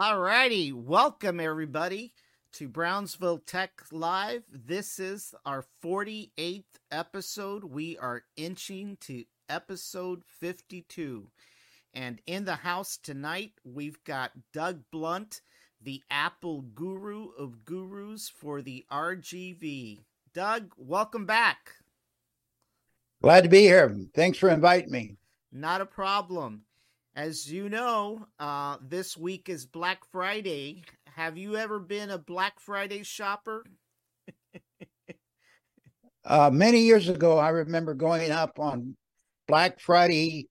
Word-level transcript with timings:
All 0.00 0.20
righty. 0.20 0.72
Welcome, 0.72 1.40
everybody, 1.40 2.12
to 2.52 2.68
Brownsville 2.68 3.38
Tech 3.38 3.82
Live. 3.90 4.44
This 4.48 5.00
is 5.00 5.34
our 5.44 5.64
48th 5.82 6.62
episode. 6.92 7.64
We 7.64 7.98
are 7.98 8.22
inching 8.36 8.96
to 9.00 9.24
episode 9.48 10.22
52. 10.24 11.26
And 11.94 12.20
in 12.28 12.44
the 12.44 12.54
house 12.54 12.96
tonight, 12.96 13.54
we've 13.64 13.98
got 14.04 14.30
Doug 14.52 14.84
Blunt, 14.92 15.40
the 15.82 16.00
Apple 16.12 16.62
guru 16.76 17.30
of 17.36 17.64
gurus 17.64 18.28
for 18.28 18.62
the 18.62 18.86
RGV. 18.92 20.04
Doug, 20.32 20.74
welcome 20.76 21.26
back. 21.26 21.72
Glad 23.20 23.42
to 23.42 23.50
be 23.50 23.62
here. 23.62 23.96
Thanks 24.14 24.38
for 24.38 24.48
inviting 24.48 24.92
me. 24.92 25.16
Not 25.50 25.80
a 25.80 25.86
problem. 25.86 26.62
As 27.18 27.50
you 27.50 27.68
know, 27.68 28.28
uh, 28.38 28.76
this 28.80 29.16
week 29.16 29.48
is 29.48 29.66
Black 29.66 30.04
Friday. 30.12 30.84
Have 31.16 31.36
you 31.36 31.56
ever 31.56 31.80
been 31.80 32.10
a 32.10 32.18
Black 32.18 32.60
Friday 32.60 33.02
shopper? 33.02 33.64
uh, 36.24 36.50
many 36.52 36.82
years 36.82 37.08
ago, 37.08 37.36
I 37.36 37.48
remember 37.48 37.94
going 37.94 38.30
up 38.30 38.60
on 38.60 38.96
Black 39.48 39.80
Friday 39.80 40.46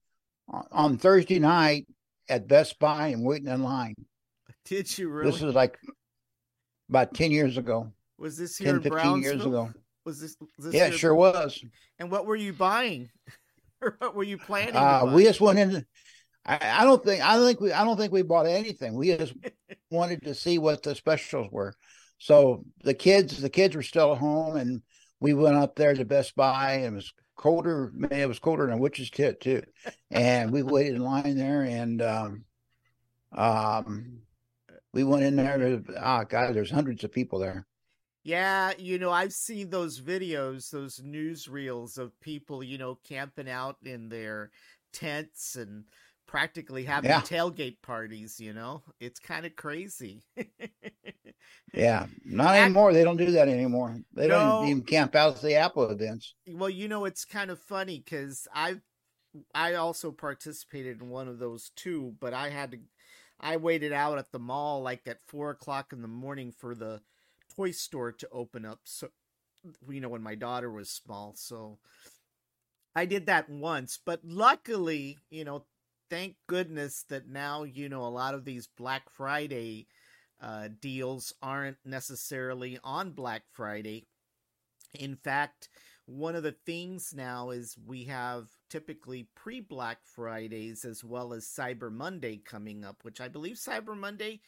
on 0.74 0.98
Thursday 0.98 1.40
night 1.40 1.88
at 2.28 2.50
Best 2.50 2.78
Buy 2.80 3.08
and 3.08 3.24
waiting 3.24 3.48
in 3.48 3.64
line. 3.64 3.96
Did 4.66 4.98
you 4.98 5.08
really? 5.08 5.32
This 5.32 5.42
is 5.42 5.56
like 5.56 5.80
about 6.90 7.14
10 7.14 7.32
years 7.32 7.58
ago. 7.58 7.94
Was 8.18 8.36
this 8.36 8.58
here 8.58 8.78
10, 8.78 8.92
15 8.92 9.22
years 9.22 9.46
ago? 9.46 9.72
Was 10.04 10.20
this, 10.20 10.36
was 10.58 10.66
this 10.66 10.74
yeah, 10.74 10.88
it 10.88 10.96
sure 10.96 11.16
was. 11.16 11.64
And 11.98 12.12
what 12.12 12.26
were 12.26 12.36
you 12.36 12.52
buying? 12.52 13.10
or 13.82 13.96
what 14.00 14.16
were 14.16 14.24
you 14.24 14.38
planning? 14.38 14.76
Uh, 14.76 15.10
we 15.14 15.24
just 15.24 15.40
went 15.40 15.60
in. 15.60 15.86
I, 16.48 16.82
I, 16.82 16.84
don't 16.86 17.04
think 17.04 17.24
I 17.24 17.36
don't 17.36 17.46
think 17.46 17.60
we 17.60 17.72
I 17.72 17.84
don't 17.84 17.98
think 17.98 18.14
we 18.14 18.22
bought 18.22 18.48
anything. 18.48 18.96
We 18.96 19.16
just 19.16 19.34
wanted 19.92 20.24
to 20.24 20.34
see 20.34 20.58
what 20.58 20.84
the 20.84 20.96
specials 20.96 21.52
were. 21.52 21.74
So 22.20 22.64
the 22.84 22.94
kids 22.94 23.42
the 23.42 23.50
kids 23.50 23.76
were 23.76 23.84
still 23.84 24.14
at 24.14 24.20
home, 24.20 24.56
and 24.56 24.82
we 25.20 25.34
went 25.34 25.58
up 25.58 25.76
there 25.76 25.94
to 25.94 26.06
Best 26.06 26.36
Buy. 26.36 26.74
And 26.74 26.86
it 26.86 26.94
was 26.94 27.14
colder. 27.36 27.92
Man, 27.94 28.12
it 28.12 28.28
was 28.28 28.40
colder 28.40 28.66
than 28.66 28.76
a 28.76 28.78
witch's 28.78 29.10
tit 29.10 29.42
too. 29.42 29.64
And 30.10 30.52
we 30.52 30.64
waited 30.64 30.96
in 30.96 31.04
line 31.04 31.38
there, 31.38 31.64
and 31.64 32.02
um, 32.02 32.46
um, 33.34 34.20
we 34.94 35.04
went 35.04 35.24
in 35.24 35.36
there. 35.36 35.58
To, 35.58 35.84
oh 35.98 36.24
God, 36.28 36.54
there's 36.54 36.72
hundreds 36.72 37.04
of 37.04 37.12
people 37.12 37.40
there. 37.40 37.66
Yeah, 38.24 38.74
you 38.78 39.00
know, 39.00 39.12
I've 39.12 39.32
seen 39.32 39.70
those 39.70 40.02
videos, 40.02 40.70
those 40.70 41.00
newsreels 41.00 41.98
of 41.98 42.20
people, 42.20 42.62
you 42.62 42.78
know, 42.78 43.00
camping 43.08 43.50
out 43.50 43.78
in 43.86 44.10
their 44.10 44.52
tents 44.92 45.56
and 45.56 45.86
practically 46.28 46.84
having 46.84 47.10
yeah. 47.10 47.22
tailgate 47.22 47.82
parties, 47.82 48.40
you 48.40 48.54
know? 48.54 48.84
It's 49.00 49.20
kind 49.20 49.46
of 49.46 49.56
crazy. 49.56 50.24
yeah, 51.74 52.06
not 52.26 52.56
anymore. 52.56 52.94
They 52.94 53.04
don't 53.04 53.18
do 53.18 53.32
that 53.32 53.48
anymore. 53.48 53.98
They 54.14 54.28
no, 54.28 54.38
don't 54.38 54.68
even 54.68 54.84
camp 54.84 55.16
out 55.16 55.36
at 55.36 55.42
the 55.42 55.56
Apple 55.56 55.90
events. 55.90 56.36
Well, 56.48 56.70
you 56.70 56.88
know, 56.88 57.06
it's 57.06 57.26
kind 57.26 57.50
of 57.50 57.60
funny 57.60 58.04
because 58.04 58.48
I 58.54 58.78
I 59.54 59.76
also 59.76 60.12
participated 60.12 61.02
in 61.02 61.10
one 61.10 61.28
of 61.28 61.40
those 61.40 61.72
too, 61.76 62.16
but 62.20 62.34
I 62.34 62.50
had 62.50 62.72
to 62.72 62.80
I 63.40 63.58
waited 63.58 63.94
out 63.94 64.18
at 64.18 64.32
the 64.32 64.40
mall 64.40 64.82
like 64.82 65.08
at 65.08 65.20
four 65.28 65.52
o'clock 65.52 65.94
in 65.94 66.02
the 66.02 66.08
morning 66.08 66.52
for 66.52 66.74
the 66.74 67.02
toy 67.56 67.72
store 67.72 68.12
to 68.12 68.28
open 68.32 68.66
up. 68.66 68.80
So, 68.84 69.10
you 69.90 70.02
know, 70.02 70.10
when 70.10 70.24
my 70.24 70.36
daughter 70.36 70.72
was 70.72 70.90
small. 70.90 71.34
So 71.36 71.78
I 72.96 73.06
did 73.06 73.28
that 73.28 73.50
once, 73.50 74.00
but 74.04 74.22
luckily, 74.24 75.20
you 75.30 75.44
know, 75.44 75.66
thank 76.10 76.36
goodness 76.48 77.04
that 77.10 77.28
now, 77.28 77.64
you 77.64 77.90
know, 77.90 78.04
a 78.06 78.08
lot 78.10 78.34
of 78.34 78.46
these 78.46 78.68
Black 78.68 79.10
Friday 79.10 79.88
uh, 80.42 80.70
deals 80.80 81.34
aren't 81.42 81.78
necessarily 81.86 82.80
on 82.84 83.12
Black 83.12 83.44
Friday. 83.52 84.08
In 84.94 85.16
fact, 85.16 85.70
one 86.06 86.36
of 86.36 86.44
the 86.44 86.56
things 86.66 87.14
now 87.14 87.50
is 87.50 87.78
we 87.86 88.06
have 88.06 88.48
typically 88.70 89.28
pre 89.36 89.60
Black 89.60 90.00
Fridays 90.04 90.86
as 90.86 91.04
well 91.04 91.34
as 91.34 91.46
Cyber 91.46 91.92
Monday 91.92 92.38
coming 92.38 92.86
up, 92.86 93.04
which 93.04 93.20
I 93.20 93.28
believe 93.28 93.58
Cyber 93.58 93.98
Monday 93.98 94.42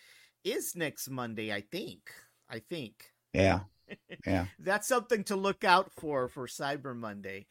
is 0.44 0.75
next 0.75 1.09
Monday, 1.09 1.53
I 1.53 1.62
think. 1.62 2.12
I 2.50 2.59
think. 2.59 3.12
Yeah. 3.33 3.62
Yeah. 4.27 4.45
That's 4.59 4.88
something 4.88 5.23
to 5.25 5.35
look 5.35 5.63
out 5.63 5.91
for 5.91 6.27
for 6.27 6.45
Cyber 6.45 6.95
Monday. 6.95 7.47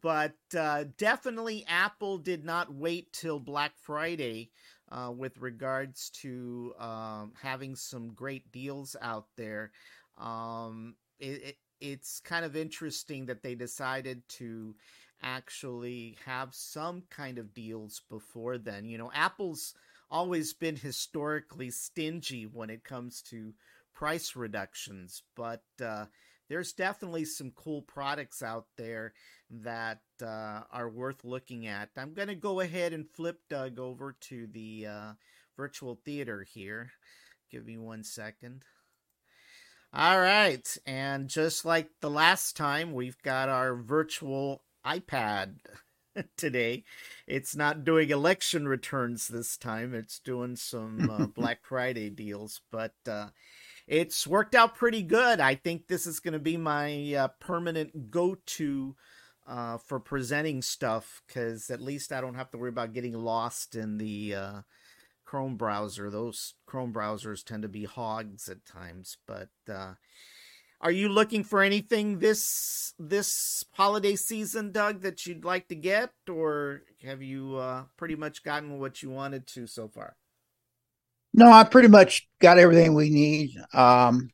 But 0.00 0.36
uh, 0.56 0.84
definitely, 0.96 1.64
Apple 1.68 2.18
did 2.18 2.44
not 2.44 2.72
wait 2.74 3.12
till 3.12 3.38
Black 3.38 3.72
Friday 3.76 4.50
uh, 4.90 5.12
with 5.14 5.38
regards 5.38 6.10
to 6.10 6.74
um, 6.78 7.32
having 7.40 7.74
some 7.76 8.12
great 8.12 8.50
deals 8.52 8.96
out 9.00 9.26
there. 9.36 9.72
Um, 10.18 10.94
it, 11.18 11.42
it, 11.42 11.56
it's 11.80 12.20
kind 12.20 12.44
of 12.44 12.56
interesting 12.56 13.26
that 13.26 13.42
they 13.42 13.54
decided 13.54 14.26
to 14.28 14.74
actually 15.22 16.16
have 16.24 16.54
some 16.54 17.02
kind 17.10 17.38
of 17.38 17.54
deals 17.54 18.02
before 18.08 18.58
then. 18.58 18.84
You 18.86 18.98
know, 18.98 19.10
Apple's 19.14 19.74
always 20.10 20.52
been 20.52 20.76
historically 20.76 21.70
stingy 21.70 22.44
when 22.44 22.70
it 22.70 22.84
comes 22.84 23.22
to 23.22 23.54
price 23.94 24.36
reductions, 24.36 25.22
but 25.34 25.62
uh, 25.82 26.06
there's 26.48 26.72
definitely 26.72 27.24
some 27.24 27.50
cool 27.54 27.82
products 27.82 28.42
out 28.42 28.66
there 28.76 29.14
that 29.50 30.00
uh, 30.22 30.62
are 30.70 30.88
worth 30.88 31.24
looking 31.24 31.66
at. 31.66 31.90
I'm 31.96 32.14
going 32.14 32.28
to 32.28 32.34
go 32.34 32.60
ahead 32.60 32.92
and 32.92 33.08
flip 33.08 33.40
Doug 33.48 33.78
over 33.78 34.16
to 34.22 34.46
the 34.46 34.86
uh, 34.86 35.12
virtual 35.56 36.00
theater 36.04 36.42
here. 36.42 36.90
Give 37.50 37.66
me 37.66 37.78
one 37.78 38.04
second. 38.04 38.64
All 39.92 40.20
right. 40.20 40.76
And 40.86 41.28
just 41.28 41.64
like 41.64 41.88
the 42.00 42.10
last 42.10 42.56
time, 42.56 42.92
we've 42.92 43.20
got 43.22 43.48
our 43.48 43.76
virtual 43.76 44.64
iPad 44.84 45.54
today. 46.36 46.84
It's 47.26 47.54
not 47.54 47.84
doing 47.84 48.10
election 48.10 48.66
returns 48.66 49.28
this 49.28 49.56
time, 49.56 49.94
it's 49.94 50.18
doing 50.18 50.56
some 50.56 51.08
uh, 51.08 51.26
Black 51.34 51.64
Friday 51.64 52.10
deals. 52.10 52.60
But 52.72 52.94
uh, 53.08 53.28
it's 53.86 54.26
worked 54.26 54.54
out 54.54 54.74
pretty 54.74 55.02
good. 55.02 55.40
I 55.40 55.54
think 55.54 55.86
this 55.86 56.06
is 56.06 56.20
going 56.20 56.32
to 56.32 56.38
be 56.38 56.56
my 56.56 57.14
uh, 57.14 57.28
permanent 57.40 58.10
go 58.10 58.36
to 58.46 58.96
uh, 59.46 59.78
for 59.78 60.00
presenting 60.00 60.62
stuff 60.62 61.22
because 61.26 61.70
at 61.70 61.80
least 61.80 62.12
I 62.12 62.20
don't 62.20 62.34
have 62.34 62.50
to 62.52 62.58
worry 62.58 62.70
about 62.70 62.94
getting 62.94 63.14
lost 63.14 63.74
in 63.74 63.98
the 63.98 64.34
uh, 64.34 64.60
Chrome 65.24 65.56
browser. 65.56 66.10
Those 66.10 66.54
Chrome 66.66 66.92
browsers 66.92 67.44
tend 67.44 67.62
to 67.62 67.68
be 67.68 67.84
hogs 67.84 68.48
at 68.48 68.64
times. 68.64 69.18
But 69.26 69.50
uh, 69.68 69.94
are 70.80 70.90
you 70.90 71.08
looking 71.08 71.44
for 71.44 71.62
anything 71.62 72.18
this 72.20 72.94
this 72.98 73.64
holiday 73.72 74.16
season, 74.16 74.72
Doug, 74.72 75.02
that 75.02 75.26
you'd 75.26 75.44
like 75.44 75.68
to 75.68 75.74
get, 75.74 76.12
or 76.28 76.82
have 77.02 77.22
you 77.22 77.56
uh, 77.56 77.84
pretty 77.96 78.16
much 78.16 78.44
gotten 78.44 78.78
what 78.78 79.02
you 79.02 79.10
wanted 79.10 79.46
to 79.48 79.66
so 79.66 79.88
far? 79.88 80.16
No, 81.36 81.50
I 81.50 81.64
pretty 81.64 81.88
much 81.88 82.28
got 82.38 82.58
everything 82.58 82.94
we 82.94 83.10
need. 83.10 83.56
Um, 83.72 84.30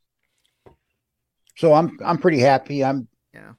so 1.57 1.73
I'm 1.73 1.97
I'm 2.05 2.19
pretty 2.19 2.39
happy. 2.39 2.85
I'm 2.85 3.09
yeah 3.33 3.53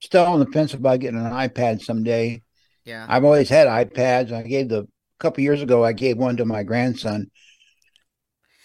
still 0.00 0.24
on 0.24 0.40
the 0.40 0.46
fence 0.46 0.74
about 0.74 0.98
getting 0.98 1.20
an 1.20 1.32
iPad 1.32 1.80
someday. 1.80 2.42
Yeah, 2.84 3.06
I've 3.08 3.24
always 3.24 3.48
had 3.48 3.68
iPads. 3.68 4.32
I 4.32 4.42
gave 4.42 4.68
the 4.68 4.80
a 4.80 4.86
couple 5.20 5.44
years 5.44 5.62
ago. 5.62 5.84
I 5.84 5.92
gave 5.92 6.18
one 6.18 6.36
to 6.38 6.44
my 6.44 6.64
grandson. 6.64 7.30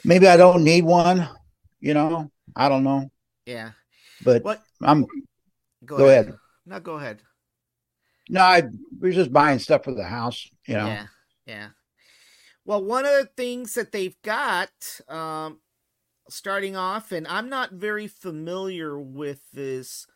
Maybe 0.04 0.28
I 0.28 0.36
don't 0.36 0.64
need 0.64 0.84
one. 0.84 1.30
You 1.80 1.94
know, 1.94 2.32
I 2.56 2.70
don't 2.70 2.84
know. 2.84 3.12
Yeah, 3.46 3.72
but 4.24 4.44
what? 4.44 4.64
I'm. 4.82 5.06
Go, 5.86 5.98
go 5.98 6.06
ahead. 6.08 6.26
ahead. 6.26 6.38
No, 6.66 6.80
go 6.80 6.96
ahead. 6.96 7.22
No, 8.30 8.42
I 8.42 8.64
we're 9.00 9.12
just 9.12 9.32
buying 9.32 9.60
stuff 9.60 9.84
for 9.84 9.94
the 9.94 10.04
house. 10.04 10.50
You 10.68 10.76
know. 10.76 10.88
Yeah, 10.88 11.06
yeah. 11.46 11.68
Well, 12.66 12.84
one 12.84 13.06
of 13.06 13.12
the 13.12 13.30
things 13.36 13.74
that 13.74 13.92
they've 13.92 14.20
got, 14.22 14.70
um, 15.10 15.60
starting 16.30 16.76
off, 16.76 17.12
and 17.12 17.28
I'm 17.28 17.50
not 17.50 17.74
very 17.74 18.08
familiar 18.08 18.98
with 18.98 19.42
this 19.52 20.08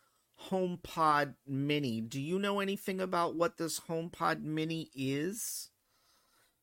HomePod 0.49 1.33
Mini. 1.45 1.99
Do 1.99 2.21
you 2.21 2.39
know 2.39 2.59
anything 2.59 3.01
about 3.01 3.35
what 3.35 3.57
this 3.57 3.81
HomePod 3.81 4.41
Mini 4.41 4.89
is? 4.95 5.69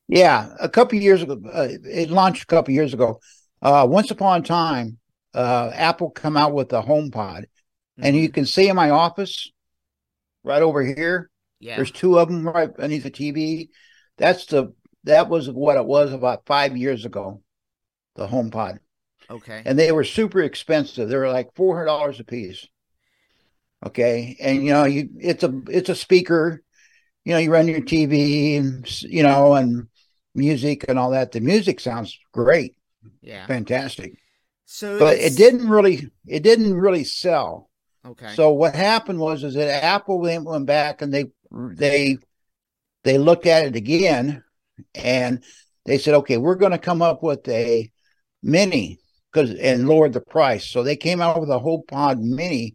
Yeah, 0.09 0.55
a 0.61 0.69
couple 0.69 0.99
years 0.99 1.23
ago, 1.23 1.41
uh, 1.53 1.69
it 1.71 2.11
launched 2.11 2.45
a 2.45 2.47
couple 2.47 2.73
years 2.75 2.95
ago. 2.95 3.21
Uh, 3.61 3.87
once 3.89 4.11
upon 4.11 4.41
a 4.41 4.45
time, 4.45 4.99
uh, 5.35 5.71
Apple 5.75 6.11
come 6.11 6.37
out 6.37 6.53
with 6.53 6.73
a 6.73 6.83
HomePod, 6.83 7.13
mm-hmm. 7.13 8.05
and 8.05 8.17
you 8.17 8.29
mm-hmm. 8.29 8.35
can 8.35 8.47
see 8.47 8.69
in 8.69 8.77
my 8.77 8.91
office, 8.91 9.51
right 10.43 10.63
over 10.63 10.83
here. 10.83 11.31
Yeah, 11.61 11.77
there's 11.77 11.91
two 11.91 12.19
of 12.19 12.29
them 12.29 12.47
right 12.47 12.75
beneath 12.75 13.03
the 13.03 13.11
TV. 13.11 13.69
That's 14.19 14.47
the 14.47 14.75
that 15.05 15.29
was 15.29 15.51
what 15.51 15.77
it 15.77 15.85
was 15.87 16.13
about 16.13 16.47
five 16.47 16.77
years 16.77 17.05
ago, 17.05 17.43
the 18.17 18.27
HomePod. 18.27 18.79
Okay. 19.31 19.63
And 19.65 19.79
they 19.79 19.93
were 19.93 20.05
super 20.05 20.43
expensive. 20.43 21.09
They 21.09 21.17
were 21.17 21.31
like 21.31 21.55
four 21.55 21.75
hundred 21.77 21.87
dollars 21.87 22.21
a 22.21 22.25
piece. 22.25 22.67
Okay, 23.85 24.37
and 24.41 24.65
you 24.65 24.73
know, 24.73 24.85
you 24.85 25.11
it's 25.19 25.43
a 25.45 25.63
it's 25.69 25.89
a 25.91 25.95
speaker. 25.95 26.63
You 27.25 27.33
know, 27.33 27.39
you 27.39 27.51
run 27.53 27.69
your 27.69 27.81
TV 27.81 28.57
and 28.57 29.03
you 29.03 29.23
know 29.23 29.55
and 29.55 29.89
music 30.35 30.87
and 30.89 30.99
all 30.99 31.11
that. 31.11 31.33
The 31.33 31.41
music 31.41 31.81
sounds 31.81 32.19
great. 32.33 32.77
Yeah. 33.21 33.47
fantastic. 33.47 34.15
So, 34.67 34.99
But 34.99 35.15
it's- 35.15 35.35
it 35.35 35.37
didn't 35.37 35.69
really 35.69 36.11
it 36.27 36.43
didn't 36.43 36.75
really 36.75 37.05
sell. 37.05 37.71
Okay. 38.07 38.35
So 38.35 38.53
what 38.53 38.75
happened 38.75 39.19
was 39.19 39.45
is 39.45 39.55
that 39.55 39.85
Apple 39.85 40.21
went, 40.21 40.45
went 40.45 40.67
back 40.67 41.01
and 41.03 41.13
they 41.13 41.27
they 41.51 42.19
they 43.03 43.19
looked 43.19 43.47
at 43.47 43.67
it 43.67 43.77
again 43.77 44.44
and 44.95 45.43
they 45.85 45.99
said, 45.99 46.15
okay, 46.15 46.37
we're 46.37 46.55
going 46.55 46.73
to 46.73 46.79
come 46.79 47.03
up 47.03 47.23
with 47.23 47.47
a 47.49 47.91
mini 48.43 48.99
because 49.33 49.55
and 49.55 49.89
lowered 49.89 50.13
the 50.13 50.21
price. 50.21 50.69
So 50.69 50.83
they 50.83 50.97
came 50.97 51.21
out 51.21 51.41
with 51.41 51.51
a 51.51 51.59
HomePod 51.59 52.21
mini 52.21 52.75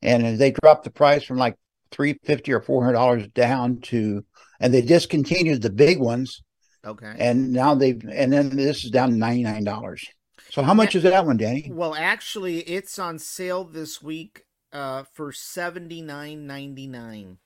and 0.00 0.38
they 0.38 0.50
dropped 0.50 0.84
the 0.84 0.90
price 0.90 1.24
from 1.24 1.38
like 1.38 1.56
three 1.90 2.18
fifty 2.24 2.52
or 2.52 2.60
four 2.60 2.82
hundred 2.82 2.94
dollars 2.94 3.28
down 3.28 3.80
to 3.82 4.24
and 4.60 4.72
they 4.72 4.82
discontinued 4.82 5.62
the 5.62 5.70
big 5.70 5.98
ones 5.98 6.42
okay. 6.84 7.14
and 7.18 7.52
now 7.52 7.74
they've 7.74 8.02
and 8.10 8.32
then 8.32 8.56
this 8.56 8.84
is 8.84 8.90
down 8.90 9.10
to 9.10 9.16
ninety 9.16 9.42
nine 9.42 9.64
dollars. 9.64 10.06
So 10.50 10.62
how 10.62 10.74
much 10.74 10.94
is 10.94 11.04
that 11.04 11.24
one, 11.24 11.38
Danny? 11.38 11.70
Well, 11.72 11.94
actually, 11.94 12.58
it's 12.60 12.98
on 12.98 13.18
sale 13.18 13.64
this 13.64 14.02
week 14.02 14.44
uh, 14.72 15.04
for 15.14 15.32
seventy 15.32 16.02
nine 16.02 16.46
ninety 16.46 16.86
nine. 16.86 17.38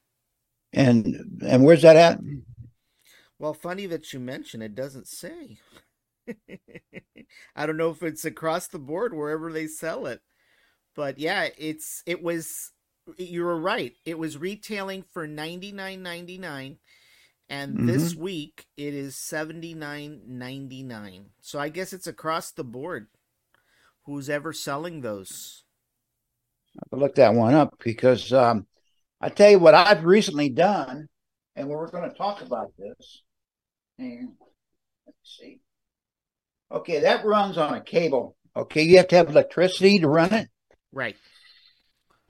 And 0.72 1.40
and 1.46 1.64
where's 1.64 1.82
that 1.82 1.96
at? 1.96 2.18
Well, 3.38 3.54
funny 3.54 3.86
that 3.86 4.12
you 4.12 4.20
mention 4.20 4.62
it 4.62 4.74
doesn't 4.74 5.08
say. 5.08 5.58
I 7.56 7.66
don't 7.66 7.76
know 7.76 7.90
if 7.90 8.02
it's 8.02 8.24
across 8.24 8.68
the 8.68 8.78
board 8.78 9.14
wherever 9.14 9.52
they 9.52 9.66
sell 9.66 10.06
it. 10.06 10.20
But 10.94 11.18
yeah, 11.18 11.48
it's 11.58 12.02
it 12.06 12.22
was 12.22 12.72
you 13.18 13.44
were 13.44 13.60
right. 13.60 13.92
It 14.04 14.18
was 14.18 14.38
retailing 14.38 15.04
for 15.12 15.28
99.99 15.28 16.78
and 17.48 17.88
this 17.88 18.14
week 18.14 18.66
it 18.76 18.94
is 18.94 19.14
79.99. 19.14 21.24
So 21.40 21.60
I 21.60 21.68
guess 21.68 21.92
it's 21.92 22.06
across 22.06 22.50
the 22.50 22.64
board. 22.64 23.08
Who's 24.04 24.30
ever 24.30 24.52
selling 24.52 25.00
those? 25.00 25.64
to 26.90 26.96
look 26.96 27.14
that 27.14 27.34
one 27.34 27.54
up 27.54 27.74
because 27.82 28.32
um, 28.32 28.66
I 29.20 29.30
tell 29.30 29.50
you 29.50 29.58
what 29.58 29.74
I've 29.74 30.04
recently 30.04 30.50
done, 30.50 31.08
and 31.54 31.68
we're 31.68 31.90
going 31.90 32.08
to 32.08 32.16
talk 32.16 32.42
about 32.42 32.72
this. 32.78 33.22
And 33.98 34.32
let's 35.06 35.38
see. 35.38 35.60
Okay, 36.70 37.00
that 37.00 37.24
runs 37.24 37.56
on 37.56 37.74
a 37.74 37.80
cable. 37.80 38.36
Okay, 38.56 38.82
you 38.82 38.96
have 38.96 39.08
to 39.08 39.16
have 39.16 39.28
electricity 39.30 39.98
to 39.98 40.08
run 40.08 40.32
it. 40.32 40.48
Right. 40.92 41.16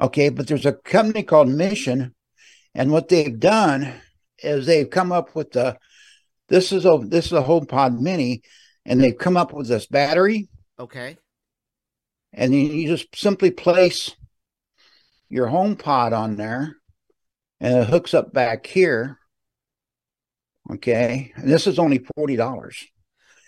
Okay, 0.01 0.29
but 0.29 0.47
there's 0.47 0.67
a 0.67 0.73
company 0.73 1.23
called 1.23 1.49
Mission, 1.49 2.15
and 2.75 2.91
what 2.93 3.09
they've 3.09 3.39
done 3.39 3.95
is 4.39 4.67
they've 4.67 4.91
come 4.91 5.11
up 5.13 5.35
with 5.35 5.53
the 5.53 5.79
this 6.49 6.71
is 6.71 6.85
a 6.85 6.99
this 7.03 7.27
is 7.27 7.33
a 7.33 7.43
HomePod 7.43 7.99
Mini, 7.99 8.43
and 8.85 9.01
they've 9.01 9.17
come 9.17 9.37
up 9.37 9.53
with 9.53 9.69
this 9.69 9.87
battery, 9.87 10.49
Okay. 10.79 11.17
and 12.33 12.55
you, 12.55 12.61
you 12.61 12.89
just 12.89 13.17
simply 13.17 13.51
place 13.51 14.15
your 15.29 15.47
HomePod 15.49 16.13
on 16.13 16.37
there 16.37 16.77
and 17.61 17.79
it 17.79 17.89
hooks 17.89 18.15
up 18.15 18.33
back 18.33 18.67
here 18.67 19.19
okay 20.71 21.33
and 21.37 21.51
this 21.51 21.67
is 21.67 21.79
only 21.79 22.01
$40 22.19 22.85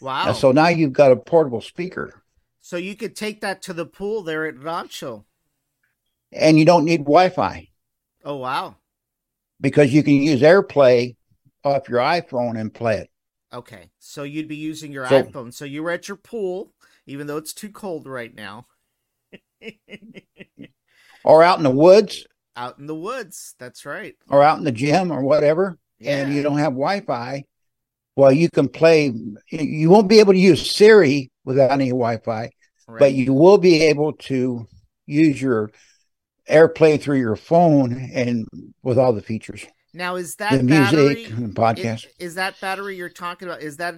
Wow. 0.00 0.32
so 0.32 0.52
now 0.52 0.68
you've 0.68 0.92
got 0.92 1.12
a 1.12 1.16
portable 1.16 1.60
speaker 1.60 2.22
So 2.60 2.76
you 2.76 2.94
could 2.96 3.16
take 3.16 3.40
that 3.40 3.62
to 3.62 3.72
the 3.72 3.86
pool 3.86 4.22
there 4.22 4.46
at 4.46 4.58
Rancho. 4.62 5.24
and 6.32 6.58
you 6.58 6.64
don't 6.64 6.84
need 6.84 6.98
wi-fi 7.00 7.68
Oh 8.24 8.36
wow. 8.36 8.76
because 9.60 9.92
you 9.92 10.02
can 10.02 10.14
use 10.14 10.40
airplay 10.42 11.16
off 11.64 11.88
your 11.88 12.00
iphone 12.00 12.58
and 12.60 12.72
play 12.72 12.98
it 12.98 13.10
Okay. 13.50 13.88
So 13.98 14.24
you'd 14.24 14.46
be 14.46 14.56
using 14.56 14.92
your 14.92 15.08
So- 15.08 15.22
iPhone. 15.22 15.54
So 15.54 15.64
you 15.64 15.82
were 15.82 15.90
at 15.90 16.06
your 16.06 16.18
pool, 16.18 16.74
even 17.06 17.26
though 17.26 17.38
it's 17.38 17.54
too 17.54 17.70
cold 17.70 18.06
right 18.06 18.34
now. 18.34 18.66
or 21.24 21.42
out 21.42 21.56
in 21.56 21.64
the 21.64 21.70
woods 21.70 22.26
Out 22.56 22.78
in 22.78 22.86
the 22.86 22.94
woods. 22.94 23.54
That's 23.58 23.86
right. 23.86 24.16
or 24.28 24.42
out 24.42 24.58
in 24.58 24.64
the 24.64 24.70
gym 24.72 25.10
or 25.10 25.22
whatever 25.22 25.78
and 26.04 26.32
you 26.32 26.42
don't 26.42 26.58
have 26.58 26.72
wi-fi 26.72 27.42
well 28.16 28.32
you 28.32 28.48
can 28.48 28.68
play 28.68 29.12
you 29.50 29.90
won't 29.90 30.08
be 30.08 30.20
able 30.20 30.32
to 30.32 30.38
use 30.38 30.70
siri 30.70 31.30
without 31.44 31.70
any 31.70 31.88
wi-fi 31.88 32.50
right. 32.86 32.98
but 32.98 33.12
you 33.12 33.32
will 33.32 33.58
be 33.58 33.82
able 33.82 34.12
to 34.12 34.66
use 35.06 35.40
your 35.40 35.70
AirPlay 36.48 37.00
through 37.00 37.18
your 37.18 37.36
phone 37.36 38.10
and 38.12 38.46
with 38.82 38.98
all 38.98 39.12
the 39.12 39.22
features, 39.22 39.66
now 39.92 40.16
is 40.16 40.36
that 40.36 40.52
the 40.52 40.64
battery 40.64 41.14
music, 41.14 41.30
and 41.30 41.54
podcast. 41.54 42.06
is, 42.06 42.12
is 42.18 42.34
that 42.36 42.60
battery 42.60 42.96
you're 42.96 43.08
talking 43.08 43.48
about? 43.48 43.62
Is 43.62 43.76
that 43.78 43.96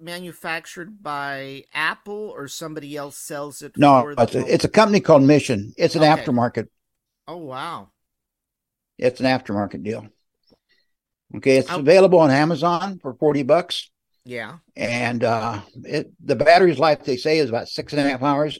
manufactured 0.00 1.02
by 1.02 1.64
Apple 1.74 2.32
or 2.34 2.48
somebody 2.48 2.96
else 2.96 3.16
sells 3.16 3.62
it? 3.62 3.76
no, 3.76 4.02
for 4.02 4.14
the 4.14 4.22
it's 4.22 4.34
a, 4.34 4.54
it's 4.54 4.64
a 4.64 4.68
company 4.68 5.00
called 5.00 5.22
Mission. 5.22 5.72
It's 5.76 5.96
an 5.96 6.02
Okay. 6.02 6.22
aftermarket. 6.22 6.68
Oh 7.26 7.38
wow. 7.38 7.90
It's 8.98 9.20
an 9.20 9.26
aftermarket 9.26 9.82
deal. 9.82 10.06
Okay, 11.36 11.58
it's 11.58 11.70
available 11.70 12.18
on 12.18 12.30
Amazon 12.30 12.98
for 13.00 13.14
forty 13.14 13.42
bucks, 13.44 13.88
Yeah. 14.24 14.58
and 14.76 15.22
uh, 15.22 15.60
it 15.84 16.10
the 16.24 16.34
battery's 16.36 16.78
life 16.78 17.04
they 17.04 17.16
say 17.16 17.38
is 17.38 17.48
about 17.48 17.68
six 17.68 17.92
and 17.92 18.00
a 18.04 18.10
half 18.10 18.22
hours. 18.22 18.58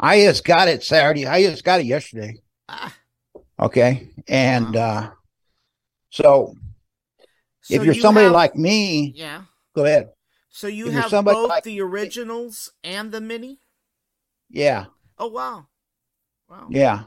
I 0.00 0.22
just 0.22 0.44
got 0.44 0.68
it 0.68 0.82
Saturday. 0.82 1.26
I 1.26 1.42
just 1.42 1.64
got 1.64 1.80
it 1.80 1.86
yesterday. 1.86 2.34
Ah, 2.68 2.94
Okay, 3.60 4.10
and 4.28 4.74
uh, 4.76 5.10
so 6.10 6.54
so 7.62 7.74
if 7.74 7.84
you're 7.84 7.94
you 7.94 8.00
somebody 8.00 8.24
have- 8.24 8.32
like 8.32 8.56
me, 8.56 9.12
yeah. 9.14 9.42
go 9.74 9.84
ahead. 9.84 10.10
So 10.50 10.66
you 10.66 10.88
if 10.88 10.94
have 10.94 11.24
both 11.24 11.48
like- 11.48 11.62
the 11.64 11.80
originals 11.80 12.72
and 12.82 13.12
the 13.12 13.20
mini? 13.20 13.60
Yeah, 14.50 14.86
Oh 15.18 15.28
wow. 15.28 15.66
Wow. 16.48 16.66
Yeah. 16.70 17.04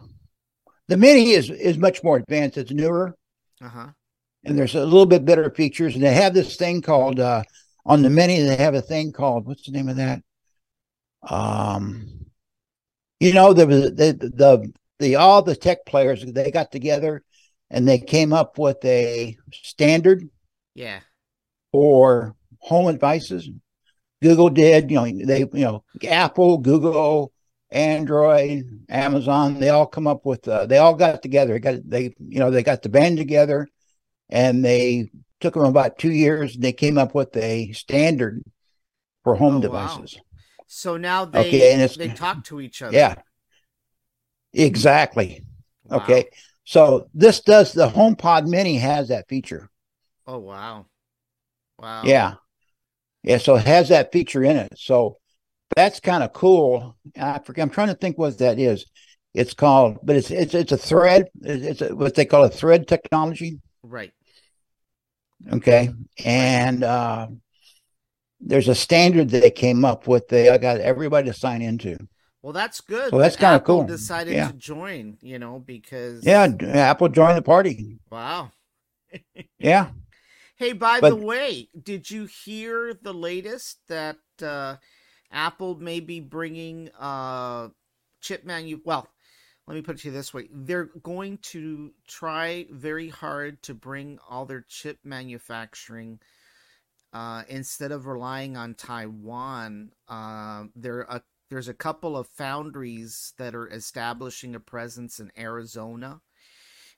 The 0.87 0.95
mini 0.97 1.31
is 1.31 1.49
is 1.49 1.77
much 1.77 2.03
more 2.03 2.17
advanced. 2.17 2.57
It's 2.57 2.71
newer 2.71 3.15
Uh-huh. 3.61 3.87
And 4.43 4.57
there's 4.57 4.75
a 4.75 4.83
little 4.83 5.05
bit 5.05 5.25
better 5.25 5.49
features. 5.49 5.95
And 5.95 6.03
they 6.03 6.13
have 6.13 6.33
this 6.33 6.55
thing 6.55 6.81
called 6.81 7.19
uh 7.19 7.43
on 7.85 8.01
the 8.01 8.09
mini, 8.09 8.39
they 8.41 8.55
have 8.57 8.75
a 8.75 8.81
thing 8.81 9.11
called 9.11 9.45
what's 9.45 9.65
the 9.65 9.71
name 9.71 9.89
of 9.89 9.97
that? 9.97 10.21
Um 11.27 12.25
you 13.19 13.33
know, 13.33 13.53
there 13.53 13.67
was 13.67 13.91
the 13.91 14.13
the 14.13 14.71
the 14.99 15.15
all 15.15 15.41
the 15.41 15.55
tech 15.55 15.85
players 15.85 16.23
they 16.25 16.51
got 16.51 16.71
together 16.71 17.23
and 17.69 17.87
they 17.87 17.99
came 17.99 18.33
up 18.33 18.57
with 18.57 18.83
a 18.83 19.37
standard 19.51 20.27
Yeah. 20.73 21.01
for 21.71 22.35
home 22.59 22.91
devices. 22.91 23.49
Google 24.21 24.49
did, 24.49 24.91
you 24.91 24.97
know, 24.97 25.05
they 25.25 25.39
you 25.39 25.65
know, 25.65 25.83
Apple, 26.07 26.57
Google, 26.59 27.31
Android, 27.71 28.85
Amazon, 28.89 29.59
they 29.59 29.69
all 29.69 29.87
come 29.87 30.07
up 30.07 30.25
with 30.25 30.47
uh, 30.47 30.65
they 30.65 30.77
all 30.77 30.95
got 30.95 31.21
together. 31.21 31.59
Got 31.59 31.87
they 31.89 32.13
you 32.19 32.39
know, 32.39 32.51
they 32.51 32.63
got 32.63 32.81
the 32.81 32.89
band 32.89 33.17
together 33.17 33.67
and 34.31 34.63
they 34.63 35.09
took 35.39 35.53
them 35.55 35.63
about 35.63 35.97
2 35.97 36.11
years 36.11 36.55
and 36.55 36.63
they 36.63 36.73
came 36.73 36.97
up 36.97 37.13
with 37.15 37.35
a 37.35 37.71
standard 37.73 38.43
for 39.23 39.35
home 39.35 39.55
Oh, 39.55 39.59
wow. 39.59 39.61
devices. 39.61 40.19
So 40.67 40.97
now 40.97 41.25
they 41.25 41.47
Okay, 41.47 41.73
and 41.73 41.81
it's- 41.81 41.97
they 41.97 42.07
talk 42.09 42.43
to 42.45 42.61
each 42.61 42.81
other. 42.81 42.95
Yeah. 42.95 43.15
Exactly. 44.53 45.43
Wow. 45.85 45.97
Okay. 45.97 46.25
So 46.63 47.07
this 47.13 47.41
does 47.41 47.73
the 47.73 47.87
HomePod 47.89 48.47
Mini 48.47 48.77
has 48.77 49.07
that 49.09 49.27
feature. 49.27 49.69
Oh 50.27 50.39
wow. 50.39 50.85
Wow. 51.79 52.03
Yeah. 52.05 52.35
Yeah. 53.23 53.37
So 53.37 53.55
it 53.55 53.65
has 53.65 53.89
that 53.89 54.11
feature 54.11 54.43
in 54.43 54.57
it. 54.57 54.73
So 54.77 55.17
that's 55.75 55.99
kind 55.99 56.23
of 56.23 56.33
cool. 56.33 56.97
I 57.19 57.39
forget, 57.39 57.63
I'm 57.63 57.69
trying 57.69 57.87
to 57.87 57.95
think 57.95 58.17
what 58.17 58.37
that 58.39 58.59
is. 58.59 58.85
It's 59.33 59.53
called, 59.53 59.99
but 60.03 60.17
it's 60.17 60.29
it's 60.29 60.53
it's 60.53 60.71
a 60.73 60.77
thread. 60.77 61.27
It's 61.41 61.81
a, 61.81 61.95
what 61.95 62.15
they 62.15 62.25
call 62.25 62.43
a 62.43 62.49
thread 62.49 62.87
technology. 62.87 63.59
Right. 63.83 64.11
Okay. 65.53 65.89
And 66.23 66.83
uh, 66.83 67.27
there's 68.39 68.67
a 68.67 68.75
standard 68.75 69.29
that 69.29 69.41
they 69.41 69.51
came 69.51 69.85
up 69.85 70.07
with. 70.07 70.27
They 70.27 70.45
got 70.57 70.79
everybody 70.79 71.27
to 71.27 71.33
sign 71.33 71.61
into. 71.61 71.97
Well, 72.41 72.53
that's 72.53 72.81
good. 72.81 73.11
So 73.11 73.19
that's 73.19 73.35
that 73.35 73.41
kinda 73.51 73.59
cool. 73.65 73.83
Decided 73.83 74.33
Yeah. 74.33 74.47
to 74.47 74.53
join, 74.53 75.17
you 75.21 75.37
know, 75.39 75.59
because 75.59 76.25
Yeah. 76.25 76.47
Apple 76.61 77.09
joined 77.09 77.37
the 77.37 77.41
party. 77.43 77.99
Wow. 78.11 78.51
Yeah. 79.59 79.89
Hey, 80.55 80.73
by 80.73 80.99
But- 81.01 81.09
the 81.09 81.15
way, 81.17 81.69
did 81.81 82.09
you 82.09 82.25
hear 82.45 82.93
the 82.93 83.13
latest 83.13 83.79
that 83.89 84.17
uh, 84.41 84.77
Apple 85.31 85.75
may 85.75 85.99
be 85.99 86.19
bringing 86.19 86.89
uh, 86.99 87.69
chip 88.21 88.43
manu? 88.45 88.79
Well, 88.83 89.07
let 89.67 89.75
me 89.75 89.81
put 89.81 89.95
it 89.97 90.01
to 90.01 90.07
you 90.09 90.13
this 90.13 90.33
way: 90.33 90.49
they're 90.51 90.89
going 91.03 91.39
to 91.39 91.93
try 92.07 92.67
very 92.71 93.09
hard 93.09 93.61
to 93.63 93.73
bring 93.73 94.19
all 94.29 94.45
their 94.45 94.65
chip 94.67 94.99
manufacturing. 95.03 96.19
Uh, 97.13 97.43
instead 97.49 97.91
of 97.91 98.07
relying 98.07 98.57
on 98.57 98.73
Taiwan, 98.75 99.91
uh, 100.09 100.65
there 100.75 101.01
a, 101.01 101.21
there's 101.49 101.67
a 101.69 101.73
couple 101.73 102.17
of 102.17 102.27
foundries 102.27 103.33
that 103.37 103.55
are 103.55 103.69
establishing 103.69 104.55
a 104.55 104.59
presence 104.61 105.19
in 105.19 105.31
Arizona. 105.37 106.21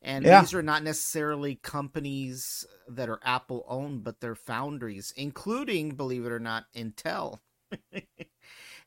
And 0.01 0.29
Yeah. 0.29 0.31
these 0.31 0.53
are 0.53 0.63
not 0.63 0.83
necessarily 0.83 1.55
companies 1.55 2.65
that 2.89 3.09
are 3.09 3.19
Apple 3.23 3.65
owned, 3.67 4.03
but 4.03 4.21
they're 4.21 4.35
foundries, 4.35 5.13
including, 5.17 5.95
believe 5.95 6.25
it 6.25 6.31
or 6.31 6.39
not, 6.39 6.65
Intel. 6.75 7.39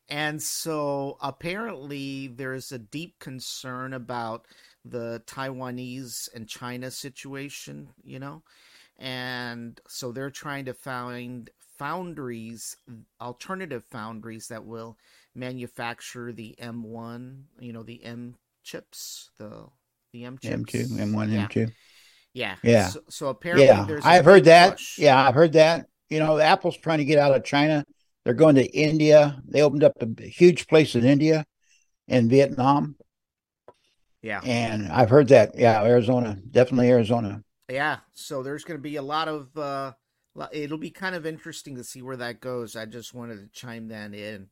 And 0.08 0.40
so 0.42 1.16
apparently 1.20 2.28
there's 2.28 2.70
a 2.72 2.78
deep 2.78 3.18
concern 3.18 3.92
about 3.92 4.46
the 4.84 5.22
Taiwanese 5.26 6.28
and 6.34 6.48
China 6.48 6.90
situation, 6.90 7.88
you 8.04 8.18
know? 8.18 8.42
And 8.98 9.80
so 9.88 10.12
they're 10.12 10.30
trying 10.30 10.64
to 10.66 10.74
find 10.74 11.50
foundries, 11.78 12.76
alternative 13.20 13.84
foundries 13.90 14.48
that 14.48 14.64
will 14.64 14.96
manufacture 15.34 16.32
the 16.32 16.54
M1, 16.60 17.42
you 17.60 17.72
know, 17.72 17.82
the 17.82 18.02
M 18.04 18.36
chips, 18.62 19.30
the 19.38 19.66
the 20.12 20.24
M 20.24 20.38
chips. 20.38 20.72
M2, 20.72 20.86
M1, 20.88 21.32
yeah. 21.32 21.46
M2. 21.48 21.72
Yeah. 22.32 22.56
Yeah. 22.62 22.88
So, 22.88 23.00
so 23.08 23.28
apparently 23.28 23.66
Yeah, 23.66 23.86
I've 24.04 24.24
heard 24.24 24.44
that. 24.44 24.72
push. 24.72 24.98
Yeah, 24.98 25.26
I've 25.26 25.34
heard 25.34 25.52
that. 25.54 25.86
You 26.08 26.20
know, 26.20 26.38
Apple's 26.38 26.76
trying 26.76 26.98
to 26.98 27.04
get 27.04 27.18
out 27.18 27.34
of 27.34 27.44
China. 27.44 27.84
They're 28.26 28.34
going 28.34 28.56
to 28.56 28.64
India. 28.64 29.40
They 29.46 29.62
opened 29.62 29.84
up 29.84 29.92
a 30.02 30.22
huge 30.24 30.66
place 30.66 30.96
in 30.96 31.04
India 31.04 31.44
and 32.08 32.28
Vietnam. 32.28 32.96
Yeah. 34.20 34.40
And 34.42 34.88
I've 34.88 35.10
heard 35.10 35.28
that. 35.28 35.52
Yeah, 35.56 35.80
Arizona, 35.84 36.36
definitely 36.50 36.90
Arizona. 36.90 37.44
Yeah, 37.70 37.98
so 38.14 38.42
there's 38.42 38.64
going 38.64 38.78
to 38.78 38.82
be 38.82 38.96
a 38.96 39.02
lot 39.02 39.28
of. 39.28 39.56
Uh, 39.56 39.92
it'll 40.50 40.76
be 40.76 40.90
kind 40.90 41.14
of 41.14 41.24
interesting 41.24 41.76
to 41.76 41.84
see 41.84 42.02
where 42.02 42.16
that 42.16 42.40
goes. 42.40 42.74
I 42.74 42.84
just 42.84 43.14
wanted 43.14 43.36
to 43.36 43.48
chime 43.52 43.86
that 43.88 44.12
in. 44.12 44.48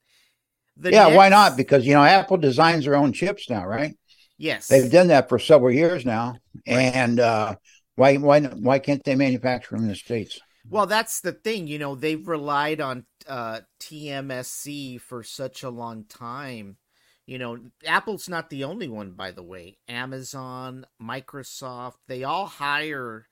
The 0.77 0.93
yeah, 0.93 1.09
why 1.09 1.29
not? 1.29 1.57
Because 1.57 1.85
you 1.85 1.95
know, 1.95 2.05
Apple 2.05 2.37
designs 2.37 2.85
their 2.85 2.95
own 2.95 3.13
chips 3.13 3.51
now, 3.51 3.67
right? 3.67 3.97
yes, 4.39 4.69
They've 4.69 4.91
done 4.91 5.09
that 5.09 5.29
for 5.29 5.41
several 5.41 5.73
years 5.73 6.07
now, 6.07 6.37
Right. 6.69 6.95
and 6.95 7.19
uh, 7.19 7.57
why 7.97 8.19
why 8.19 8.41
why 8.41 8.79
can't 8.79 9.03
they 9.03 9.17
manufacture 9.17 9.75
them 9.75 9.83
in 9.85 9.89
the 9.89 9.97
states? 9.97 10.39
Well, 10.69 10.87
that's 10.87 11.21
the 11.21 11.33
thing. 11.33 11.67
You 11.67 11.79
know, 11.79 11.95
they've 11.95 12.27
relied 12.27 12.81
on 12.81 13.05
uh, 13.29 13.61
TMSC 13.81 14.99
for 15.01 15.23
such 15.23 15.63
a 15.63 15.71
long 15.71 16.05
time. 16.05 16.79
You 17.27 17.39
know, 17.39 17.59
Apple's 17.87 18.29
not 18.29 18.51
the 18.51 18.65
only 18.65 18.89
one, 18.89 19.13
by 19.13 19.31
the 19.31 19.43
way. 19.43 19.79
Amazon, 19.89 20.87
Microsoft, 21.01 21.95
they 22.07 22.25
all 22.25 22.47
hire 22.47 23.27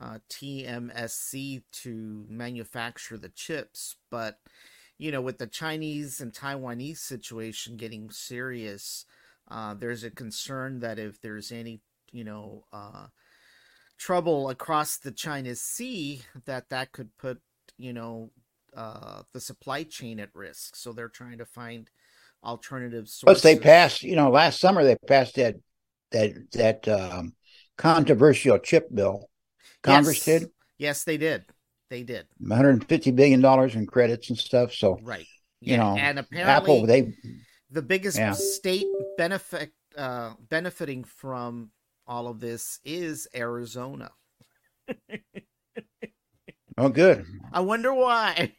uh, 0.00 0.18
TMSC 0.30 1.62
to 1.72 2.26
manufacture 2.28 3.16
the 3.16 3.28
chips. 3.28 3.96
But, 4.10 4.38
you 4.98 5.10
know, 5.12 5.20
with 5.20 5.38
the 5.38 5.46
Chinese 5.46 6.20
and 6.20 6.32
Taiwanese 6.32 6.98
situation 6.98 7.76
getting 7.76 8.10
serious, 8.10 9.04
uh, 9.48 9.74
there's 9.74 10.04
a 10.04 10.10
concern 10.10 10.80
that 10.80 10.98
if 10.98 11.20
there's 11.20 11.52
any, 11.52 11.80
you 12.12 12.24
know, 12.24 12.64
uh, 12.72 13.06
trouble 13.98 14.50
across 14.50 14.96
the 14.96 15.10
China 15.10 15.54
Sea, 15.54 16.22
that 16.46 16.68
that 16.70 16.92
could 16.92 17.16
put, 17.18 17.40
you 17.76 17.92
know, 17.92 18.30
uh, 18.76 19.22
the 19.32 19.40
supply 19.40 19.82
chain 19.82 20.20
at 20.20 20.30
risk. 20.34 20.76
So 20.76 20.92
they're 20.92 21.08
trying 21.08 21.38
to 21.38 21.44
find 21.44 21.90
alternative 22.44 23.08
sources. 23.08 23.42
Plus, 23.42 23.42
they 23.42 23.58
passed. 23.58 24.02
You 24.02 24.16
know, 24.16 24.30
last 24.30 24.60
summer 24.60 24.84
they 24.84 24.96
passed 25.06 25.36
that 25.36 25.56
that 26.12 26.32
that 26.52 26.88
um, 26.88 27.34
controversial 27.76 28.58
chip 28.58 28.88
bill. 28.94 29.28
Congress 29.82 30.24
Yes. 30.26 30.40
did 30.40 30.50
Yes, 30.78 31.04
they 31.04 31.16
did. 31.16 31.44
They 31.90 32.02
did. 32.02 32.26
150 32.38 33.10
billion 33.10 33.40
dollars 33.40 33.74
in 33.74 33.86
credits 33.86 34.28
and 34.28 34.38
stuff. 34.38 34.72
So 34.72 35.00
Right. 35.02 35.26
you 35.60 35.76
know, 35.76 35.96
and 35.98 36.18
apparently 36.18 36.50
Apple 36.50 36.86
they 36.86 37.12
the 37.70 37.82
biggest 37.82 38.16
Yeah. 38.16 38.32
state 38.32 38.86
benefit 39.16 39.72
uh, 39.96 40.34
benefiting 40.48 41.02
from 41.04 41.70
all 42.08 42.26
of 42.26 42.40
this 42.40 42.80
is 42.84 43.28
Arizona. 43.36 44.10
oh 46.78 46.88
good. 46.88 47.24
I 47.52 47.60
wonder 47.60 47.92
why. 47.92 48.52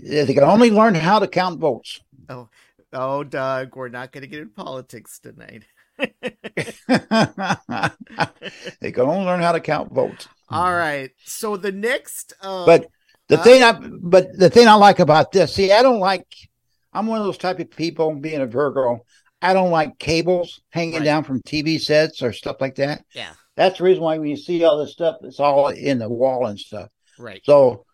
They 0.00 0.34
can 0.34 0.44
only 0.44 0.70
learn 0.70 0.94
how 0.94 1.18
to 1.18 1.26
count 1.26 1.58
votes. 1.58 2.00
oh, 2.28 2.48
oh, 2.92 3.24
Doug, 3.24 3.74
we're 3.74 3.88
not 3.88 4.12
going 4.12 4.22
to 4.22 4.28
get 4.28 4.40
in 4.40 4.50
politics 4.50 5.18
tonight. 5.18 5.64
they 8.80 8.92
can 8.92 9.02
only 9.04 9.24
learn 9.24 9.40
how 9.40 9.52
to 9.52 9.60
count 9.60 9.92
votes. 9.92 10.28
All 10.50 10.72
right. 10.74 11.10
So 11.24 11.56
the 11.56 11.72
next, 11.72 12.34
uh, 12.42 12.66
But 12.66 12.86
the 13.28 13.38
Huh? 13.38 13.42
thing 13.44 13.62
I 13.62 13.72
but 13.72 14.36
the 14.36 14.50
thing 14.50 14.68
I 14.68 14.74
like 14.74 14.98
about 14.98 15.32
this, 15.32 15.54
see, 15.54 15.72
I 15.72 15.82
don't 15.82 16.00
like 16.00 16.26
I'm 16.92 17.06
one 17.06 17.18
of 17.18 17.24
those 17.24 17.38
type 17.38 17.58
of 17.60 17.70
people 17.70 18.14
being 18.14 18.40
a 18.42 18.46
Virgo. 18.46 19.04
I 19.42 19.52
don't 19.52 19.70
like 19.70 19.98
cables 19.98 20.60
hanging 20.70 20.94
Right. 20.96 21.04
down 21.04 21.24
from 21.24 21.42
TV 21.42 21.78
sets 21.80 22.22
or 22.22 22.32
stuff 22.32 22.56
like 22.60 22.76
that. 22.76 23.04
yeah, 23.14 23.32
That's 23.56 23.78
the 23.78 23.84
reason 23.84 24.02
why 24.02 24.18
when 24.18 24.28
you 24.28 24.36
see 24.36 24.64
all 24.64 24.78
this 24.78 24.92
stuff, 24.92 25.16
it's 25.22 25.40
all 25.40 25.68
in 25.68 25.98
the 25.98 26.08
wall 26.08 26.46
and 26.46 26.58
stuff. 26.58 26.88
right. 27.18 27.42
So 27.44 27.84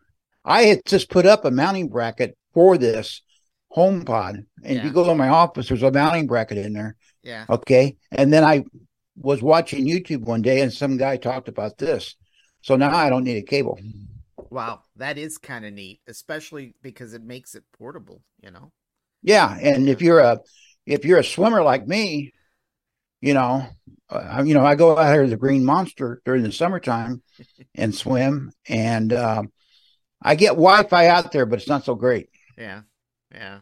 I 0.45 0.63
had 0.65 0.81
just 0.87 1.11
put 1.11 1.27
up 1.27 1.45
a 1.45 1.51
mounting 1.51 1.89
bracket 1.89 2.37
for 2.55 2.79
this 2.79 3.23
HomePod. 3.77 4.45
And 4.65 4.79
if 4.79 4.85
you 4.85 4.91
go 4.93 5.05
to 5.05 5.15
my 5.15 5.29
office, 5.29 5.69
there's 5.69 5.83
a 5.83 5.91
mounting 5.91 6.27
bracket 6.27 6.59
in 6.59 6.73
there. 6.73 6.97
Yeah. 7.23 7.45
Okay. 7.51 7.97
And 8.13 8.33
then 8.33 8.45
I 8.45 8.65
was 9.17 9.43
watching 9.43 9.87
YouTube 9.87 10.23
one 10.23 10.43
day 10.43 10.61
and 10.61 10.73
some 10.73 10.97
guy 10.97 11.17
talked 11.17 11.49
about 11.49 11.77
this. 11.79 12.15
So 12.63 12.77
now 12.77 12.95
I 12.95 13.11
don't 13.11 13.25
need 13.25 13.37
a 13.37 13.43
cable. 13.43 13.79
Wow, 14.51 14.83
that 14.97 15.19
is 15.19 15.37
kind 15.37 15.67
of 15.67 15.73
neat, 15.75 16.01
especially 16.09 16.75
because 16.83 17.13
it 17.13 17.23
makes 17.23 17.55
it 17.55 17.65
portable. 17.77 18.23
You 18.43 18.51
know. 18.51 18.73
Yeah, 19.23 19.59
and 19.61 19.89
if 19.89 20.01
you're 20.01 20.21
a 20.21 20.41
if 20.89 21.05
you're 21.05 21.19
a 21.19 21.25
swimmer 21.25 21.63
like 21.63 21.87
me, 21.87 22.33
you 23.21 23.35
know, 23.35 23.67
uh, 24.09 24.43
you 24.45 24.55
know, 24.55 24.65
I 24.65 24.75
go 24.75 24.97
out 24.97 25.13
here 25.13 25.25
to 25.25 25.31
the 25.31 25.37
Green 25.37 25.65
Monster 25.65 26.23
during 26.25 26.43
the 26.43 26.53
summertime 26.53 27.23
and 27.75 27.95
swim, 27.95 28.53
and 28.69 29.13
um, 29.13 29.53
I 30.23 30.35
get 30.35 30.51
Wi-Fi 30.51 31.09
out 31.09 31.31
there, 31.31 31.45
but 31.45 31.59
it's 31.59 31.69
not 31.69 31.85
so 31.85 31.95
great. 31.95 32.31
Yeah. 32.57 32.83
Yeah. 33.33 33.61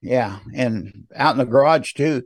Yeah, 0.00 0.38
and 0.54 1.08
out 1.16 1.32
in 1.32 1.38
the 1.38 1.44
garage 1.44 1.92
too. 1.94 2.22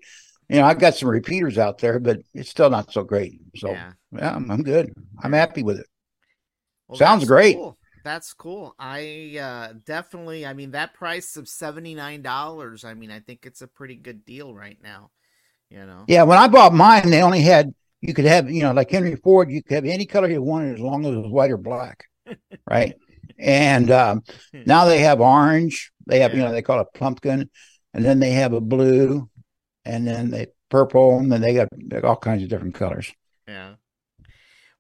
You 0.51 0.57
know, 0.57 0.67
I've 0.67 0.79
got 0.79 0.95
some 0.95 1.09
repeaters 1.09 1.57
out 1.57 1.79
there, 1.79 1.99
but 1.99 2.19
it's 2.35 2.51
still 2.51 2.69
not 2.69 2.93
so 2.93 3.03
great. 3.03 3.41
So 3.57 3.71
yeah, 3.71 3.93
yeah. 4.13 4.37
I'm, 4.37 4.51
I'm 4.51 4.63
good. 4.63 4.93
I'm 5.23 5.33
happy 5.33 5.63
with 5.63 5.79
it. 5.79 5.87
Well, 6.87 6.99
Sounds 6.99 7.25
great. 7.25 7.57
cool. 7.57 7.79
That's 8.05 8.33
cool. 8.35 8.75
I 8.79 9.39
uh, 9.41 9.75
definitely. 9.85 10.45
I 10.45 10.55
mean, 10.55 10.73
that 10.73 10.95
price 10.95 11.37
of 11.37 11.49
seventy 11.49 11.95
nine 11.95 12.23
dollars. 12.23 12.85
I 12.85 12.95
mean, 12.95 13.11
I 13.11 13.21
think 13.21 13.47
it's 13.47 13.63
a 13.63 13.69
pretty 13.69 13.97
good 13.97 14.25
deal 14.25 14.55
right 14.55 14.79
now. 14.83 15.11
You 15.71 15.87
know. 15.87 16.05
Yeah, 16.09 16.25
when 16.25 16.39
I 16.39 16.49
bought 16.49 16.75
mine, 16.75 17.11
they 17.11 17.23
only 17.23 17.43
had 17.43 17.73
you 18.03 18.13
could 18.15 18.25
have, 18.25 18.51
you 18.51 18.63
know, 18.63 18.73
like 18.73 18.91
Henry 18.91 19.15
Ford, 19.17 19.51
you 19.51 19.63
could 19.63 19.77
have 19.77 19.85
any 19.85 20.05
color 20.05 20.29
you 20.29 20.43
wanted 20.43 20.75
as 20.75 20.81
long 20.81 21.07
as 21.07 21.15
it 21.15 21.19
was 21.19 21.31
white 21.31 21.53
or 21.53 21.57
black. 21.57 22.05
right. 22.69 22.95
And 23.39 23.91
um, 23.91 24.23
now 24.53 24.85
they 24.85 24.99
have 24.99 25.21
orange. 25.21 25.93
They 26.07 26.19
have, 26.21 26.35
you 26.35 26.43
know, 26.43 26.51
they 26.51 26.63
call 26.63 26.81
it 26.81 26.89
pumpkin, 26.95 27.49
and 27.95 28.05
then 28.05 28.19
they 28.19 28.33
have 28.33 28.53
a 28.53 28.61
blue, 28.61 29.31
and 29.85 30.07
then 30.07 30.31
they 30.31 30.49
purple, 30.69 31.19
and 31.19 31.31
then 31.31 31.41
they 31.41 31.55
got 31.55 31.69
they 31.73 32.01
got 32.01 32.09
all 32.09 32.17
kinds 32.17 32.43
of 32.43 32.49
different 32.49 32.75
colors. 32.75 33.13
Yeah. 33.47 33.75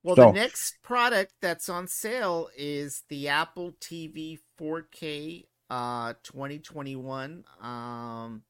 Well, 0.03 0.17
So- 0.17 0.27
the 0.27 0.33
next 0.33 0.83
product 0.83 1.35
that's 1.41 1.69
on 1.69 1.87
sale 1.87 2.49
is 2.57 3.05
the 3.09 3.29
Apple 3.29 3.73
TV 3.81 4.39
4K 4.59 5.47
uh 5.71 6.15
2021. 6.23 7.45
Um 7.61 8.43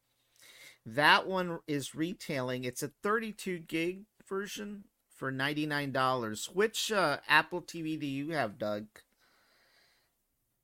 that 0.85 1.26
one 1.26 1.61
is 1.68 1.94
retailing. 1.94 2.64
It's 2.64 2.82
a 2.82 2.88
32 3.02 3.61
gig 3.61 4.04
version 4.28 4.85
for 5.14 5.30
$99. 5.30 6.49
Which 6.49 6.90
uh 6.90 7.18
Apple 7.28 7.62
TV 7.62 7.97
do 8.00 8.06
you 8.06 8.30
have, 8.30 8.59
Doug? 8.59 8.87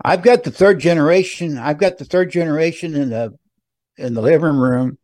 I've 0.05 0.23
got 0.23 0.45
the 0.45 0.51
third 0.51 0.79
generation. 0.81 1.59
I've 1.59 1.79
got 1.79 1.99
the 1.99 2.05
third 2.05 2.31
generation 2.31 2.95
in 2.95 3.11
the 3.11 3.37
in 3.97 4.15
the 4.15 4.23
living 4.23 4.57
room, 4.57 4.99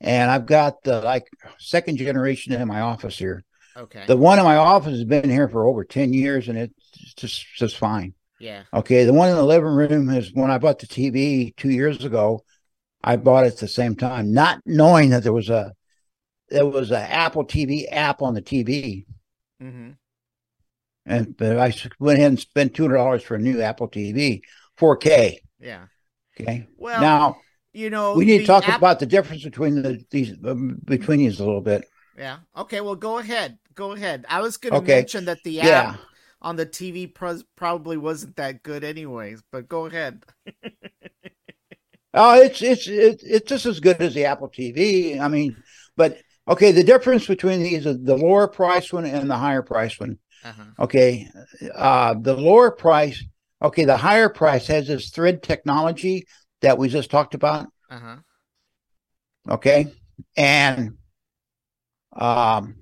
and 0.00 0.30
I've 0.30 0.46
got 0.46 0.82
the 0.82 1.00
like 1.00 1.26
second 1.58 1.96
generation 1.96 2.52
in 2.52 2.68
my 2.68 2.80
office 2.80 3.18
here. 3.18 3.44
Okay. 3.76 4.04
The 4.06 4.16
one 4.16 4.38
in 4.38 4.44
my 4.44 4.56
office 4.56 4.92
has 4.92 5.04
been 5.04 5.28
here 5.28 5.48
for 5.48 5.66
over 5.66 5.84
10 5.84 6.12
years 6.12 6.48
and 6.48 6.56
it's 6.56 7.14
just 7.16 7.46
just 7.56 7.76
fine. 7.76 8.14
yeah. 8.40 8.62
Okay. 8.72 9.04
The 9.04 9.12
one 9.12 9.28
in 9.28 9.36
the 9.36 9.42
living 9.42 9.68
room 9.68 10.08
is 10.10 10.32
when 10.32 10.50
I 10.50 10.58
bought 10.58 10.78
the 10.78 10.86
TV 10.86 11.54
two 11.56 11.70
years 11.70 12.04
ago. 12.04 12.42
I 13.04 13.16
bought 13.16 13.44
it 13.44 13.52
at 13.52 13.58
the 13.58 13.68
same 13.68 13.94
time, 13.94 14.32
not 14.32 14.60
knowing 14.66 15.10
that 15.10 15.22
there 15.22 15.32
was 15.32 15.48
a 15.48 15.74
there 16.48 16.66
was 16.66 16.90
an 16.90 17.02
Apple 17.02 17.44
TV 17.44 17.84
app 17.90 18.22
on 18.22 18.34
the 18.34 18.42
TV. 18.42 19.04
Mm-hmm. 19.62 19.90
And 21.04 21.36
but 21.36 21.58
I 21.58 21.72
went 22.00 22.18
ahead 22.18 22.32
and 22.32 22.40
spent 22.40 22.74
two 22.74 22.82
hundred 22.82 22.96
dollars 22.96 23.22
for 23.22 23.36
a 23.36 23.38
new 23.38 23.60
Apple 23.60 23.88
TV, 23.88 24.40
4K. 24.78 25.38
Yeah. 25.60 25.86
Okay. 26.38 26.66
Well, 26.76 27.00
now 27.00 27.36
you 27.72 27.90
know, 27.90 28.14
we 28.14 28.24
need 28.24 28.38
to 28.38 28.46
talk 28.46 28.68
App- 28.68 28.78
about 28.78 28.98
the 28.98 29.06
difference 29.06 29.44
between 29.44 29.82
the 29.82 30.04
these 30.10 30.32
um, 30.44 30.78
between 30.84 31.18
these 31.18 31.38
a 31.38 31.44
little 31.44 31.60
bit. 31.60 31.84
Yeah. 32.16 32.38
Okay, 32.56 32.80
well 32.80 32.96
go 32.96 33.18
ahead. 33.18 33.58
Go 33.74 33.92
ahead. 33.92 34.24
I 34.28 34.40
was 34.40 34.56
going 34.56 34.74
to 34.74 34.80
Okay. 34.80 34.80
mention 34.80 35.26
that 35.26 35.42
the 35.42 35.60
app 35.60 35.88
Yeah. 35.90 35.96
on 36.40 36.56
the 36.56 36.66
TV 36.66 37.06
probably 37.06 37.96
wasn't 37.96 38.36
that 38.36 38.62
good 38.62 38.84
anyways, 38.84 39.42
but 39.50 39.68
go 39.68 39.86
ahead. 39.86 40.24
Oh, 42.14 42.40
it's 42.40 42.62
it's 42.62 42.86
it's 42.88 43.22
it's 43.24 43.48
just 43.48 43.66
as 43.66 43.80
good 43.80 44.00
as 44.00 44.14
the 44.14 44.24
Apple 44.24 44.48
TV. 44.48 45.20
I 45.20 45.28
mean, 45.28 45.62
but 45.96 46.18
okay, 46.48 46.72
the 46.72 46.82
difference 46.84 47.26
between 47.26 47.62
these 47.62 47.84
is 47.86 48.02
the 48.02 48.16
lower 48.16 48.48
price 48.48 48.92
one 48.92 49.04
and 49.04 49.30
the 49.30 49.36
higher 49.36 49.62
price 49.62 49.98
one. 50.00 50.18
Uh-huh. 50.42 50.76
Okay, 50.78 51.28
uh, 51.74 52.14
the 52.20 52.36
lower 52.36 52.70
price, 52.72 53.24
okay, 53.62 53.84
the 53.84 53.96
higher 53.98 54.28
price 54.30 54.66
has 54.68 54.88
this 54.88 55.10
thread 55.10 55.42
technology 55.42 56.26
that 56.62 56.78
we 56.78 56.88
just 56.88 57.10
talked 57.10 57.34
about. 57.34 57.68
Uh 57.90 57.98
huh. 57.98 58.16
Okay, 59.48 59.92
and 60.36 60.96
um, 62.16 62.76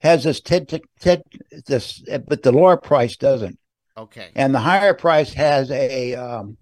has 0.00 0.24
this 0.24 0.40
TED, 0.40 0.80
TED 1.00 1.22
this, 1.66 2.02
but 2.26 2.42
the 2.42 2.52
lower 2.52 2.76
price 2.76 3.16
doesn't. 3.16 3.58
Okay. 3.96 4.30
And 4.34 4.54
the 4.54 4.58
higher 4.60 4.94
price 4.94 5.32
has 5.34 5.70
a 5.70 6.14
um, 6.14 6.56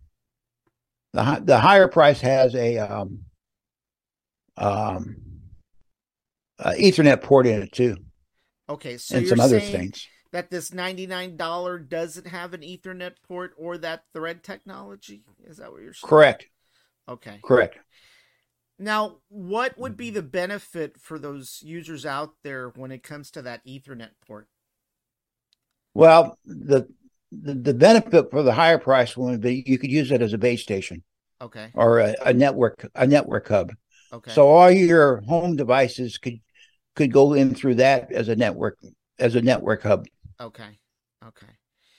the 1.12 1.40
the 1.44 1.58
higher 1.58 1.88
price 1.88 2.20
has 2.20 2.54
a 2.54 2.78
um, 2.78 3.20
um, 4.56 5.16
uh, 6.58 6.72
Ethernet 6.78 7.22
port 7.22 7.46
in 7.46 7.62
it 7.62 7.72
too, 7.72 7.96
Okay. 8.68 8.98
So 8.98 9.16
and 9.16 9.26
you're 9.26 9.36
some 9.36 9.44
other 9.44 9.60
saying 9.60 9.72
things. 9.72 10.06
that 10.32 10.50
this 10.50 10.72
ninety 10.72 11.06
nine 11.06 11.36
dollar 11.36 11.78
doesn't 11.78 12.26
have 12.26 12.52
an 12.54 12.60
Ethernet 12.60 13.14
port 13.26 13.52
or 13.56 13.78
that 13.78 14.04
thread 14.12 14.42
technology? 14.42 15.24
Is 15.44 15.56
that 15.58 15.72
what 15.72 15.82
you're 15.82 15.94
saying? 15.94 16.08
Correct. 16.08 16.46
Okay. 17.08 17.38
Correct. 17.44 17.78
Now, 18.80 19.18
what 19.28 19.78
would 19.78 19.96
be 19.96 20.06
mm-hmm. 20.06 20.14
the 20.14 20.22
benefit 20.22 20.98
for 20.98 21.18
those 21.18 21.62
users 21.62 22.06
out 22.06 22.32
there 22.42 22.70
when 22.70 22.90
it 22.90 23.02
comes 23.02 23.30
to 23.32 23.42
that 23.42 23.64
Ethernet 23.66 24.12
port? 24.26 24.48
Well, 25.92 26.38
the, 26.46 26.88
the 27.30 27.54
the 27.54 27.74
benefit 27.74 28.30
for 28.30 28.42
the 28.42 28.52
higher 28.52 28.78
price 28.78 29.16
one 29.16 29.32
would 29.32 29.40
be 29.42 29.62
you 29.66 29.78
could 29.78 29.90
use 29.90 30.10
it 30.10 30.22
as 30.22 30.32
a 30.32 30.38
base 30.38 30.62
station 30.62 31.02
Okay. 31.42 31.70
or 31.74 31.98
a, 31.98 32.14
a 32.24 32.32
network 32.32 32.88
a 32.94 33.06
network 33.06 33.48
hub. 33.48 33.72
Okay. 34.12 34.32
So 34.32 34.48
all 34.48 34.70
your 34.70 35.20
home 35.22 35.56
devices 35.56 36.16
could 36.16 36.40
could 36.96 37.12
go 37.12 37.34
in 37.34 37.54
through 37.54 37.76
that 37.76 38.10
as 38.10 38.28
a 38.28 38.36
network 38.36 38.78
as 39.18 39.34
a 39.34 39.42
network 39.42 39.82
hub. 39.82 40.06
okay. 40.40 40.78
Okay. 41.26 41.46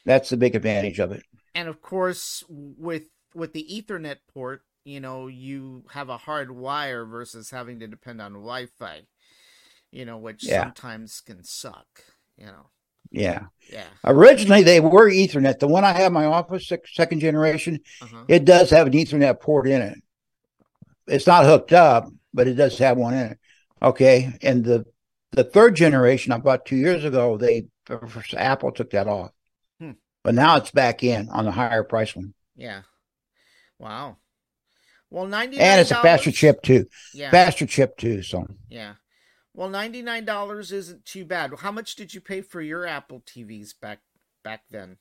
That's 0.05 0.29
the 0.29 0.37
big 0.37 0.55
advantage 0.55 0.99
of 0.99 1.11
it. 1.11 1.21
And 1.53 1.67
of 1.67 1.79
course, 1.81 2.43
with 2.49 3.03
with 3.35 3.53
the 3.53 3.65
Ethernet 3.69 4.17
port, 4.33 4.63
you 4.83 4.99
know, 4.99 5.27
you 5.27 5.83
have 5.91 6.09
a 6.09 6.17
hard 6.17 6.51
wire 6.51 7.05
versus 7.05 7.49
having 7.49 7.79
to 7.79 7.87
depend 7.87 8.21
on 8.21 8.33
Wi-Fi. 8.33 9.01
You 9.91 10.05
know, 10.05 10.17
which 10.17 10.45
Yeah. 10.45 10.63
sometimes 10.63 11.21
can 11.21 11.43
suck. 11.43 11.87
You 12.37 12.45
know. 12.47 12.69
Yeah. 13.11 13.47
Yeah. 13.69 13.87
Originally 14.05 14.63
they 14.63 14.79
were 14.79 15.09
Ethernet. 15.09 15.59
The 15.59 15.67
one 15.67 15.83
I 15.83 15.91
have 15.91 16.07
in 16.07 16.13
my 16.13 16.25
office, 16.25 16.67
sec- 16.67 16.87
second 16.87 17.19
generation, 17.19 17.79
Uh-huh. 18.01 18.23
it 18.29 18.45
does 18.45 18.69
have 18.69 18.87
an 18.87 18.93
Ethernet 18.93 19.39
port 19.41 19.67
in 19.67 19.81
it. 19.81 19.97
It's 21.07 21.27
not 21.27 21.45
hooked 21.45 21.73
up, 21.73 22.07
but 22.33 22.47
it 22.47 22.53
does 22.53 22.77
have 22.77 22.97
one 22.97 23.13
in 23.13 23.31
it. 23.31 23.39
Okay. 23.81 24.37
And 24.41 24.63
the 24.63 24.85
the 25.31 25.43
third 25.43 25.75
generation 25.75 26.31
I 26.33 26.37
bought 26.37 26.65
two 26.65 26.75
years 26.75 27.03
ago, 27.05 27.37
they 27.37 27.67
Apple 28.37 28.71
took 28.71 28.91
that 28.91 29.07
off. 29.07 29.31
Hmm. 29.79 29.91
But 30.23 30.35
now 30.35 30.57
it's 30.57 30.71
back 30.71 31.03
in 31.03 31.29
on 31.29 31.45
the 31.45 31.51
higher 31.51 31.83
price 31.83 32.15
one. 32.15 32.33
Yeah. 32.55 32.83
Wow. 33.79 34.17
Well, 35.11 35.27
ninety 35.27 35.59
And 35.59 35.81
it's 35.81 35.91
a 35.91 36.01
faster 36.01 36.31
chip 36.31 36.63
too. 36.63 36.87
Yeah. 37.13 37.29
Faster 37.31 37.65
chip 37.65 37.97
too. 37.97 38.23
So 38.23 38.47
Yeah. 38.69 38.93
Well, 39.53 39.69
ninety 39.69 40.01
nine 40.01 40.25
dollars 40.25 40.71
isn't 40.71 41.05
too 41.05 41.25
bad. 41.25 41.51
How 41.59 41.71
much 41.71 41.95
did 41.95 42.13
you 42.13 42.21
pay 42.21 42.41
for 42.41 42.61
your 42.61 42.87
Apple 42.87 43.21
TVs 43.21 43.73
back 43.79 43.99
back 44.43 44.63
then? 44.71 44.97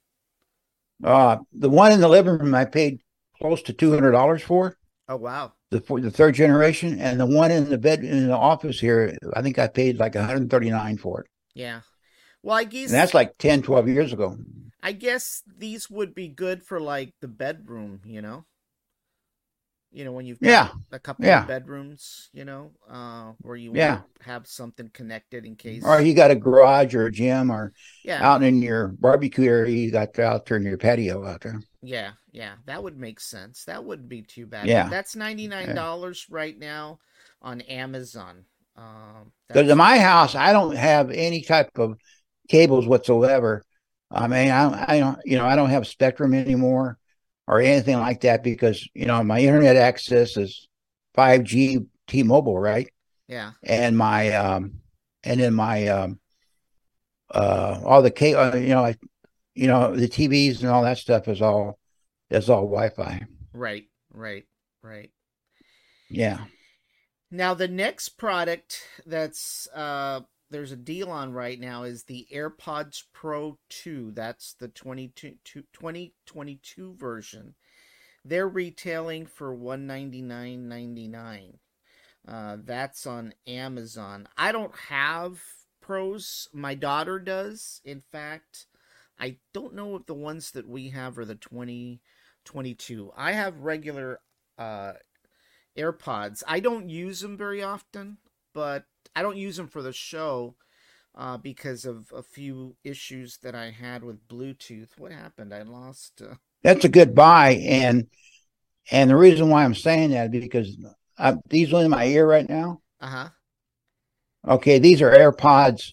uh 1.03 1.39
the 1.53 1.71
one 1.71 1.93
in 1.93 2.01
the 2.01 2.09
living 2.09 2.37
room 2.37 2.55
I 2.55 2.67
paid 2.67 3.01
close 3.41 3.63
to 3.63 3.73
two 3.73 3.93
hundred 3.93 4.11
dollars 4.11 4.43
for. 4.43 4.77
Oh 5.09 5.17
wow. 5.17 5.53
The 5.71 5.79
the 5.79 6.11
third 6.11 6.35
generation. 6.35 6.99
And 6.99 7.21
the 7.21 7.27
one 7.27 7.53
in 7.53 7.71
the 7.71 7.79
bed 7.79 8.03
in 8.03 8.27
the 8.27 8.37
office 8.37 8.81
here, 8.81 9.17
I 9.35 9.43
think 9.43 9.59
I 9.59 9.69
paid 9.69 9.99
like 9.99 10.17
139 10.17 10.99
for 10.99 11.21
it. 11.23 11.27
Yeah. 11.55 11.81
Well, 12.43 12.57
I 12.57 12.65
guess 12.65 12.91
And 12.91 12.99
that's 12.99 13.15
like 13.15 13.39
10, 13.39 13.63
12 13.63 13.89
years 13.89 14.13
ago. 14.13 14.37
I 14.83 14.93
guess 14.93 15.43
these 15.59 15.91
would 15.91 16.15
be 16.15 16.29
good 16.29 16.63
for 16.63 16.81
like 16.81 17.13
the 17.21 17.29
bedroom, 17.29 18.01
you 18.05 18.23
know. 18.23 18.47
You 19.93 20.05
know 20.05 20.13
when 20.13 20.25
you've 20.25 20.41
got 20.41 20.51
Yeah. 20.51 20.69
a 20.93 20.99
couple 20.99 21.27
Yeah. 21.27 21.43
of 21.43 21.49
bedrooms, 21.49 22.31
you 22.33 22.45
know, 22.45 22.71
uh, 22.89 23.33
where 23.43 23.57
you 23.57 23.73
Yeah. 23.75 24.03
have 24.23 24.47
something 24.47 24.89
connected 24.91 25.45
in 25.45 25.57
case. 25.57 25.85
Or 25.85 26.01
you 26.01 26.15
got 26.15 26.31
a 26.31 26.37
garage 26.37 26.95
or 26.95 27.07
a 27.07 27.13
gym 27.13 27.51
or 27.51 27.73
yeah, 28.05 28.23
out 28.23 28.43
in 28.43 28.63
your 28.63 28.89
barbecue 28.89 29.49
area, 29.51 29.75
you 29.77 29.91
got 29.91 30.17
out 30.19 30.47
there 30.47 30.57
in 30.57 30.63
your 30.63 30.79
patio 30.79 31.27
out 31.27 31.41
there. 31.41 31.61
yeah, 31.83 32.13
yeah. 32.31 32.55
That 32.67 32.83
would 32.83 32.99
make 32.99 33.21
sense. 33.21 33.65
That 33.65 33.85
wouldn't 33.85 34.09
be 34.09 34.23
too 34.23 34.47
bad. 34.47 34.69
Yeah. 34.69 34.89
that's 34.89 35.17
ninety 35.17 35.49
nine 35.49 35.75
dollars 35.75 36.27
right 36.31 36.59
now 36.59 36.99
on 37.43 37.61
Amazon. 37.63 38.45
Um, 38.77 39.33
Because 39.49 39.69
in 39.69 39.79
my 39.79 39.99
house, 39.99 40.35
I 40.35 40.53
don't 40.53 40.77
have 40.77 41.11
any 41.11 41.43
type 41.43 41.79
of 41.79 41.99
cables 42.49 42.87
whatsoever. 42.87 43.65
I 44.11 44.27
mean, 44.27 44.51
I, 44.51 44.85
I 44.89 44.99
don't, 45.01 45.19
you 45.25 45.37
know, 45.37 45.47
I 45.47 45.57
don't 45.57 45.71
have 45.71 45.87
Spectrum 45.87 46.35
anymore 46.35 46.99
or 47.51 47.61
anything 47.61 47.99
like 47.99 48.21
that 48.21 48.45
because 48.45 48.89
you 48.95 49.07
know 49.07 49.23
my 49.25 49.41
internet 49.41 49.77
access 49.77 50.37
is 50.37 50.69
5G 51.17 51.85
T-Mobile, 52.07 52.59
right? 52.59 52.89
yeah, 53.29 53.53
And 53.63 53.99
my, 53.99 54.33
um, 54.33 54.81
and 55.23 55.41
then 55.41 55.55
my, 55.55 55.89
um, 55.89 56.21
uh, 57.33 57.81
all 57.85 58.03
the 58.03 58.11
cable, 58.11 58.41
uh, 58.41 58.57
you 58.57 58.69
know, 58.69 58.85
I, 58.85 58.97
you 59.55 59.67
know, 59.67 59.95
the 59.95 60.09
TVs 60.09 60.61
and 60.61 60.69
all 60.69 60.83
that 60.83 60.99
stuff 60.99 61.29
is 61.29 61.43
all 61.43 61.79
is 62.31 62.49
all 62.49 62.63
Wi-Fi. 62.63 63.27
right, 63.53 63.85
right, 64.13 64.45
right. 64.83 65.11
Yeah. 66.09 66.45
Now 67.31 67.55
the 67.55 67.69
next 67.69 68.11
product 68.11 68.83
that's 69.07 69.69
uh 69.75 70.21
there's 70.51 70.73
a 70.73 70.77
deal 70.77 71.11
on 71.11 71.33
right 71.33 71.59
now 71.59 71.85
is 71.85 72.05
the 72.05 72.27
AirPods 72.33 73.05
Pro 73.13 73.59
2. 73.69 74.11
That's 74.13 74.55
the 74.55 74.69
22 74.69 75.35
2022 75.45 76.95
version. 76.95 77.55
They're 78.25 78.49
retailing 78.49 79.27
for 79.27 79.57
199.99. 79.57 81.55
Uh 82.29 82.57
that's 82.65 83.07
on 83.07 83.33
Amazon. 83.47 84.29
I 84.37 84.53
don't 84.53 84.75
have 84.89 85.41
pros. 85.81 86.49
My 86.53 86.75
daughter 86.75 87.19
does. 87.19 87.81
In 87.85 88.01
fact, 88.01 88.67
I 89.19 89.37
don't 89.53 89.75
know 89.75 89.97
if 89.97 90.07
the 90.07 90.15
ones 90.15 90.51
that 90.53 90.69
we 90.69 90.91
have 90.91 91.19
are 91.19 91.25
the 91.25 91.37
2022. 91.37 93.13
I 93.17 93.33
have 93.33 93.61
regular 93.61 94.21
uh 94.59 94.95
AirPods. 95.79 96.43
I 96.47 96.61
don't 96.61 96.91
use 96.91 97.21
them 97.21 97.37
very 97.37 97.63
often, 97.63 98.19
but 98.53 98.85
I 99.15 99.23
don't 99.23 99.37
use 99.37 99.57
them 99.57 99.69
for 99.69 99.83
the 99.83 99.93
show 99.93 100.55
uh, 101.15 101.37
because 101.37 101.85
of 101.85 102.13
a 102.15 102.23
few 102.23 102.77
issues 102.85 103.39
that 103.39 103.55
I 103.55 103.71
had 103.71 104.05
with 104.05 104.29
Bluetooth. 104.29 104.91
What 104.99 105.13
happened? 105.13 105.53
I 105.53 105.63
lost. 105.63 106.23
Uh... 106.23 106.35
That's 106.63 106.85
a 106.85 106.89
good 106.89 107.15
buy, 107.15 107.53
and 107.55 108.07
and 108.91 109.11
the 109.11 109.17
reason 109.17 109.49
why 109.49 109.65
I'm 109.65 109.75
saying 109.75 110.11
that 110.11 110.35
is 110.35 110.43
because 110.43 110.77
I, 111.19 111.37
these 111.49 111.73
are 111.73 111.83
in 111.83 111.91
my 111.91 112.07
ear 112.07 112.27
right 112.27 112.49
now. 112.49 112.81
Uh 113.01 113.07
huh. 113.07 113.29
Okay, 114.47 114.79
these 114.79 115.03
are 115.03 115.11
AirPods 115.11 115.93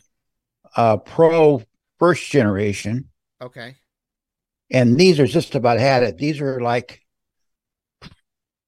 uh, 0.76 0.98
Pro 0.98 1.62
first 2.00 2.30
generation, 2.30 3.10
Okay. 3.42 3.76
and 4.72 4.98
these 4.98 5.20
are 5.20 5.28
just 5.28 5.56
about 5.56 5.80
had 5.80 6.04
it. 6.04 6.18
These 6.18 6.40
are 6.40 6.62
like 6.62 7.02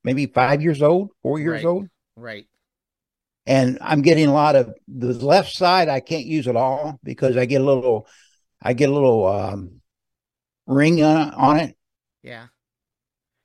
maybe 0.04 0.26
five 0.26 0.62
years 0.62 0.82
old, 0.82 1.12
four 1.22 1.40
years 1.40 1.64
Right. 1.64 1.66
old, 1.66 1.88
Right. 2.16 2.48
And 3.46 3.78
I'm 3.82 4.02
getting 4.02 4.28
a 4.28 4.34
lot 4.34 4.56
of 4.56 4.74
the 4.88 5.14
left 5.14 5.54
side. 5.54 5.90
I 5.90 6.00
can't 6.00 6.26
use 6.26 6.48
at 6.48 6.56
all 6.56 7.00
because 7.04 7.38
I 7.38 7.46
get 7.46 7.62
a 7.62 7.64
little, 7.66 8.08
I 8.62 8.74
get 8.74 8.90
a 8.90 8.94
little 8.94 9.26
um, 9.28 9.82
ring 10.68 11.04
on, 11.04 11.34
on 11.34 11.58
it. 11.58 11.78
Yeah. 12.24 12.48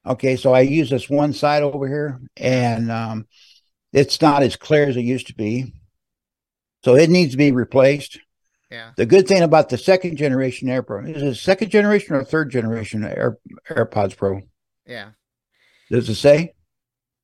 Okay, 0.07 0.37
so 0.37 0.53
I 0.53 0.61
use 0.61 0.91
this 0.91 1.09
one 1.09 1.33
side 1.33 1.63
over 1.63 1.89
here, 1.89 2.21
and 2.37 2.91
um, 2.91 3.27
it's 3.93 4.21
not 4.21 4.43
as 4.43 4.57
clear 4.57 4.87
as 4.87 4.97
it 4.97 5.03
used 5.03 5.29
to 5.29 5.35
be. 5.35 5.73
So 6.85 6.97
it 6.97 7.09
needs 7.09 7.31
to 7.31 7.39
be 7.39 7.53
replaced. 7.53 8.19
Yeah. 8.71 8.91
The 8.97 9.07
good 9.07 9.29
thing 9.29 9.43
about 9.43 9.69
the 9.69 9.79
second 9.79 10.17
generation 10.17 10.69
AirPro 10.69 11.15
is 11.15 11.23
it 11.23 11.35
second 11.37 11.71
generation 11.71 12.17
or 12.17 12.25
third 12.25 12.51
generation 12.51 13.05
Air, 13.05 13.39
AirPods 13.71 14.17
Pro? 14.17 14.41
Yeah. 14.85 15.11
Does 15.91 16.09
it 16.09 16.17
say? 16.17 16.54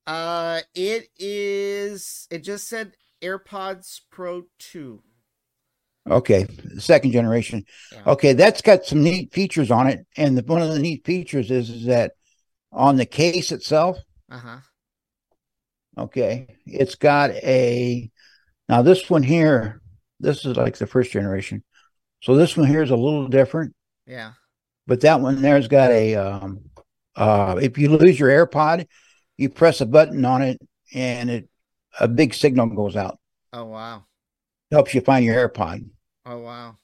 Uh, 0.07 0.61
it 0.73 1.09
is. 1.17 2.27
It 2.31 2.39
just 2.43 2.67
said 2.67 2.93
AirPods 3.21 4.01
Pro 4.11 4.43
Two. 4.59 5.03
Okay, 6.09 6.47
second 6.79 7.11
generation. 7.11 7.63
Yeah. 7.91 8.03
Okay, 8.07 8.33
that's 8.33 8.61
got 8.61 8.85
some 8.85 9.03
neat 9.03 9.31
features 9.33 9.69
on 9.69 9.87
it, 9.87 10.05
and 10.17 10.35
the, 10.37 10.41
one 10.41 10.61
of 10.61 10.69
the 10.69 10.79
neat 10.79 11.05
features 11.05 11.51
is 11.51 11.69
is 11.69 11.85
that 11.85 12.13
on 12.71 12.95
the 12.95 13.05
case 13.05 13.51
itself, 13.51 13.97
Uh 14.29 14.37
huh. 14.39 14.57
okay, 15.97 16.47
it's 16.65 16.95
got 16.95 17.29
a. 17.31 18.09
Now 18.67 18.81
this 18.81 19.09
one 19.09 19.23
here, 19.23 19.81
this 20.19 20.45
is 20.45 20.55
like 20.57 20.77
the 20.77 20.87
first 20.87 21.11
generation, 21.11 21.63
so 22.21 22.35
this 22.35 22.57
one 22.57 22.67
here 22.67 22.81
is 22.81 22.91
a 22.91 22.95
little 22.95 23.27
different. 23.27 23.75
Yeah. 24.07 24.31
but 24.87 25.01
that 25.01 25.21
one 25.21 25.41
there's 25.41 25.67
got 25.67 25.91
a 25.91 26.15
um 26.15 26.59
uh 27.15 27.59
if 27.61 27.77
you 27.77 27.89
lose 27.89 28.19
your 28.19 28.29
AirPod, 28.29 28.87
you 29.41 29.49
press 29.49 29.81
a 29.81 29.85
button 29.85 30.23
on 30.25 30.41
it 30.41 30.61
and 30.93 31.29
it 31.29 31.49
a 31.99 32.07
big 32.07 32.33
signal 32.33 32.67
goes 32.67 32.95
out. 32.95 33.19
Oh 33.53 33.65
wow. 33.65 34.05
Helps 34.71 34.93
you 34.93 35.01
find 35.01 35.25
your 35.25 35.49
AirPod. 35.49 35.89
Oh 36.25 36.37
wow. 36.39 36.77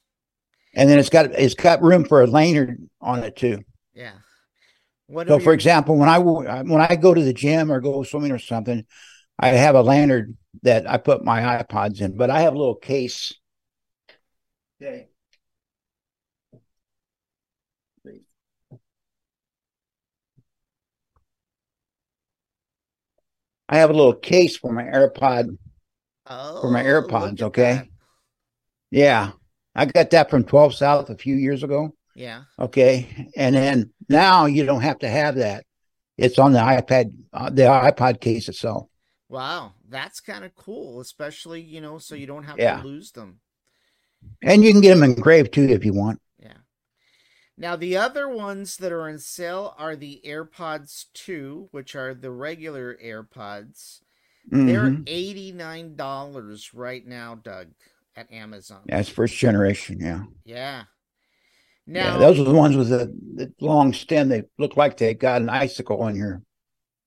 And 0.75 0.89
then 0.89 0.99
it's 0.99 1.09
got 1.09 1.27
it's 1.27 1.55
got 1.55 1.81
room 1.81 2.03
for 2.05 2.21
a 2.21 2.27
lanyard 2.27 2.77
on 2.99 3.23
it 3.23 3.35
too. 3.35 3.63
Yeah. 3.93 4.13
What 5.07 5.27
So, 5.27 5.35
are 5.35 5.39
for 5.39 5.45
your- 5.45 5.53
example, 5.53 5.95
when 5.97 6.09
I 6.09 6.19
when 6.19 6.81
I 6.81 6.95
go 6.97 7.13
to 7.13 7.23
the 7.23 7.33
gym 7.33 7.71
or 7.71 7.79
go 7.79 8.03
swimming 8.03 8.31
or 8.31 8.39
something, 8.39 8.85
I 9.39 9.49
have 9.49 9.75
a 9.75 9.81
lantern 9.81 10.37
that 10.63 10.89
I 10.89 10.97
put 10.97 11.23
my 11.23 11.63
iPods 11.63 12.01
in, 12.01 12.17
but 12.17 12.29
I 12.29 12.41
have 12.41 12.53
a 12.53 12.57
little 12.57 12.75
case. 12.75 13.33
Okay. 14.81 15.07
I 23.69 23.77
have 23.77 23.89
a 23.89 23.93
little 23.93 24.13
case 24.13 24.58
for 24.58 24.71
my 24.71 24.84
AirPod. 24.84 25.58
for 26.25 26.71
my 26.71 26.82
Oh, 26.82 26.86
AirPods, 26.86 27.41
okay? 27.41 27.89
Yeah, 28.91 29.32
I 29.75 29.86
got 29.86 30.10
that 30.12 30.30
from 30.30 30.43
12 30.43 30.73
South 30.73 31.10
a 31.10 31.17
few 31.17 31.36
years 31.36 31.63
ago. 31.63 31.93
Yeah. 32.15 32.43
Okay. 32.60 33.27
And 33.36 33.56
then 33.56 33.93
now 34.10 34.45
you 34.45 34.65
don't 34.65 34.82
have 34.82 34.99
to 34.99 35.10
have 35.10 35.36
that. 35.36 35.65
It's 36.17 36.39
on 36.39 36.53
the 36.53 36.60
iPad, 36.60 37.13
uh, 37.32 37.49
the 37.49 37.63
iPod 37.63 38.19
case 38.19 38.49
itself. 38.49 38.88
Wow, 39.30 39.73
that's 39.88 40.19
kind 40.21 40.45
of 40.45 40.56
cool, 40.56 41.01
especially 41.01 41.62
you 41.62 41.82
know, 41.82 41.97
so 41.97 42.15
you 42.15 42.25
don't 42.25 42.43
have 42.45 42.58
Yeah. 42.58 42.82
to 42.82 42.88
lose 42.88 43.12
them. 43.12 43.39
And 44.41 44.63
you 44.63 44.71
can 44.71 44.82
get 44.82 44.95
them 44.95 45.03
engraved 45.03 45.53
too 45.53 45.65
if 45.69 45.86
you 45.86 45.93
want. 45.93 46.19
Yeah. 47.57 47.69
Now 47.69 47.75
the 47.75 47.97
other 47.97 48.27
ones 48.29 48.77
that 48.77 48.91
are 48.91 49.07
on 49.09 49.19
sale 49.19 49.73
are 49.77 49.95
the 49.95 50.21
AirPods 50.25 51.05
2, 51.13 51.69
which 51.71 51.95
are 51.95 52.13
the 52.13 52.31
regular 52.31 52.95
AirPods. 53.03 54.01
They're 54.49 54.83
Mhm. 54.91 55.05
$89 55.07 56.69
right 56.73 57.05
now, 57.05 57.35
Doug, 57.35 57.67
at 58.15 58.31
Amazon. 58.31 58.81
That's 58.85 59.09
first 59.09 59.35
generation. 59.35 59.99
Yeah. 59.99 60.23
Yeah. 60.45 60.83
yeah. 61.85 62.03
Now, 62.13 62.17
Those 62.17 62.39
are 62.39 62.43
the 62.45 62.53
ones 62.53 62.77
with 62.77 62.89
the, 62.89 63.13
the 63.35 63.53
long 63.59 63.91
stem. 63.93 64.29
They 64.29 64.43
look 64.57 64.77
like 64.77 64.95
they 64.97 65.13
got 65.15 65.41
an 65.41 65.49
icicle 65.49 66.01
on 66.01 66.15
your. 66.15 66.43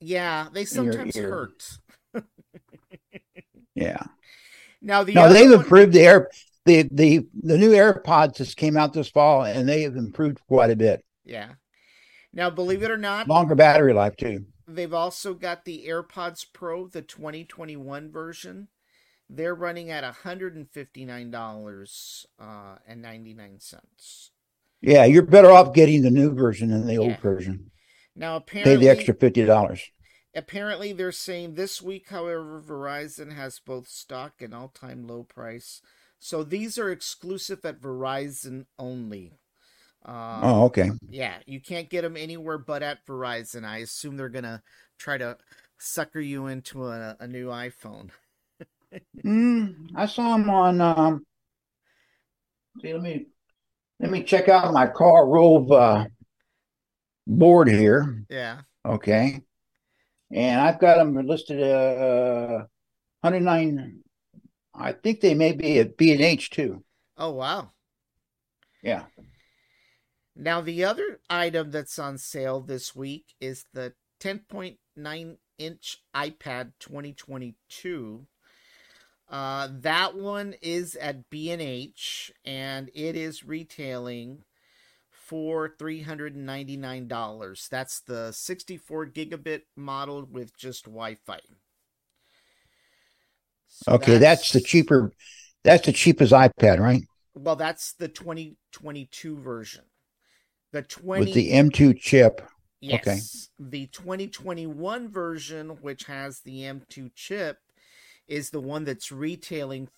yeah, 0.00 0.48
they 0.52 0.64
sometimes 0.64 1.16
hurt. 1.16 1.78
Yeah. 3.74 4.02
Now 4.82 5.04
the 5.04 5.14
No, 5.14 5.32
they've 5.32 5.50
one- 5.50 5.60
improved 5.60 5.92
the 5.94 6.00
air. 6.00 6.28
The, 6.66 6.88
the 6.90 7.26
the 7.42 7.58
new 7.58 7.70
AirPods 7.72 8.36
just 8.36 8.56
came 8.56 8.76
out 8.76 8.92
this 8.92 9.08
fall, 9.08 9.44
and 9.44 9.68
they 9.68 9.82
have 9.82 9.96
improved 9.96 10.40
quite 10.46 10.70
a 10.70 10.76
bit. 10.76 11.04
Yeah. 11.24 11.52
Now, 12.32 12.50
believe 12.50 12.82
it 12.82 12.90
or 12.90 12.98
not, 12.98 13.28
Longer 13.28 13.54
battery 13.54 13.92
life 13.92 14.16
too. 14.16 14.44
They've 14.68 14.94
also 14.94 15.34
got 15.34 15.64
the 15.64 15.86
AirPods 15.88 16.46
Pro, 16.52 16.86
the 16.86 17.02
2021 17.02 18.12
version. 18.12 18.68
They're 19.28 19.54
running 19.54 19.90
at 19.90 20.04
$159 20.04 22.26
uh, 22.38 22.76
and 22.86 23.02
99 23.02 23.60
cents. 23.60 24.30
Yeah, 24.80 25.04
you're 25.04 25.22
better 25.22 25.50
off 25.50 25.74
getting 25.74 26.02
the 26.02 26.10
new 26.10 26.32
version 26.32 26.70
than 26.70 26.86
the 26.86 26.98
old 26.98 27.18
version. 27.18 27.70
Now, 28.16 28.38
Pay 28.38 28.76
the 28.76 28.88
extra 28.88 29.14
fifty 29.14 29.44
dollars. 29.44 29.90
apparently 30.34 30.92
they're 30.92 31.12
saying 31.12 31.54
this 31.54 31.80
week, 31.82 32.08
however, 32.08 32.62
Verizon 32.66 33.34
has 33.34 33.60
both 33.60 33.88
stock 33.88 34.34
and 34.40 34.54
all-time 34.54 35.06
low 35.06 35.22
price. 35.22 35.80
So 36.20 36.44
these 36.44 36.78
are 36.78 36.90
exclusive 36.90 37.64
at 37.64 37.80
Verizon 37.80 38.66
only. 38.78 39.32
Um, 40.04 40.40
Oh, 40.42 40.64
okay. 40.66 40.90
Yeah, 41.08 41.38
you 41.46 41.60
can't 41.60 41.90
get 41.90 42.02
them 42.02 42.16
anywhere 42.16 42.58
but 42.58 42.82
at 42.82 43.04
Verizon. 43.06 43.64
I 43.64 43.78
assume 43.78 44.16
they're 44.16 44.28
gonna 44.28 44.62
try 44.98 45.18
to 45.18 45.38
sucker 45.78 46.20
you 46.20 46.46
into 46.46 46.86
a, 46.86 47.16
a 47.18 47.26
new 47.26 47.48
iPhone. 47.48 48.10
Mm, 49.24 49.90
I 49.94 50.06
saw 50.06 50.36
them 50.36 50.50
on. 50.50 50.80
Um, 50.80 51.24
see, 52.82 52.92
let 52.92 53.02
me 53.02 53.26
let 54.00 54.10
me 54.10 54.24
check 54.24 54.48
out 54.48 54.72
my 54.72 54.88
car 54.88 55.28
Rove 55.28 55.70
uh, 55.70 56.06
board 57.24 57.68
here. 57.68 58.24
Yeah. 58.28 58.62
Okay, 58.84 59.40
and 60.32 60.60
I've 60.60 60.80
got 60.80 60.96
them 60.96 61.14
listed 61.24 61.60
at 61.60 61.98
uh, 61.98 62.64
109. 63.20 64.02
I 64.74 64.92
think 64.92 65.20
they 65.20 65.34
may 65.34 65.52
be 65.52 65.78
at 65.78 65.96
B 65.96 66.12
and 66.12 66.20
H 66.20 66.50
too. 66.50 66.84
Oh 67.16 67.30
wow. 67.30 67.70
Yeah. 68.82 69.04
Now 70.36 70.60
the 70.60 70.84
other 70.84 71.20
item 71.28 71.70
that's 71.70 71.98
on 71.98 72.18
sale 72.18 72.60
this 72.60 72.94
week 72.94 73.34
is 73.40 73.64
the 73.72 73.94
10.9 74.20 75.36
inch 75.58 76.02
iPad 76.14 76.72
2022. 76.78 78.26
Uh, 79.28 79.68
that 79.70 80.16
one 80.16 80.54
is 80.60 80.96
at 80.96 81.30
B&H 81.30 82.32
and 82.44 82.90
it 82.94 83.14
is 83.14 83.44
retailing 83.44 84.42
for 85.10 85.68
$399. 85.68 87.68
That's 87.68 88.00
the 88.00 88.32
64 88.32 89.06
gigabit 89.06 89.62
model 89.76 90.26
with 90.28 90.56
just 90.56 90.86
Wi-Fi. 90.86 91.38
So 93.70 93.92
Okay, 93.92 94.18
that's 94.18 94.52
the 94.52 94.60
cheaper. 94.60 95.12
That's 95.64 95.86
the 95.86 95.92
cheapest 95.92 96.32
iPad, 96.32 96.78
right? 96.78 97.02
Well, 97.34 97.56
that's 97.56 97.94
the 97.94 98.08
2022 98.08 99.38
version. 99.38 99.84
The 100.72 100.82
20 100.82 101.24
With 101.24 101.34
the 101.34 101.52
M2 101.52 101.98
chip. 101.98 102.46
Yes. 102.80 103.00
Okay. 103.00 103.20
The 103.70 103.86
2021 103.88 105.08
version, 105.08 105.70
which 105.80 106.04
has 106.04 106.40
the 106.40 106.62
M2 106.62 107.10
chip, 107.14 107.58
is 108.26 108.50
the 108.50 108.60
one 108.60 108.84
that's 108.84 109.12
retailing. 109.12 109.88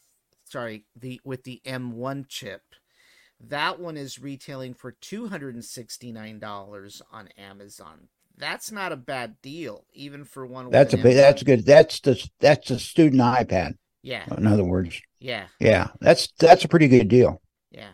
Sorry, 0.44 0.85
the 0.96 1.20
with 1.24 1.44
the 1.44 1.61
M1 1.64 2.28
chip. 2.28 2.62
That 3.48 3.80
one 3.80 3.96
is 3.96 4.20
retailing 4.20 4.74
for 4.74 4.92
two 4.92 5.28
hundred 5.28 5.54
and 5.54 5.64
sixty 5.64 6.12
nine 6.12 6.38
dollars 6.38 7.02
on 7.12 7.28
Amazon. 7.37 8.08
That's 8.42 8.72
not 8.72 8.90
a 8.90 8.96
bad 8.96 9.37
deal, 9.40 9.87
even 9.94 10.24
for 10.24 10.44
one. 10.44 10.68
That's 10.68 10.94
a 10.94 10.96
big. 10.96 11.14
That's 11.14 11.44
good. 11.44 11.64
That's 11.64 12.00
the 12.00 12.28
that's 12.40 12.70
a 12.72 12.78
student 12.81 13.22
iPad. 13.22 13.74
Yeah, 14.02 14.24
In 14.37 14.48
other 14.48 14.64
words, 14.64 15.00
yeah, 15.20 15.46
yeah, 15.61 15.90
that's 16.00 16.26
that's 16.40 16.64
a 16.64 16.68
pretty 16.68 16.88
good 16.88 17.07
deal. 17.07 17.40
yeah. 17.70 17.92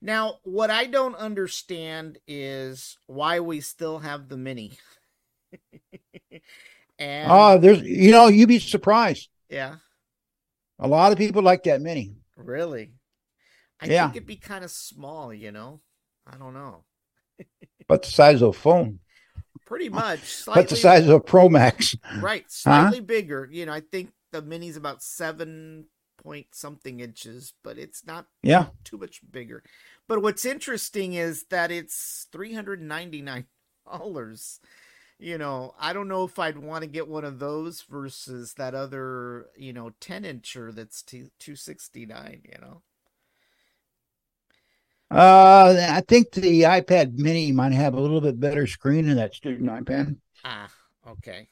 Now, 0.00 0.36
what 0.44 0.70
I 0.70 0.86
don't 0.86 1.14
understand 1.14 2.16
is 2.26 2.96
why 3.06 3.40
we 3.40 3.60
still 3.60 3.98
have 3.98 4.30
the 4.30 4.38
mini. 4.38 4.78
and 6.98 7.30
Oh, 7.30 7.58
there's 7.58 7.82
you 7.82 8.10
know 8.12 8.28
you'd 8.28 8.48
be 8.48 8.58
surprised. 8.58 9.28
yeah. 9.50 9.76
A 10.78 10.88
lot 10.88 11.12
of 11.12 11.18
people 11.18 11.42
like 11.42 11.64
that 11.64 11.82
mini. 11.82 12.14
Really? 12.36 12.92
I 13.80 13.86
Yeah. 13.86 14.06
think 14.06 14.16
it'd 14.16 14.26
be 14.26 14.36
kind 14.36 14.64
of 14.64 14.70
small, 14.70 15.34
you 15.34 15.52
know? 15.52 15.82
I 16.26 16.38
don't 16.38 16.54
know. 16.54 16.84
But 17.88 18.02
the 18.02 18.10
size 18.10 18.40
of 18.42 18.48
a 18.48 18.52
phone. 18.52 19.00
Pretty 19.70 19.88
much. 19.88 20.18
Slightly, 20.24 20.62
But 20.64 20.68
the 20.70 20.74
size 20.76 21.04
of 21.04 21.10
a 21.10 21.20
Pro 21.20 21.48
Max. 21.48 21.94
Right. 22.20 22.44
Slightly 22.50 22.98
bigger. 22.98 23.48
You 23.52 23.66
know, 23.66 23.72
I 23.72 23.78
think 23.78 24.10
the 24.32 24.42
mini's 24.42 24.76
about 24.76 25.00
seven 25.00 25.86
point 26.18 26.48
something 26.50 26.98
inches, 26.98 27.54
but 27.62 27.78
it's 27.78 28.04
not 28.04 28.26
Yeah. 28.42 28.70
too 28.82 28.98
much 28.98 29.20
bigger. 29.30 29.62
But 30.08 30.22
what's 30.22 30.44
interesting 30.44 31.12
is 31.14 31.44
that 31.50 31.70
it's 31.70 32.26
$399. 32.32 33.46
You 35.20 35.38
know, 35.38 35.74
I 35.78 35.92
don't 35.92 36.08
know 36.08 36.24
if 36.24 36.36
I'd 36.40 36.58
want 36.58 36.82
to 36.82 36.88
get 36.88 37.06
one 37.06 37.24
of 37.24 37.38
those 37.38 37.82
versus 37.82 38.54
that 38.54 38.74
other, 38.74 39.50
you 39.56 39.72
know, 39.72 39.90
10 40.00 40.24
incher 40.24 40.74
that's 40.74 41.00
two- 41.00 41.30
269 41.38 42.42
you 42.44 42.58
know? 42.60 42.82
Uh, 45.10 45.76
I 45.90 46.02
think 46.02 46.32
the 46.32 46.62
iPad 46.62 47.18
Mini 47.18 47.50
might 47.52 47.72
have 47.72 47.94
a 47.94 48.00
little 48.00 48.20
bit 48.20 48.38
better 48.38 48.66
screen 48.66 49.08
than 49.08 49.16
that 49.16 49.34
student 49.34 49.68
iPad. 49.68 50.16
Ah, 50.44 50.68
okay. 51.06 51.48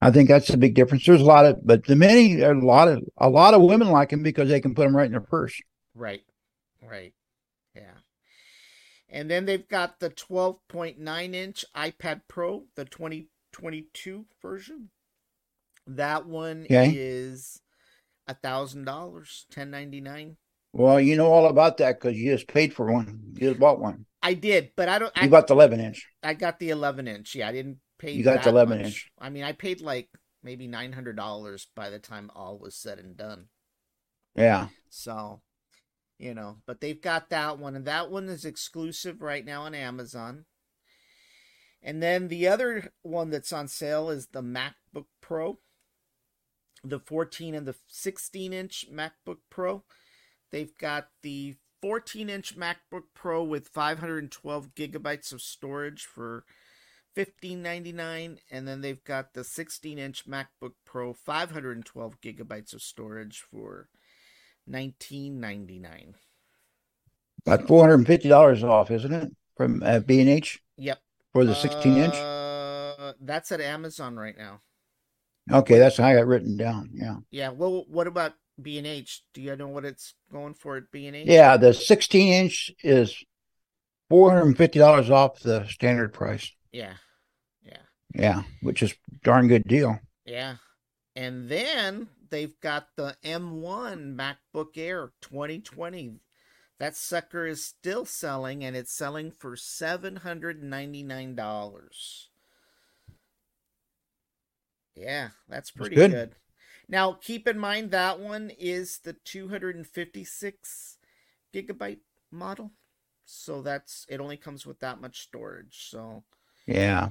I 0.00 0.10
think 0.10 0.28
that's 0.30 0.48
the 0.48 0.56
big 0.56 0.74
difference. 0.74 1.04
There's 1.04 1.20
a 1.20 1.24
lot 1.24 1.44
of, 1.44 1.58
but 1.66 1.84
the 1.84 1.96
Mini, 1.96 2.40
a 2.40 2.54
lot 2.54 2.88
of 2.88 3.02
a 3.18 3.28
lot 3.28 3.52
of 3.52 3.60
women 3.60 3.88
like 3.90 4.08
them 4.10 4.22
because 4.22 4.48
they 4.48 4.60
can 4.60 4.74
put 4.74 4.84
them 4.84 4.96
right 4.96 5.04
in 5.06 5.12
their 5.12 5.20
purse. 5.20 5.60
Right. 5.94 6.22
Right. 6.82 7.12
Yeah. 7.74 7.98
And 9.10 9.30
then 9.30 9.44
they've 9.44 9.68
got 9.68 10.00
the 10.00 10.08
12.9 10.08 11.34
inch 11.34 11.64
iPad 11.76 12.22
Pro, 12.28 12.64
the 12.76 12.86
2022 12.86 14.24
version. 14.40 14.88
That 15.86 16.26
one 16.26 16.62
Okay. 16.64 16.92
is 16.94 17.60
a 18.26 18.34
thousand 18.34 18.84
dollars, 18.84 19.46
ten 19.50 19.70
ninety 19.70 20.00
nine. 20.00 20.36
Well, 20.72 21.00
you 21.00 21.16
know 21.16 21.26
all 21.26 21.46
about 21.46 21.78
that 21.78 22.00
because 22.00 22.16
you 22.16 22.32
just 22.32 22.48
paid 22.48 22.72
for 22.72 22.90
one. 22.90 23.20
You 23.34 23.48
just 23.48 23.60
bought 23.60 23.80
one. 23.80 24.06
I 24.22 24.34
did, 24.34 24.72
but 24.76 24.88
I 24.88 24.98
don't. 24.98 25.14
You 25.16 25.22
I, 25.22 25.28
bought 25.28 25.46
the 25.46 25.54
11 25.54 25.80
inch. 25.80 26.06
I 26.22 26.34
got 26.34 26.58
the 26.58 26.70
11 26.70 27.08
inch. 27.08 27.34
Yeah, 27.34 27.48
I 27.48 27.52
didn't 27.52 27.78
pay. 27.98 28.12
You 28.12 28.22
got 28.22 28.42
the 28.42 28.50
11 28.50 28.78
much. 28.78 28.86
inch. 28.86 29.10
I 29.18 29.30
mean, 29.30 29.44
I 29.44 29.52
paid 29.52 29.80
like 29.80 30.08
maybe 30.42 30.66
nine 30.66 30.92
hundred 30.92 31.16
dollars 31.16 31.66
by 31.74 31.90
the 31.90 31.98
time 31.98 32.30
all 32.34 32.58
was 32.58 32.76
said 32.76 32.98
and 32.98 33.16
done. 33.16 33.46
Yeah. 34.34 34.68
So, 34.90 35.42
you 36.18 36.34
know, 36.34 36.58
but 36.66 36.80
they've 36.80 37.00
got 37.00 37.30
that 37.30 37.58
one, 37.58 37.74
and 37.74 37.86
that 37.86 38.10
one 38.10 38.28
is 38.28 38.44
exclusive 38.44 39.22
right 39.22 39.44
now 39.44 39.62
on 39.62 39.74
Amazon. 39.74 40.44
And 41.82 42.02
then 42.02 42.28
the 42.28 42.46
other 42.46 42.92
one 43.02 43.30
that's 43.30 43.52
on 43.52 43.66
sale 43.66 44.10
is 44.10 44.28
the 44.28 44.42
MacBook 44.42 45.06
Pro, 45.22 45.58
the 46.84 47.00
14 47.00 47.54
and 47.54 47.66
the 47.66 47.74
16 47.88 48.52
inch 48.52 48.84
MacBook 48.92 49.38
Pro. 49.48 49.84
They've 50.50 50.76
got 50.78 51.08
the 51.22 51.56
14 51.82 52.28
inch 52.28 52.56
MacBook 52.56 53.04
Pro 53.14 53.42
with 53.42 53.68
512 53.68 54.74
gigabytes 54.74 55.32
of 55.32 55.40
storage 55.40 56.04
for 56.04 56.44
1599 57.14 58.38
and 58.50 58.68
then 58.68 58.82
they've 58.82 59.02
got 59.02 59.34
the 59.34 59.42
16 59.44 59.98
inch 59.98 60.26
MacBook 60.28 60.72
Pro 60.84 61.12
512 61.12 62.20
gigabytes 62.20 62.72
of 62.72 62.82
storage 62.82 63.40
for 63.40 63.88
1999. 64.66 66.14
About 67.46 67.66
four 67.66 67.82
hundred 67.82 67.94
and 67.94 68.06
fifty 68.06 68.28
dollars 68.28 68.62
off, 68.62 68.90
isn't 68.90 69.12
it, 69.12 69.32
from 69.56 69.82
uh, 69.82 70.00
B 70.00 70.20
and 70.20 70.28
H 70.28 70.60
Yep. 70.76 70.98
for 71.32 71.44
the 71.46 71.54
sixteen 71.54 71.96
inch? 71.96 72.14
Uh, 72.14 73.14
that's 73.20 73.50
at 73.50 73.62
Amazon 73.62 74.16
right 74.16 74.36
now. 74.36 74.60
Okay, 75.50 75.78
that's 75.78 75.96
how 75.96 76.08
I 76.08 76.14
got 76.16 76.26
written 76.26 76.56
down. 76.58 76.90
Yeah, 76.92 77.16
Yeah. 77.30 77.48
Well, 77.48 77.86
what 77.88 78.06
about 78.06 78.34
B 78.62 78.78
and 78.78 78.86
H? 78.86 79.22
Do 79.34 79.42
you 79.42 79.56
know 79.56 79.68
what 79.68 79.84
it's 79.84 80.14
going 80.32 80.54
for 80.54 80.76
at 80.76 80.90
B 80.92 81.06
and 81.06 81.16
H? 81.16 81.26
yeah. 81.26 81.56
The 81.56 81.74
sixteen 81.74 82.32
inch 82.32 82.70
is 82.82 83.24
four 84.08 84.30
hundred 84.30 84.46
and 84.46 84.56
fifty 84.56 84.78
dollars 84.78 85.10
off 85.10 85.40
the 85.40 85.66
standard 85.68 86.12
price. 86.12 86.52
Yeah. 86.72 86.94
Yeah. 87.64 87.76
Yeah, 88.14 88.42
which 88.62 88.82
is 88.82 88.94
darn 89.22 89.48
good 89.48 89.64
deal. 89.64 89.98
Yeah. 90.24 90.56
And 91.16 91.48
then 91.48 92.08
they've 92.30 92.58
got 92.60 92.88
the 92.96 93.16
M1 93.24 94.16
MacBook 94.16 94.76
Air 94.76 95.12
2020. 95.20 96.20
That 96.78 96.96
sucker 96.96 97.46
is 97.46 97.64
still 97.64 98.04
selling 98.06 98.64
and 98.64 98.74
it's 98.76 98.96
selling 98.96 99.32
for 99.32 99.54
$799. 99.54 102.26
Yeah, 104.96 105.28
that's 105.48 105.70
pretty 105.70 105.96
good. 105.96 106.10
good. 106.10 106.34
Now, 106.90 107.12
keep 107.12 107.46
in 107.46 107.56
mind 107.56 107.92
that 107.92 108.18
one 108.18 108.50
is 108.58 108.98
the 108.98 109.12
256 109.12 110.98
gigabyte 111.54 112.00
model. 112.32 112.72
So 113.24 113.62
that's 113.62 114.04
it 114.08 114.20
only 114.20 114.36
comes 114.36 114.66
with 114.66 114.80
that 114.80 115.00
much 115.00 115.20
storage. 115.20 115.86
So 115.88 116.24
Yeah, 116.66 117.10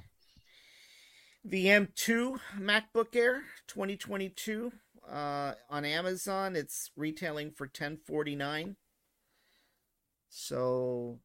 the 1.46 1.68
M2 1.68 2.40
MacBook 2.60 3.16
Air 3.16 3.44
2022 3.68 4.74
uh, 5.10 5.54
on 5.70 5.86
Amazon, 5.86 6.58
it's 6.58 6.92
retailing 6.98 7.52
for 7.52 7.66
1049. 7.66 8.76
So 10.28 11.20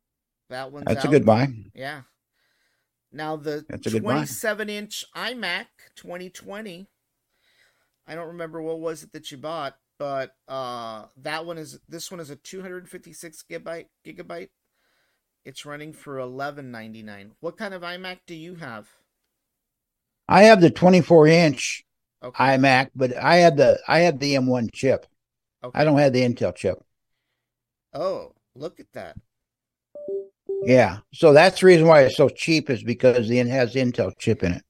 that 0.49 0.71
one's 0.71 0.85
that's 0.87 1.05
a 1.05 1.09
good 1.09 1.27
buy. 1.27 1.49
Yeah. 1.75 2.03
Now 3.11 3.35
the 3.35 3.67
That's 3.69 3.89
a 3.89 3.91
good 3.91 4.05
buy. 4.05 4.13
27 4.13 4.69
inch 4.69 5.05
iMac 5.17 5.67
2020. 5.97 6.87
I 8.07 8.15
don't 8.15 8.29
remember 8.29 8.61
what 8.63 8.81
was 8.81 9.03
it 9.03 9.13
that 9.13 9.31
you 9.31 9.39
bought, 9.39 9.77
but 9.99 10.35
uh, 10.49 11.07
that 11.19 11.47
one 11.47 11.59
is 11.59 11.79
this 11.89 12.11
one 12.11 12.21
is 12.21 12.31
a 12.31 12.37
256 12.37 13.45
gigabyte 13.51 13.87
gigabyte. 14.05 14.51
It's 15.45 15.67
running 15.67 15.93
for 15.93 16.19
11.99. 16.19 17.33
What 17.41 17.57
kind 17.57 17.75
of 17.75 17.83
iMac 17.83 18.21
do 18.27 18.35
you 18.35 18.57
have? 18.57 18.89
I 20.29 20.43
have 20.45 20.61
the 20.61 20.71
twenty 20.71 21.01
four 21.01 21.27
inch 21.27 21.83
Okay. 22.23 22.45
iMac, 22.45 22.91
but 22.95 23.17
I 23.17 23.37
had 23.37 23.57
the 23.57 23.81
I 23.89 24.01
had 24.01 24.21
the 24.21 24.37
M 24.37 24.47
one 24.47 24.69
chip. 24.73 25.07
okay. 25.63 25.81
I 25.81 25.85
don't 25.85 25.99
have 25.99 26.13
the 26.13 26.23
Intel 26.23 26.55
chip. 26.55 26.79
Oh, 27.95 28.35
look 28.55 28.79
at 28.79 28.93
that. 28.93 29.17
Yeah, 30.65 30.99
so 31.13 31.33
that's 31.33 31.61
the 31.61 31.67
reason 31.67 31.87
why 31.87 32.03
it's 32.03 32.17
so 32.17 32.29
cheap 32.29 32.71
is 32.71 32.83
because 32.83 33.31
it 33.31 33.47
has 33.47 33.73
the 33.73 33.81
Intel 33.81 34.13
chip 34.19 34.43
in 34.43 34.53
it. 34.53 34.63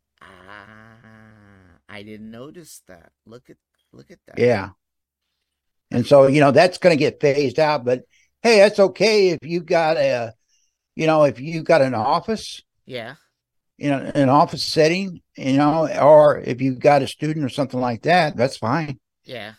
I 1.95 2.03
didn't 2.03 2.33
notice 2.33 2.83
that. 2.89 3.13
Look 3.25 3.51
at 3.51 3.57
look 3.93 4.11
at 4.11 4.19
that. 4.27 4.39
Yeah. 4.39 4.71
And 5.93 6.05
so, 6.05 6.27
you 6.27 6.41
know, 6.41 6.51
that's 6.51 6.79
going 6.79 6.97
to 6.97 6.99
get 6.99 7.21
phased 7.21 7.61
out, 7.61 7.85
but 7.85 8.03
hey, 8.43 8.59
that's 8.59 8.81
okay 8.81 9.29
if 9.29 9.39
you 9.43 9.61
got 9.61 9.97
a, 9.97 10.33
you 10.97 11.07
know, 11.07 11.23
if 11.23 11.39
you 11.39 11.63
got 11.63 11.83
an 11.83 11.95
office, 11.95 12.63
Yeah. 12.85 13.15
you 13.79 13.91
know, 13.91 13.99
an 13.99 14.29
office 14.29 14.65
setting, 14.65 15.23
you 15.37 15.57
know, 15.57 15.87
or 16.03 16.41
if 16.41 16.61
you've 16.61 16.81
got 16.81 17.03
a 17.03 17.07
student 17.07 17.45
or 17.45 17.49
something 17.49 17.81
like 17.81 18.03
that, 18.03 18.37
that's 18.37 18.57
fine. 18.57 18.99
Yeah. 19.25 19.53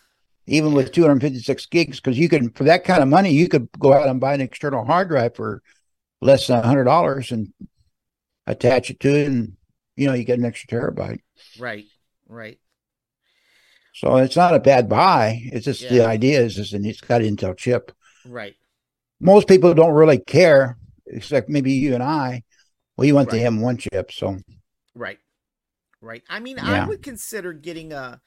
Even 0.45 0.73
with 0.73 0.91
256 0.91 1.67
gigs, 1.67 2.01
because 2.01 2.19
you 2.19 2.27
can, 2.27 2.49
for 2.49 2.65
that 2.65 2.83
kind 2.83 3.01
of 3.01 3.07
money, 3.07 3.31
you 3.31 3.47
could 3.47 3.69
go 3.79 3.93
out 3.93 4.09
and 4.09 4.19
buy 4.19 4.33
an 4.33 4.41
external 4.41 4.83
hard 4.83 5.07
drive 5.07 5.35
for 5.35 5.61
less 6.21 6.47
than 6.47 6.59
a 6.59 6.67
$100 6.67 7.31
and 7.31 7.53
attach 8.45 8.89
it 8.89 8.99
to 8.99 9.09
it. 9.09 9.27
And, 9.27 9.53
you 9.95 10.07
know, 10.07 10.13
you 10.13 10.25
get 10.25 10.37
an 10.37 10.45
extra 10.45 10.67
terabyte. 10.67 11.21
Right. 11.57 11.85
Right. 12.27 12.59
So 13.93 14.17
it's 14.17 14.35
not 14.35 14.53
a 14.55 14.59
bad 14.59 14.89
buy. 14.89 15.39
It's 15.45 15.65
just 15.65 15.87
the 15.87 15.95
Yeah. 15.97 16.05
idea 16.07 16.41
is, 16.41 16.57
is 16.57 16.71
that 16.71 16.85
it's 16.85 17.01
got 17.01 17.21
Intel 17.21 17.55
chip. 17.57 17.91
Right. 18.25 18.55
most 19.21 19.47
people 19.47 19.73
don't 19.73 19.93
really 19.93 20.19
care, 20.19 20.77
except 21.07 21.47
maybe 21.49 21.71
you 21.71 21.93
and 21.93 22.03
I. 22.03 22.43
We 22.97 23.11
want 23.13 23.29
the 23.29 23.37
M1 23.43 23.77
chip, 23.77 24.11
so 24.11 24.39
Right. 24.93 25.19
Right. 26.01 26.23
I 26.29 26.39
mean, 26.39 26.57
Yeah. 26.57 26.83
I 26.83 26.87
would 26.87 27.01
consider 27.01 27.53
getting 27.53 27.93
a 27.93 28.21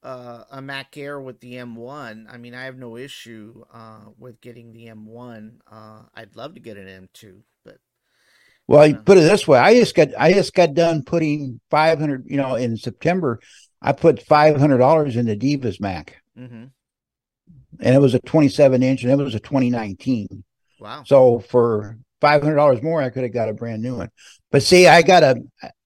uh, 0.00 0.44
a 0.52 0.62
Mac 0.62 0.96
Air 0.96 1.20
with 1.20 1.40
the 1.40 1.54
M1. 1.56 2.26
I 2.30 2.36
mean, 2.38 2.54
I 2.54 2.64
have 2.66 2.78
no 2.78 2.96
issue 2.96 3.64
uh, 3.72 4.10
with 4.16 4.40
getting 4.40 4.72
the 4.72 4.86
M1. 4.86 5.58
Uh, 5.66 6.04
I'd 6.14 6.36
love 6.36 6.54
to 6.54 6.60
get 6.60 6.76
an 6.76 6.86
M2, 6.86 7.42
but 7.57 7.57
well, 8.68 8.86
you 8.86 8.94
put 8.96 9.18
it 9.18 9.22
this 9.22 9.48
way. 9.48 9.58
I 9.58 9.74
just 9.74 9.96
got 9.96 10.08
I 10.16 10.32
just 10.32 10.54
got 10.54 10.74
done 10.74 11.02
putting 11.02 11.60
five 11.70 11.98
hundred. 11.98 12.24
You 12.26 12.36
know, 12.36 12.54
in 12.54 12.76
September, 12.76 13.40
I 13.82 13.92
put 13.92 14.22
five 14.22 14.56
hundred 14.58 14.78
dollars 14.78 15.16
in 15.16 15.26
the 15.26 15.36
Divas 15.36 15.80
Mac, 15.80 16.22
hmm 16.36 16.66
and 17.80 17.94
it 17.94 18.00
was 18.00 18.14
a 18.14 18.20
twenty-seven 18.20 18.82
inch, 18.82 19.02
and 19.02 19.12
it 19.12 19.22
was 19.24 19.34
a 19.34 19.40
twenty 19.40 19.70
nineteen. 19.70 20.44
wow. 20.80 21.02
So 21.04 21.38
for 21.40 21.98
five 22.20 22.42
hundred 22.42 22.56
dollars 22.56 22.82
more, 22.82 23.02
I 23.02 23.10
could 23.10 23.22
have 23.24 23.32
got 23.32 23.48
a 23.48 23.54
brand 23.54 23.82
new 23.82 23.96
one. 23.96 24.10
But 24.50 24.62
see, 24.62 24.86
I 24.86 25.02
got 25.02 25.22
a 25.22 25.36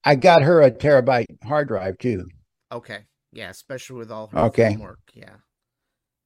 I 0.03 0.15
got 0.15 0.41
her 0.43 0.61
a 0.61 0.71
terabyte 0.71 1.25
hard 1.43 1.67
drive 1.69 1.97
too. 1.97 2.27
Okay. 2.71 2.99
Yeah, 3.31 3.49
especially 3.49 3.97
with 3.99 4.11
all 4.11 4.27
her 4.27 4.39
Okay. 4.45 4.73
homework. 4.73 4.99
Yeah. 5.13 5.35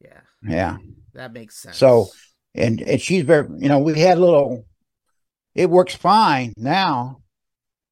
Yeah. 0.02 0.20
Yeah. 0.43 0.78
That 1.13 1.34
makes 1.34 1.58
sense. 1.58 1.78
So- 1.78 2.08
and 2.56 2.82
and 2.82 3.00
she's 3.00 3.24
very 3.24 3.48
you 3.60 3.67
know 3.70 3.78
we 3.80 4.00
had 4.00 4.17
a 4.17 4.22
little 4.22 4.65
it 5.58 5.70
works 5.70 5.96
fine 5.96 6.54
now 6.56 7.17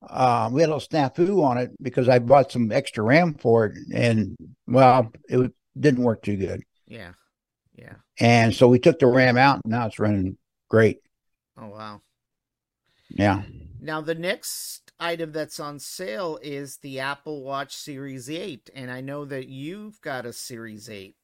uh, 0.08 0.50
we 0.54 0.62
had 0.62 0.70
a 0.70 0.76
little 0.76 0.88
snafu 0.88 1.44
on 1.44 1.58
it 1.58 1.72
because 1.82 2.08
i 2.08 2.20
bought 2.20 2.52
some 2.52 2.72
extra 2.72 3.04
ram 3.04 3.34
for 3.34 3.66
it 3.66 3.74
and 3.94 4.38
well 4.68 5.12
it 5.28 5.52
didn't 5.78 6.04
work 6.04 6.22
too 6.22 6.38
good 6.38 6.62
yeah. 6.88 7.12
Yeah. 7.78 7.96
and 8.20 8.54
so 8.56 8.68
we 8.70 8.80
took 8.80 9.00
the 9.00 9.08
ram 9.08 9.38
out 9.38 9.60
and 9.64 9.72
now 9.72 9.88
it's 9.88 10.00
running 10.00 10.38
great 10.70 11.00
Oh 11.58 11.68
wow. 11.68 12.02
yeah 13.10 13.42
Now 13.82 14.02
the 14.02 14.16
next 14.16 14.92
item 15.00 15.32
that's 15.32 15.60
on 15.60 15.80
sale 15.80 16.38
is 16.42 16.78
the 16.78 17.00
Apple 17.00 17.44
Watch 17.44 17.76
Series 17.76 18.30
8 18.30 18.70
and 18.76 18.92
I 18.92 19.02
know 19.02 19.26
that 19.26 19.48
you've 19.48 20.00
got 20.02 20.26
a 20.26 20.34
Series 20.34 20.90
8. 20.90 21.16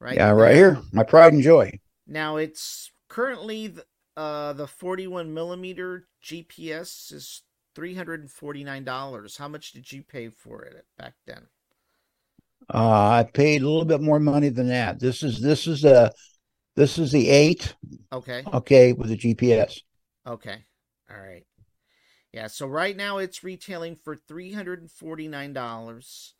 Right? 0.00 0.16
yeah 0.16 0.30
right 0.30 0.54
here 0.56 0.80
my 0.92 1.02
pride 1.04 1.32
and 1.34 1.42
joy 1.42 1.78
Now 2.06 2.36
it's 2.36 2.90
currently 3.08 3.74
uh 4.16 4.52
the 4.52 4.66
41 4.66 5.32
millimeter 5.34 6.06
GPS 6.22 7.12
is 7.12 7.42
$349. 7.74 9.36
How 9.36 9.48
much 9.48 9.72
did 9.72 9.90
you 9.92 10.02
pay 10.02 10.28
for 10.28 10.62
it 10.62 10.86
back 10.98 11.14
then? 11.26 11.46
uh 12.72 13.08
i 13.18 13.22
paid 13.32 13.62
a 13.62 13.68
little 13.68 13.84
bit 13.84 14.00
more 14.00 14.20
money 14.20 14.48
than 14.48 14.68
that 14.68 15.00
this 15.00 15.22
is 15.22 15.40
this 15.40 15.66
is 15.66 15.82
the 15.82 16.12
this 16.76 16.98
is 16.98 17.12
the 17.12 17.28
eight 17.28 17.74
Okay. 18.12 18.50
okay 18.52 18.92
with 18.92 19.08
the 19.08 19.16
gps 19.16 19.82
Okay. 20.26 20.64
All 21.10 21.16
right. 21.18 21.44
Yeah, 22.32 22.48
so 22.48 22.66
right 22.66 22.96
now 22.96 23.18
it's 23.18 23.44
retailing 23.44 23.96
for 23.96 24.16
$349 24.16 26.34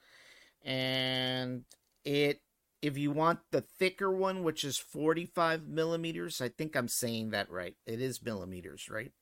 and 0.65 1.65
it 2.05 2.41
if 2.83 2.97
you 2.97 3.11
want 3.11 3.41
the 3.51 3.61
thicker 3.61 4.11
one 4.11 4.43
which 4.43 4.65
is 4.65 4.79
45 4.79 5.69
millimeters 5.69 6.41
i 6.41 6.49
think 6.49 6.75
i'm 6.77 6.89
saying 6.89 7.31
that 7.31 7.51
right. 7.51 7.75
It 7.87 8.01
is 8.01 8.23
millimeters 8.23 8.89
right? 8.89 9.13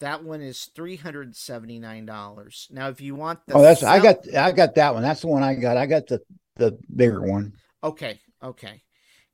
That 0.00 0.24
one 0.24 0.42
is 0.42 0.70
$379 0.76 2.70
now 2.70 2.88
if 2.88 3.00
you 3.00 3.14
want 3.14 3.46
the 3.46 3.54
oh 3.54 3.62
that's 3.62 3.82
i 3.82 4.00
got 4.00 4.34
i 4.34 4.52
got 4.52 4.74
that 4.74 4.94
one. 4.94 5.02
That's 5.02 5.20
the 5.22 5.28
one 5.28 5.42
i 5.42 5.54
got. 5.54 5.76
I 5.76 5.86
got 5.86 6.06
the 6.06 6.20
the 6.56 6.78
bigger 6.94 7.22
one. 7.22 7.54
Okay 7.82 8.20
okay. 8.42 8.82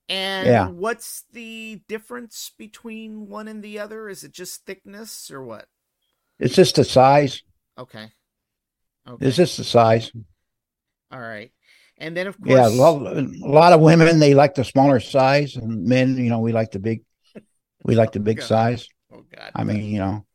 And 0.09 0.47
Yeah. 0.47 0.69
what's 0.69 1.25
the 1.33 1.81
difference 1.89 2.53
between 2.59 3.29
one 3.29 3.47
and 3.49 3.63
the 3.63 3.79
other? 3.79 4.09
Is 4.09 4.25
it 4.25 4.33
just 4.33 4.67
thickness 4.67 5.31
or 5.31 5.45
what? 5.45 5.67
It's 6.39 6.55
just 6.55 6.77
the 6.77 6.85
size. 6.85 7.43
Okay. 7.79 8.11
Okay. 9.09 9.27
it's 9.27 9.37
just 9.37 9.57
the 9.57 9.65
size. 9.65 10.13
All 11.11 11.21
right 11.21 11.53
and 12.01 12.17
then 12.17 12.27
of 12.27 12.37
course 12.41 12.51
Yeah, 12.51 12.69
a 12.69 12.71
lot, 12.71 13.17
a 13.17 13.23
lot 13.41 13.73
of 13.73 13.81
women 13.81 14.19
they 14.19 14.35
like 14.35 14.55
the 14.55 14.65
smaller 14.65 15.01
size, 15.01 15.57
and 15.57 15.85
men, 15.85 16.17
you 16.17 16.31
know, 16.31 16.41
we 16.41 16.53
like 16.53 16.71
the 16.73 16.79
big, 16.81 17.03
we 17.85 17.95
like 17.95 18.13
the 18.13 18.19
oh, 18.25 18.25
big 18.25 18.39
God. 18.39 18.47
size. 18.47 18.89
oh 19.13 19.25
god 19.35 19.53
I 19.55 19.65
mean, 19.65 19.85
you 19.85 19.99
know, 19.99 20.27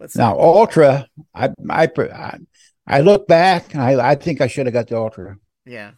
Let's 0.00 0.16
now 0.16 0.38
ultra, 0.38 1.06
I, 1.34 1.50
I, 1.70 1.88
I, 1.96 2.38
I 2.86 3.00
look 3.00 3.26
back, 3.28 3.72
and 3.74 3.82
I, 3.82 4.10
I 4.10 4.14
think 4.16 4.40
I 4.40 4.48
should 4.48 4.66
have 4.66 4.72
got 4.74 4.88
the 4.88 4.96
ultra. 4.98 5.36
Yeah. 5.64 5.92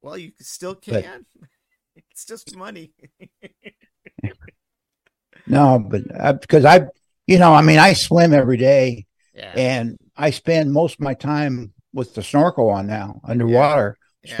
Well, 0.00 0.16
you 0.16 0.32
still 0.40 0.74
But- 0.86 1.04
can. 1.04 1.26
it's 1.96 2.24
just 2.24 2.56
money. 2.56 2.92
No, 5.46 5.78
but 5.78 6.02
uh, 6.14 6.34
because 6.34 6.64
I, 6.64 6.86
you 7.26 7.38
know, 7.38 7.54
I 7.54 7.62
mean, 7.62 7.78
I 7.78 7.94
swim 7.94 8.34
every 8.34 8.56
day, 8.58 9.06
Yeah. 9.34 9.52
and 9.56 9.98
I 10.16 10.30
spend 10.30 10.72
most 10.72 10.94
of 10.94 11.00
my 11.00 11.14
time 11.14 11.72
with 11.92 12.14
the 12.14 12.22
snorkel 12.22 12.68
on 12.68 12.86
now 12.86 13.20
underwater 13.24 13.96
Yeah. 14.22 14.36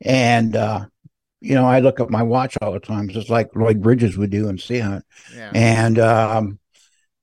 and 0.00 0.56
uh, 0.56 0.86
you 1.40 1.54
know, 1.54 1.64
I 1.64 1.80
look 1.80 2.00
at 2.00 2.10
my 2.10 2.22
watch 2.22 2.56
all 2.60 2.72
the 2.72 2.80
time, 2.80 3.08
just 3.08 3.30
like 3.30 3.54
Lloyd 3.56 3.80
Bridges 3.80 4.18
would 4.18 4.30
do 4.30 4.48
in 4.48 4.58
Sea 4.58 4.80
Hunt, 4.80 5.04
yeah. 5.34 5.50
and 5.54 5.98
um, 5.98 6.58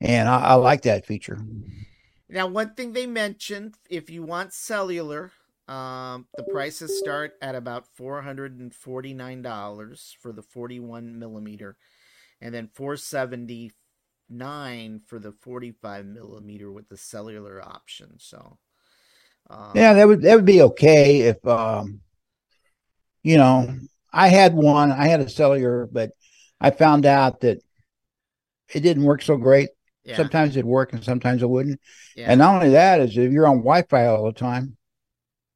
and 0.01 0.27
I, 0.27 0.39
I 0.39 0.53
like 0.55 0.81
that 0.83 1.05
feature. 1.05 1.39
Now, 2.29 2.47
one 2.47 2.73
thing 2.73 2.93
they 2.93 3.05
mentioned, 3.05 3.75
if 3.89 4.09
you 4.09 4.23
want 4.23 4.53
cellular, 4.53 5.31
um, 5.67 6.27
the 6.35 6.43
prices 6.43 6.97
start 6.97 7.33
at 7.41 7.55
about 7.55 7.85
four 7.95 8.21
hundred 8.21 8.59
and 8.59 8.73
forty 8.73 9.13
nine 9.13 9.41
dollars 9.41 10.15
for 10.19 10.31
the 10.31 10.41
forty 10.41 10.79
one 10.79 11.19
millimeter, 11.19 11.77
and 12.41 12.53
then 12.53 12.69
four 12.73 12.97
seventy 12.97 13.71
nine 14.29 15.01
for 15.05 15.19
the 15.19 15.31
forty 15.31 15.71
five 15.71 16.05
millimeter 16.05 16.71
with 16.71 16.89
the 16.89 16.97
cellular 16.97 17.61
option. 17.61 18.15
So, 18.17 18.57
um, 19.49 19.71
Yeah, 19.75 19.93
that 19.93 20.07
would 20.07 20.21
that 20.21 20.35
would 20.35 20.45
be 20.45 20.61
okay 20.61 21.21
if 21.21 21.45
um 21.47 22.01
you 23.23 23.37
know, 23.37 23.77
I 24.13 24.29
had 24.29 24.53
one, 24.53 24.91
I 24.91 25.07
had 25.07 25.19
a 25.19 25.29
cellular, 25.29 25.87
but 25.91 26.11
I 26.59 26.71
found 26.71 27.05
out 27.05 27.41
that 27.41 27.59
it 28.73 28.81
didn't 28.81 29.03
work 29.03 29.21
so 29.21 29.37
great. 29.37 29.69
yeah, 30.03 30.15
Sometimes 30.15 30.55
it'd 30.55 30.65
work 30.65 30.93
and 30.93 31.03
sometimes 31.03 31.41
it 31.43 31.49
wouldn't. 31.49 31.79
yeah, 32.15 32.31
And 32.31 32.39
not 32.39 32.55
only 32.55 32.69
that 32.69 33.01
is 33.01 33.17
if 33.17 33.31
you're 33.31 33.47
on 33.47 33.57
Wi-Fi 33.57 34.05
all 34.07 34.25
the 34.25 34.31
time, 34.31 34.77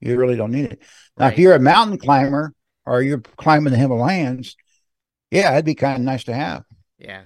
you 0.02 0.18
really 0.18 0.36
don't 0.36 0.52
need 0.52 0.66
it. 0.66 0.82
Now, 1.18 1.26
right. 1.26 1.34
if 1.34 1.40
you're 1.40 1.56
a 1.56 1.60
mountain 1.60 1.98
climber 1.98 2.54
or 2.86 3.02
you're 3.02 3.20
climbing 3.20 3.72
the 3.74 3.80
Himalayas, 3.80 4.56
yeah, 5.32 5.54
it'd 5.54 5.66
be 5.66 5.76
kind 5.76 5.98
of 5.98 6.04
nice 6.04 6.26
to 6.26 6.34
have, 6.34 6.64
yeah, 6.98 7.24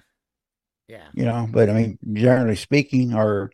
yeah, 0.87 1.07
you 1.13 1.25
know. 1.25 1.47
But 1.51 1.69
I 1.69 1.73
mean, 1.73 1.99
generally 2.13 2.55
speaking, 2.55 3.13
or 3.13 3.51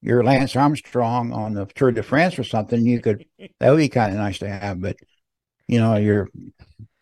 you're 0.00 0.24
Lance 0.24 0.56
Armstrong 0.56 1.32
on 1.32 1.54
the 1.54 1.66
Tour 1.66 1.92
de 1.92 2.02
France 2.02 2.38
or 2.38 2.44
something, 2.44 2.84
you 2.86 3.00
could 3.00 3.24
that 3.60 3.70
would 3.70 3.78
be 3.78 3.88
kind 3.88 4.12
of 4.12 4.18
nice 4.18 4.38
to 4.38 4.48
have. 4.48 4.80
But 4.80 4.96
you 5.68 5.78
know, 5.78 5.96
your 5.96 6.28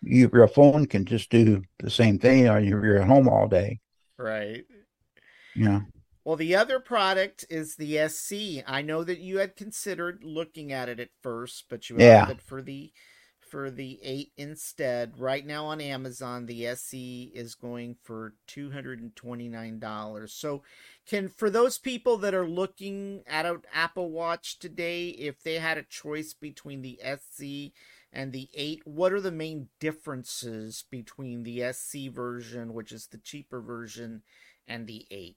your 0.02 0.48
phone 0.48 0.86
can 0.86 1.04
just 1.04 1.30
do 1.30 1.62
the 1.78 1.90
same 1.90 2.18
thing, 2.18 2.48
or 2.48 2.60
you're, 2.60 2.98
at 2.98 3.06
home 3.06 3.28
all 3.28 3.48
day. 3.48 3.80
right. 4.18 4.64
Yeah. 5.54 5.80
Well, 6.24 6.36
the 6.36 6.56
other 6.56 6.80
product 6.80 7.44
is 7.48 7.76
the 7.76 7.98
SE. 7.98 8.62
I 8.66 8.82
know 8.82 9.04
that 9.04 9.20
you 9.20 9.38
had 9.38 9.56
considered 9.56 10.24
looking 10.24 10.72
at 10.72 10.88
it 10.88 10.98
at 10.98 11.10
first, 11.22 11.66
but 11.68 11.88
you 11.88 11.98
Yeah. 11.98 12.22
opted 12.22 12.42
for 12.42 12.62
the 12.62 12.92
for 13.40 13.70
the 13.70 14.00
eight 14.02 14.32
instead. 14.36 15.18
Right 15.18 15.46
now 15.46 15.66
on 15.66 15.80
Amazon, 15.80 16.46
the 16.46 16.66
SE 16.66 17.30
is 17.32 17.54
going 17.54 17.96
for 18.02 18.34
two 18.48 18.70
hundred 18.72 19.00
and 19.00 19.14
twenty 19.14 19.48
nine 19.48 19.78
dollars. 19.78 20.32
So, 20.34 20.64
can 21.06 21.28
for 21.28 21.50
those 21.50 21.78
people 21.78 22.16
that 22.18 22.34
are 22.34 22.46
looking 22.46 23.22
at 23.26 23.46
an 23.46 23.62
Apple 23.72 24.10
Watch 24.10 24.58
today, 24.58 25.08
if 25.08 25.42
they 25.42 25.54
had 25.54 25.78
a 25.78 25.82
choice 25.82 26.34
between 26.34 26.82
the 26.82 27.00
SE 27.02 27.72
and 28.12 28.32
the 28.32 28.48
8 28.54 28.82
what 28.84 29.12
are 29.12 29.20
the 29.20 29.32
main 29.32 29.68
differences 29.78 30.84
between 30.90 31.42
the 31.42 31.62
SE 31.62 32.08
version 32.08 32.72
which 32.72 32.92
is 32.92 33.08
the 33.08 33.18
cheaper 33.18 33.60
version 33.60 34.22
and 34.66 34.86
the 34.86 35.06
8 35.10 35.36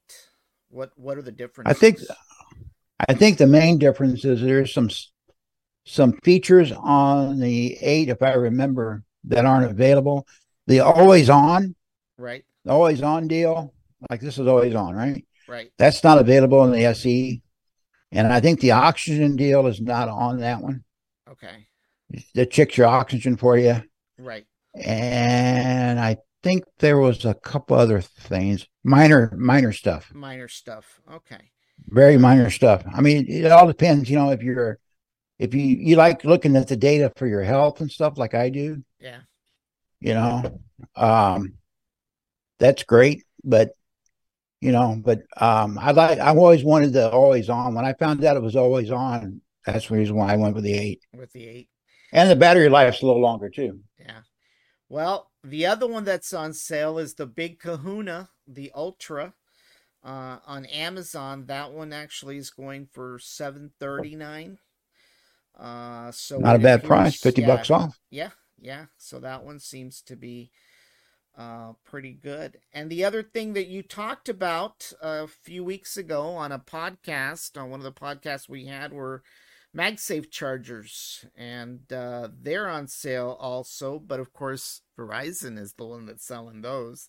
what 0.70 0.92
what 0.96 1.18
are 1.18 1.22
the 1.22 1.32
differences 1.32 1.76
I 1.76 1.78
think 1.78 2.00
I 3.08 3.14
think 3.14 3.38
the 3.38 3.48
main 3.48 3.78
difference 3.78 4.24
is 4.24 4.42
there's 4.42 4.74
some 4.74 4.90
some 5.86 6.14
features 6.24 6.72
on 6.72 7.40
the 7.40 7.78
eight, 7.82 8.10
if 8.10 8.22
I 8.22 8.34
remember, 8.34 9.04
that 9.24 9.46
aren't 9.46 9.72
available. 9.72 10.28
The 10.68 10.82
always 10.82 11.30
on, 11.30 11.76
right 12.18 12.46
the 12.66 12.72
always 12.72 13.02
on 13.02 13.28
deal, 13.28 13.74
like 14.10 14.22
this 14.22 14.38
is 14.38 14.48
always 14.48 14.76
on, 14.76 14.96
right? 14.96 15.26
Right 15.50 15.72
That's 15.78 16.04
not 16.04 16.20
available 16.20 16.64
in 16.64 16.72
the 16.72 16.86
SE. 16.86 17.42
And 18.12 18.28
I 18.28 18.40
think 18.40 18.60
the 18.60 18.72
oxygen 18.72 19.36
deal 19.36 19.68
is 19.68 19.82
not 19.82 20.08
on 20.08 20.40
that 20.40 20.62
one. 20.62 20.84
okay 21.30 21.68
That 22.36 22.52
checks 22.52 22.78
your 22.78 22.88
oxygen 22.88 23.38
for 23.38 23.58
you. 23.58 23.82
right 24.18 24.46
And 24.76 26.00
I 26.00 26.18
think 26.44 26.64
there 26.80 26.98
was 26.98 27.26
a 27.26 27.34
couple 27.34 27.78
other 27.78 28.02
things, 28.02 28.66
minor, 28.84 29.34
minor 29.38 29.74
stuff, 29.74 30.12
minor 30.14 30.48
stuff 30.48 31.02
okay 31.12 31.52
very 31.88 32.18
minor 32.18 32.50
stuff. 32.50 32.84
I 32.94 33.02
mean, 33.02 33.26
it 33.28 33.52
all 33.52 33.66
depends, 33.66 34.10
you 34.10 34.18
know, 34.18 34.32
if 34.32 34.44
you're, 34.44 34.80
if 35.40 35.54
you, 35.54 35.62
you 35.62 35.96
like 35.96 36.26
looking 36.26 36.58
at 36.58 36.68
the 36.68 36.76
data 36.76 37.12
for 37.16 37.26
your 37.26 37.42
health 37.42 37.80
and 37.80 37.90
stuff 37.90 38.18
like 38.18 38.34
I 38.34 38.50
do, 38.50 38.84
yeah 39.00 39.20
you 40.00 40.14
know, 40.14 40.60
um, 40.96 41.54
that's 42.60 42.84
great. 42.84 43.24
But, 43.44 43.72
you 44.62 44.72
know, 44.72 45.00
but, 45.04 45.24
um, 45.38 45.78
I 45.80 45.92
like, 45.92 46.20
I've 46.20 46.38
always 46.38 46.64
wanted 46.64 46.94
the 46.94 47.10
always 47.12 47.50
on. 47.50 47.76
When 47.76 47.86
I 47.86 47.94
found 47.94 48.24
out 48.26 48.38
it 48.38 48.44
was 48.44 48.56
always 48.56 48.92
on, 48.92 49.42
that's 49.66 49.88
the 49.88 49.96
reason 49.96 50.16
why 50.16 50.34
I 50.34 50.38
went 50.38 50.56
with 50.56 50.64
the 50.64 50.74
eight. 50.74 51.02
with 51.14 51.32
the 51.34 51.48
8 51.48 51.70
And 52.12 52.30
the 52.30 52.36
battery 52.36 52.70
life's 52.70 53.02
a 53.02 53.06
little 53.06 53.22
longer 53.22 53.50
too. 53.50 53.80
yeah 54.00 54.22
well 54.90 55.30
the 55.44 55.66
other 55.66 55.88
one 55.88 56.04
that's 56.04 56.34
on 56.34 56.54
sale 56.54 56.98
is 56.98 57.14
the 57.16 57.26
big 57.28 57.60
kahuna 57.60 58.30
the 58.48 58.72
ultra 58.76 59.34
uh, 60.04 60.38
on 60.48 60.66
amazon 60.66 61.46
that 61.46 61.72
one 61.72 61.94
actually 61.94 62.38
is 62.38 62.50
going 62.50 62.88
for 62.92 63.20
739 63.20 64.58
uh 65.60 66.12
so 66.12 66.40
Not 66.40 66.56
a 66.56 66.60
bad 66.60 66.84
price, 66.84 67.20
50 67.20 67.42
yeah, 67.42 67.48
bucks 67.48 67.70
off. 67.70 67.98
Yeah, 68.10 68.30
yeah. 68.60 68.86
So 68.98 69.20
that 69.20 69.44
one 69.44 69.60
seems 69.60 70.02
to 70.04 70.16
be 70.16 70.52
uh, 71.40 71.72
pretty 71.86 72.12
good. 72.12 72.58
And 72.74 72.90
the 72.90 73.06
other 73.06 73.24
thing 73.24 73.54
that 73.54 73.68
you 73.68 73.82
talked 73.82 74.28
about 74.28 74.92
a 75.02 75.26
few 75.26 75.64
weeks 75.64 75.96
ago 75.96 76.34
on 76.34 76.52
a 76.52 76.60
podcast, 76.60 77.58
on 77.58 77.70
one 77.70 77.80
of 77.80 77.86
the 77.86 77.94
podcasts 77.94 78.50
we 78.50 78.66
had, 78.66 78.92
were 78.92 79.24
MagSafe 79.76 80.30
chargers, 80.30 81.26
and 81.38 81.92
uh, 81.94 82.28
they're 82.42 82.68
on 82.68 82.88
sale 82.88 83.38
also. 83.40 84.00
But 84.00 84.20
of 84.20 84.34
course, 84.34 84.82
Verizon 84.98 85.58
is 85.58 85.74
the 85.74 85.86
one 85.86 86.06
that's 86.06 86.26
selling 86.26 86.62
those. 86.62 87.08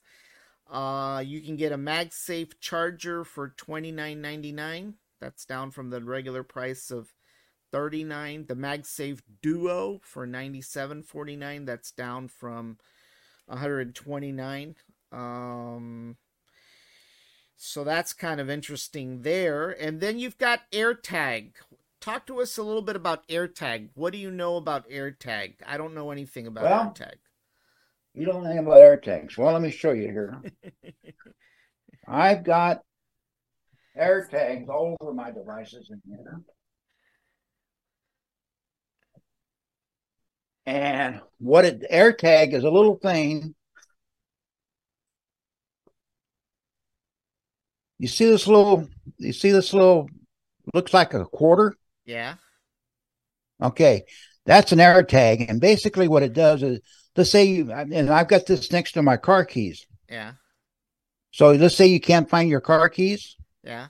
Uh, 0.71 1.25
you 1.27 1.41
can 1.41 1.57
get 1.57 1.73
a 1.73 1.79
MagSafe 1.79 2.53
charger 2.61 3.25
for 3.25 3.49
twenty 3.49 3.91
nine 3.91 4.21
ninety 4.21 4.53
nine. 4.53 4.95
That's 5.21 5.45
down 5.45 5.73
from 5.73 5.91
the 5.91 6.03
regular 6.03 6.45
price 6.45 6.91
of 6.91 7.13
39 7.73 8.47
the 8.49 8.57
magsafe 8.57 9.21
duo 9.43 10.01
for 10.03 10.27
97.49 10.27 11.67
that's 11.67 11.93
down 11.93 12.27
from 12.27 12.79
129 13.51 14.75
um 15.13 16.17
so 17.57 17.85
that's 17.85 18.13
kind 18.13 18.41
of 18.41 18.49
interesting 18.49 19.23
there 19.23 19.71
and 19.71 20.01
then 20.01 20.19
you've 20.19 20.39
got 20.39 20.61
airtag 20.73 21.53
talk 22.01 22.27
to 22.27 22.41
us 22.41 22.57
a 22.57 22.63
little 22.63 22.81
bit 22.83 22.97
about 22.97 23.27
airtag 23.29 23.89
what 23.95 24.13
do 24.13 24.19
you 24.19 24.31
know 24.31 24.57
about 24.57 24.89
airtag 24.89 25.55
i 25.67 25.77
don't 25.77 25.95
know 25.95 26.11
anything 26.11 26.47
about 26.47 26.65
Well- 26.65 26.95
airtag 26.95 27.17
You 28.15 28.25
don't 28.27 28.43
know 28.43 28.51
anything 28.51 28.67
about 28.67 28.79
AirTags. 28.79 29.39
Well, 29.39 29.53
let 29.53 29.63
me 29.63 29.71
show 29.71 29.93
you 29.93 30.09
here. 30.11 30.43
I've 32.09 32.43
got 32.43 32.83
AirTags 33.97 34.69
all 34.69 34.97
over 35.01 35.15
my 35.15 35.31
devices 35.31 35.91
in 35.93 36.01
here. 36.09 36.41
And 40.67 41.21
what 41.39 41.65
it 41.65 41.85
air 41.89 42.13
tag 42.13 42.55
is 42.55 42.65
a 42.65 42.71
little 42.71 42.97
thing. 42.97 43.55
You 47.99 48.09
see 48.09 48.27
this 48.27 48.47
little 48.47 48.89
you 49.19 49.33
see 49.33 49.51
this 49.51 49.75
little 49.75 50.09
looks 50.75 50.95
like 50.95 51.15
a 51.15 51.25
quarter? 51.27 51.75
yeah 52.07 52.35
Okay, 53.63 54.05
that's 54.47 54.73
an 54.73 54.81
air 54.81 55.03
tag, 55.03 55.45
and 55.49 55.61
basically 55.61 56.09
what 56.09 56.23
it 56.23 56.33
does 56.33 56.63
is, 56.63 56.81
let's 57.15 57.31
say 57.31 57.45
you, 57.45 57.71
and 57.71 58.09
I've 58.09 58.29
got 58.29 58.47
this 58.47 58.73
next 58.73 58.93
to 58.93 59.03
my 59.03 59.19
car 59.19 59.45
keys. 59.45 59.87
yeah 60.09 60.33
So 61.31 61.53
let's 61.53 61.77
say 61.77 61.87
you 61.87 62.01
can't 62.01 62.31
find 62.31 62.49
your 62.49 62.63
car 62.63 62.89
keys. 62.89 63.37
yeah 63.63 63.89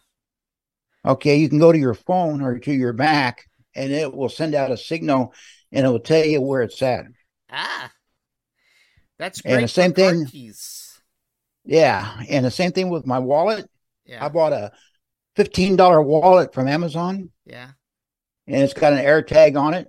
Okay, 1.06 1.36
you 1.36 1.48
can 1.48 1.60
go 1.60 1.70
to 1.72 1.78
your 1.78 1.94
phone 1.94 2.42
or 2.42 2.58
to 2.58 2.72
your 2.72 2.92
Mac, 2.92 3.46
and 3.76 3.92
it 3.92 4.12
will 4.12 4.28
send 4.28 4.54
out 4.56 4.72
a 4.72 4.76
signal, 4.76 5.32
and 5.72 5.86
it 5.86 5.88
will 5.88 6.00
tell 6.00 6.24
you 6.24 6.40
where 6.40 6.62
it's 6.62 6.80
at. 6.82 7.06
ah 7.50 7.90
that's 9.18 9.40
great. 9.42 9.54
And 9.54 9.64
the 9.64 9.68
same 9.68 9.92
thing- 9.92 10.26
keys 10.26 11.00
Yeah, 11.64 12.22
and 12.28 12.44
the 12.44 12.50
same 12.50 12.72
thing 12.72 12.88
with 12.88 13.06
my 13.06 13.18
wallet. 13.18 13.68
yeah 14.04 14.24
I 14.24 14.28
bought 14.28 14.52
a 14.52 14.72
fifteen 15.36 15.76
dollar 15.76 16.00
wallet 16.02 16.52
from 16.54 16.68
Amazon, 16.68 17.30
yeah 17.44 17.70
and 18.46 18.56
it's 18.62 18.74
got 18.74 18.92
an 18.92 18.98
air 18.98 19.22
tag 19.22 19.56
on 19.56 19.74
it. 19.74 19.88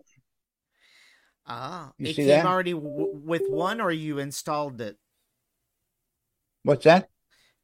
ah 1.48 1.92
You 1.98 2.08
it 2.10 2.16
see 2.16 2.26
came 2.26 2.28
that? 2.28 2.46
already 2.46 2.74
w- 2.74 3.16
with 3.26 3.44
one 3.50 3.82
or 3.82 3.92
you 3.92 4.20
installed 4.20 4.82
it 4.82 4.98
What's 6.64 6.84
that? 6.86 7.10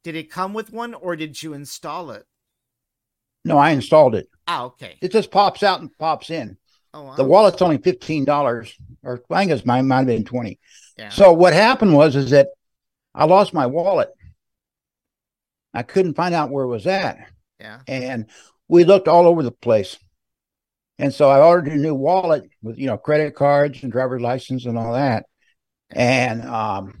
Did 0.02 0.16
it 0.16 0.30
come 0.30 0.54
with 0.54 0.72
one 0.72 0.94
or 0.94 1.14
did 1.14 1.40
you 1.40 1.54
install 1.54 2.10
it? 2.10 2.24
No, 3.44 3.56
I 3.58 3.70
installed 3.70 4.14
it. 4.16 4.26
Ah, 4.46 4.64
okay. 4.64 4.98
It 5.00 5.12
just 5.12 5.30
pops 5.30 5.62
out 5.62 5.80
and 5.80 5.96
pops 5.98 6.30
in. 6.30 6.56
Oh, 6.94 7.02
wow. 7.02 7.14
The 7.14 7.24
wallet's 7.24 7.62
only 7.62 7.78
fifteen 7.78 8.24
dollars, 8.24 8.74
or 9.02 9.22
I 9.30 9.40
think 9.40 9.52
it's 9.52 9.66
mine 9.66 9.88
might 9.88 9.98
have 9.98 10.06
been 10.06 10.24
twenty. 10.24 10.58
yeah. 10.96 11.10
So 11.10 11.32
what 11.32 11.52
happened 11.52 11.94
was 11.94 12.16
is 12.16 12.30
that 12.30 12.48
I 13.14 13.24
lost 13.24 13.52
my 13.52 13.66
wallet, 13.66 14.10
I 15.74 15.82
couldn't 15.82 16.14
find 16.14 16.34
out 16.34 16.50
where 16.50 16.64
it 16.64 16.68
was 16.68 16.86
at. 16.86 17.18
Yeah. 17.60 17.80
And 17.86 18.26
we 18.68 18.84
looked 18.84 19.08
all 19.08 19.26
over 19.26 19.42
the 19.42 19.50
place. 19.50 19.98
And 20.98 21.14
so 21.14 21.30
I 21.30 21.40
ordered 21.40 21.72
a 21.72 21.76
new 21.76 21.94
wallet 21.94 22.48
with, 22.62 22.78
you 22.78 22.86
know, 22.86 22.96
credit 22.96 23.34
cards 23.34 23.82
and 23.82 23.92
driver's 23.92 24.20
license 24.20 24.64
and 24.66 24.76
all 24.76 24.94
that. 24.94 25.26
And 25.90 26.42
um, 26.44 27.00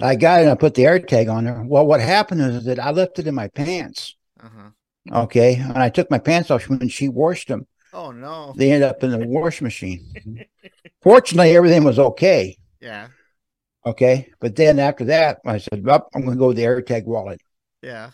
I 0.00 0.16
got 0.16 0.40
it 0.40 0.42
and 0.44 0.50
I 0.50 0.54
put 0.54 0.74
the 0.74 0.86
air 0.86 0.98
tag 0.98 1.28
on 1.28 1.44
there. 1.44 1.62
Well, 1.64 1.86
what 1.86 2.00
happened 2.00 2.40
is 2.40 2.64
that 2.64 2.78
I 2.78 2.90
left 2.90 3.18
it 3.18 3.26
in 3.26 3.34
my 3.34 3.48
pants. 3.48 4.16
Uh-huh. 4.42 5.22
Okay. 5.24 5.56
And 5.56 5.78
I 5.78 5.90
took 5.90 6.10
my 6.10 6.18
pants 6.18 6.50
off 6.50 6.68
when 6.68 6.88
she 6.88 7.08
washed 7.08 7.48
them. 7.48 7.66
Oh 7.92 8.10
no. 8.10 8.54
They 8.56 8.72
end 8.72 8.84
up 8.84 9.02
in 9.02 9.10
the 9.10 9.18
wash 9.26 9.60
machine. 9.60 10.44
Fortunately, 11.02 11.56
everything 11.56 11.84
was 11.84 11.98
okay. 11.98 12.56
Yeah. 12.80 13.08
Okay. 13.84 14.30
But 14.40 14.56
then 14.56 14.78
after 14.78 15.04
that, 15.06 15.40
I 15.44 15.58
said, 15.58 15.84
well, 15.84 16.08
I'm 16.14 16.22
going 16.22 16.36
to 16.36 16.38
go 16.38 16.48
with 16.48 16.56
the 16.56 16.62
AirTag 16.64 17.04
wallet. 17.04 17.40
Yeah. 17.82 18.10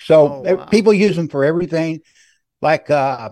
So 0.00 0.42
Oh, 0.46 0.54
wow. 0.56 0.64
people 0.66 0.94
use 0.94 1.16
them 1.16 1.28
for 1.28 1.44
everything. 1.44 2.00
Like 2.62 2.90
uh, 2.90 3.30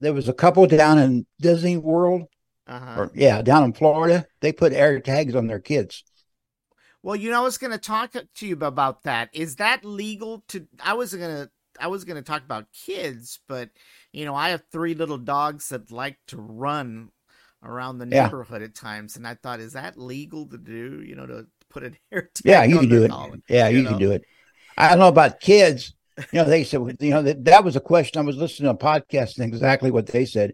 there 0.00 0.12
was 0.12 0.28
a 0.28 0.32
couple 0.34 0.66
down 0.66 0.98
in 0.98 1.26
Disney 1.40 1.76
World, 1.76 2.24
Uh-huh. 2.66 3.00
or 3.00 3.10
yeah, 3.14 3.42
down 3.42 3.64
in 3.64 3.72
Florida. 3.72 4.26
They 4.40 4.52
put 4.52 4.72
AirTags 4.72 5.34
on 5.36 5.46
their 5.46 5.60
kids. 5.60 6.04
Well, 7.02 7.16
you 7.16 7.30
know, 7.30 7.38
I 7.40 7.44
was 7.44 7.58
going 7.58 7.72
to 7.72 7.78
talk 7.78 8.12
to 8.12 8.46
you 8.46 8.56
about 8.60 9.04
that. 9.04 9.30
Is 9.32 9.56
that 9.56 9.84
legal 9.84 10.44
to? 10.48 10.66
I 10.82 10.94
was 10.94 11.14
going 11.14 11.44
to. 11.44 11.50
I 11.78 11.86
was 11.86 12.04
going 12.04 12.16
to 12.16 12.22
talk 12.22 12.42
about 12.44 12.66
kids, 12.72 13.40
but 13.48 13.70
you 14.12 14.24
know, 14.24 14.34
I 14.34 14.50
have 14.50 14.62
three 14.72 14.94
little 14.94 15.18
dogs 15.18 15.68
that 15.68 15.90
like 15.90 16.18
to 16.28 16.36
run 16.36 17.10
around 17.62 17.98
the 17.98 18.06
Yeah. 18.06 18.24
neighborhood 18.24 18.62
at 18.62 18.74
times, 18.74 19.16
and 19.16 19.26
I 19.26 19.34
thought, 19.34 19.60
is 19.60 19.74
that 19.74 19.98
legal 19.98 20.46
to 20.48 20.58
do? 20.58 21.02
You 21.02 21.14
know, 21.14 21.26
to 21.26 21.46
put 21.68 21.84
an 21.84 21.96
air 22.12 22.30
tag 22.34 22.42
Yeah, 22.44 22.64
you 22.64 22.78
can 22.78 22.88
do 22.88 23.04
it. 23.04 23.12
Yeah, 23.48 23.68
you, 23.68 23.82
know? 23.82 23.90
can 23.90 23.98
do 23.98 24.12
it. 24.12 24.24
I 24.76 24.88
don't 24.90 24.98
know 24.98 25.08
about 25.08 25.40
kids. 25.40 25.94
You 26.32 26.40
know, 26.40 26.44
they 26.44 26.64
said, 26.64 26.80
you 27.00 27.10
know, 27.10 27.22
that, 27.22 27.44
that 27.46 27.64
was 27.64 27.76
a 27.76 27.80
question. 27.80 28.20
I 28.20 28.24
was 28.24 28.36
listening 28.36 28.66
to 28.66 28.74
a 28.74 28.76
podcast 28.78 29.38
and 29.38 29.46
exactly 29.46 29.90
what 29.90 30.06
they 30.06 30.24
said. 30.26 30.52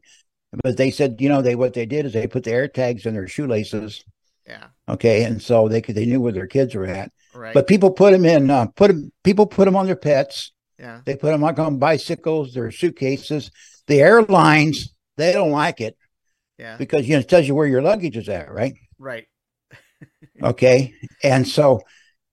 But 0.63 0.77
they 0.77 0.91
said, 0.91 1.17
you 1.21 1.29
know, 1.29 1.43
they 1.43 1.55
what 1.55 1.75
they 1.75 1.87
did 1.87 2.07
is 2.07 2.13
they 2.13 2.27
put 2.27 2.45
the 2.45 2.53
air 2.53 2.69
tags 2.69 3.05
in 3.05 3.15
their 3.15 3.27
shoelaces. 3.27 4.05
Yeah, 4.47 4.67
Okay, 4.89 5.25
and 5.25 5.43
so 5.43 5.69
they 5.69 5.81
could 5.81 5.97
they 5.97 6.07
knew 6.07 6.21
where 6.21 6.33
their 6.33 6.47
kids 6.47 6.75
were 6.75 6.87
at. 6.87 7.11
right. 7.35 7.53
But 7.53 7.67
people 7.67 7.91
put 7.91 8.13
them 8.13 8.25
in, 8.25 8.49
uh, 8.49 8.67
put 8.67 8.89
them. 8.89 9.13
People 9.25 9.47
put 9.47 9.65
them 9.65 9.75
on 9.75 9.87
their 9.87 9.97
pets. 9.97 10.53
Yeah, 10.79 11.01
They 11.05 11.16
put 11.16 11.31
them 11.33 11.41
like 11.43 11.59
on 11.59 11.79
bicycles, 11.79 12.53
their 12.55 12.70
suitcases. 12.70 13.51
The 13.87 14.01
airlines 14.01 14.95
they 15.16 15.33
don't 15.33 15.51
like 15.53 15.81
it 15.81 15.97
yeah, 16.59 16.77
because 16.77 17.07
you 17.09 17.14
know 17.14 17.20
it 17.20 17.29
tells 17.29 17.47
you 17.47 17.55
where 17.55 17.66
your 17.66 17.83
luggage 17.83 18.16
is 18.16 18.29
at, 18.29 18.51
right? 18.53 18.74
right. 18.99 19.27
Okay, 20.43 20.93
and 21.22 21.47
so 21.47 21.81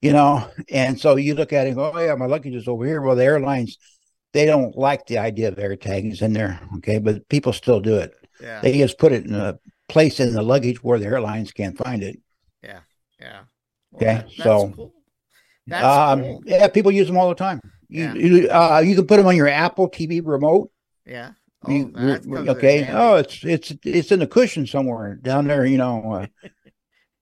you 0.01 0.11
know, 0.11 0.49
and 0.69 0.99
so 0.99 1.15
you 1.15 1.33
look 1.35 1.53
at 1.53 1.65
it, 1.67 1.75
go, 1.75 1.91
oh 1.93 1.99
yeah, 1.99 2.15
my 2.15 2.25
luggage 2.25 2.55
is 2.55 2.67
over 2.67 2.85
here. 2.85 3.01
Well, 3.01 3.15
the 3.15 3.23
airlines 3.23 3.77
they 4.33 4.45
don't 4.45 4.75
like 4.75 5.05
the 5.05 5.19
idea 5.19 5.47
of 5.49 5.59
air 5.59 5.75
tags 5.75 6.21
in 6.21 6.33
there. 6.33 6.59
Okay, 6.77 6.99
but 6.99 7.27
people 7.29 7.53
still 7.53 7.79
do 7.79 7.97
it. 7.97 8.13
Yeah, 8.41 8.59
They 8.61 8.77
just 8.77 8.97
put 8.97 9.11
it 9.11 9.25
in 9.25 9.35
a 9.35 9.57
place 9.87 10.19
in 10.19 10.33
the 10.33 10.41
luggage 10.41 10.83
where 10.83 10.99
the 10.99 11.05
airlines 11.05 11.51
can't 11.51 11.77
find 11.77 12.03
it. 12.03 12.19
yeah. 12.63 12.79
Well, 13.21 13.45
Okay, 13.95 14.05
that- 14.05 14.23
that's 14.25 14.35
so, 14.37 14.73
cool. 14.75 14.93
That's 15.67 15.85
um, 15.85 16.21
cool. 16.21 16.41
yeah, 16.45 16.67
people 16.67 16.91
use 16.91 17.07
them 17.07 17.15
all 17.17 17.29
the 17.29 17.35
time. 17.35 17.61
You 17.93 18.03
Yeah. 18.03 18.13
you, 18.15 18.49
uh, 18.49 18.81
you 18.83 18.95
can 18.95 19.05
put 19.05 19.17
them 19.17 19.27
on 19.27 19.35
your 19.35 19.47
Apple 19.47 19.87
TV 19.89 20.19
remote. 20.23 20.71
Yeah. 21.05 21.31
Oh, 21.63 21.71
You- 21.71 21.91
that 21.95 22.23
comes 22.23 22.25
in 22.39 22.49
okay. 22.49 22.87
Oh, 22.91 23.15
it's 23.17 23.43
it's 23.43 23.73
it's 23.83 24.11
in 24.11 24.19
the 24.19 24.27
cushion 24.27 24.65
somewhere 24.65 25.15
down 25.15 25.47
there. 25.47 25.65
You 25.65 25.77
know, 25.77 26.11
uh, 26.13 26.49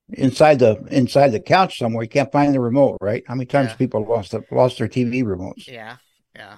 inside 0.08 0.58
the 0.58 0.82
inside 0.90 1.28
the 1.28 1.40
couch 1.40 1.78
somewhere. 1.78 2.02
You 2.04 2.08
can't 2.08 2.32
find 2.32 2.54
the 2.54 2.60
remote, 2.60 2.98
right? 3.00 3.22
How 3.26 3.34
many 3.34 3.46
times 3.46 3.70
Yeah. 3.70 3.76
people 3.76 4.04
lost 4.04 4.30
the, 4.32 4.42
lost 4.50 4.78
their 4.78 4.88
TV 4.88 5.22
remotes? 5.22 5.66
Yeah. 5.68 5.96
Yeah. 6.34 6.56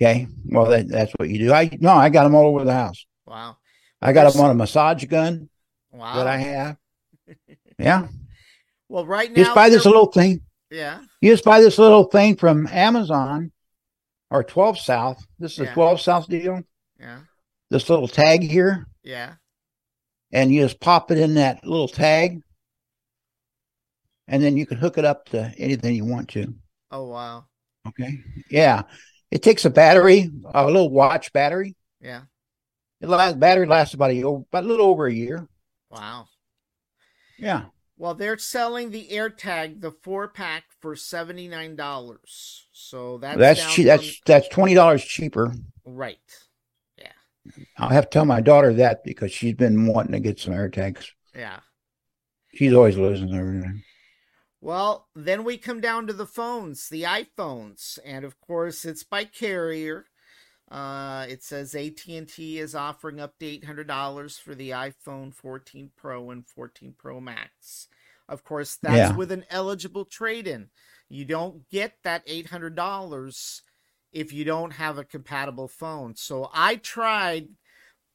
Okay. 0.00 0.28
Well, 0.46 0.66
that, 0.66 0.88
that's 0.88 1.12
what 1.16 1.28
you 1.28 1.38
do. 1.38 1.52
I 1.52 1.76
no, 1.80 1.90
I 1.92 2.08
got 2.08 2.22
them 2.24 2.34
all 2.34 2.46
over 2.46 2.64
the 2.64 2.72
house. 2.72 3.04
Wow. 3.26 3.56
I 4.00 4.12
got 4.12 4.22
There's- 4.22 4.34
them 4.34 4.44
on 4.44 4.50
a 4.52 4.54
massage 4.54 5.04
gun 5.06 5.48
Wow. 5.92 6.16
that 6.16 6.26
I 6.28 6.36
have. 6.38 6.76
Yeah. 7.78 8.06
well, 8.88 9.04
right 9.04 9.28
now, 9.30 9.36
Just 9.36 9.54
buy 9.54 9.68
this 9.68 9.84
little 9.84 10.06
thing. 10.06 10.40
Yeah. 10.70 11.00
You 11.20 11.32
just 11.32 11.44
buy 11.44 11.60
this 11.60 11.78
little 11.78 12.04
thing 12.04 12.36
from 12.36 12.66
Amazon 12.68 13.52
or 14.36 14.44
12 14.44 14.78
South. 14.78 15.24
This 15.38 15.52
is 15.52 15.58
Yeah. 15.66 15.70
a 15.70 15.74
12 15.74 16.00
South 16.00 16.28
deal. 16.28 16.62
Yeah. 17.00 17.20
This 17.70 17.88
little 17.90 18.08
tag 18.08 18.42
here. 18.42 18.86
Yeah. 19.02 19.34
and 20.32 20.52
you 20.52 20.62
just 20.62 20.80
pop 20.80 21.10
it 21.12 21.18
in 21.18 21.34
that 21.34 21.64
little 21.64 21.86
tag 21.88 22.40
and 24.28 24.42
then 24.42 24.56
you 24.56 24.66
can 24.66 24.76
hook 24.76 24.98
it 24.98 25.04
up 25.04 25.26
to 25.26 25.52
anything 25.56 25.94
you 25.94 26.04
want 26.04 26.28
to 26.30 26.52
Oh 26.90 27.04
wow. 27.06 27.44
okay 27.86 28.18
yeah 28.50 28.82
it 29.30 29.42
takes 29.42 29.64
a 29.64 29.70
battery 29.70 30.30
a 30.52 30.66
little 30.66 30.90
watch 30.90 31.32
battery 31.32 31.76
Yeah. 32.00 32.22
it 33.00 33.08
lasts 33.08 33.38
battery 33.38 33.66
lasts 33.66 33.94
about 33.94 34.10
a, 34.10 34.20
about 34.26 34.64
a 34.64 34.66
little 34.66 34.86
over 34.86 35.06
a 35.06 35.12
year 35.14 35.46
Wow. 35.90 36.26
yeah 37.38 37.66
Well, 37.98 38.14
they're 38.14 38.36
selling 38.38 38.90
the 38.90 39.08
AirTag, 39.10 39.80
the 39.80 39.90
four 39.90 40.28
pack, 40.28 40.64
for 40.80 40.96
seventy 40.96 41.48
nine 41.48 41.76
dollars. 41.76 42.66
So 42.72 43.18
that's 43.18 43.38
that's 43.38 43.74
che- 43.74 43.82
from- 43.82 43.86
that's 43.86 44.20
that's 44.26 44.48
twenty 44.48 44.74
dollars 44.74 45.02
cheaper 45.04 45.54
right. 45.84 46.18
Yeah. 46.98 47.12
I'll 47.78 47.88
have 47.88 48.04
to 48.04 48.10
tell 48.10 48.24
my 48.24 48.40
daughter 48.40 48.72
that 48.74 49.02
because 49.04 49.32
she's 49.32 49.54
been 49.54 49.86
wanting 49.86 50.12
to 50.12 50.20
get 50.20 50.38
some 50.38 50.52
AirTags. 50.54 51.06
Yeah. 51.34 51.60
she's 52.54 52.72
always 52.72 52.96
losing 52.96 53.34
everything 53.34 53.82
Well, 54.60 55.08
then 55.14 55.44
we 55.44 55.58
come 55.58 55.80
down 55.80 56.06
to 56.06 56.12
the 56.12 56.26
phones, 56.26 56.88
the 56.88 57.02
iPhones, 57.02 57.98
and 58.04 58.24
of 58.24 58.40
course 58.40 58.84
it's 58.84 59.04
by 59.04 59.24
carrier. 59.24 60.06
Uh, 60.70 61.26
it 61.28 61.42
says 61.44 61.74
AT&T 61.74 62.58
is 62.58 62.74
offering 62.74 63.20
up 63.20 63.38
to 63.38 63.46
$800 63.46 64.40
for 64.40 64.54
the 64.54 64.70
iPhone 64.70 65.32
14 65.32 65.90
Pro 65.96 66.30
and 66.30 66.46
14 66.46 66.94
Pro 66.98 67.20
Max. 67.20 67.88
Of 68.28 68.42
course, 68.42 68.76
that's 68.82 68.96
Yeah. 69.12 69.16
with 69.16 69.30
an 69.30 69.44
eligible 69.50 70.04
trade-in. 70.04 70.70
You 71.08 71.24
don't 71.24 71.68
get 71.68 71.98
that 72.02 72.26
$800 72.26 73.62
if 74.12 74.32
you 74.32 74.44
don't 74.44 74.72
have 74.72 74.98
a 74.98 75.04
compatible 75.04 75.68
phone. 75.68 76.16
So 76.16 76.50
I 76.52 76.76
tried 76.76 77.48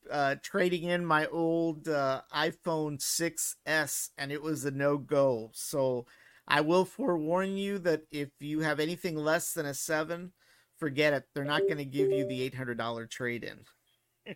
uh, 0.10 0.36
trading 0.42 0.84
in 0.84 1.06
my 1.06 1.28
old 1.28 1.88
uh, 1.88 2.22
iPhone 2.34 3.00
6S 3.00 4.10
and 4.18 4.32
it 4.32 4.42
was 4.42 4.66
a 4.66 4.72
no 4.72 4.98
go. 4.98 5.52
So 5.54 6.06
I 6.48 6.62
will 6.62 6.86
forewarn 6.86 7.56
you 7.56 7.78
that 7.80 8.02
if 8.12 8.30
you 8.40 8.60
have 8.62 8.80
anything 8.80 9.16
less 9.16 9.54
than 9.54 9.66
a 9.68 9.74
7, 9.74 10.34
forget 10.82 11.14
it. 11.14 11.24
They're 11.34 11.46
not 11.46 11.62
going 11.62 11.78
to 11.78 11.86
give 11.86 12.12
you 12.12 12.28
the 12.28 12.50
$800 12.50 13.10
trade 13.10 13.46
in. 13.46 14.36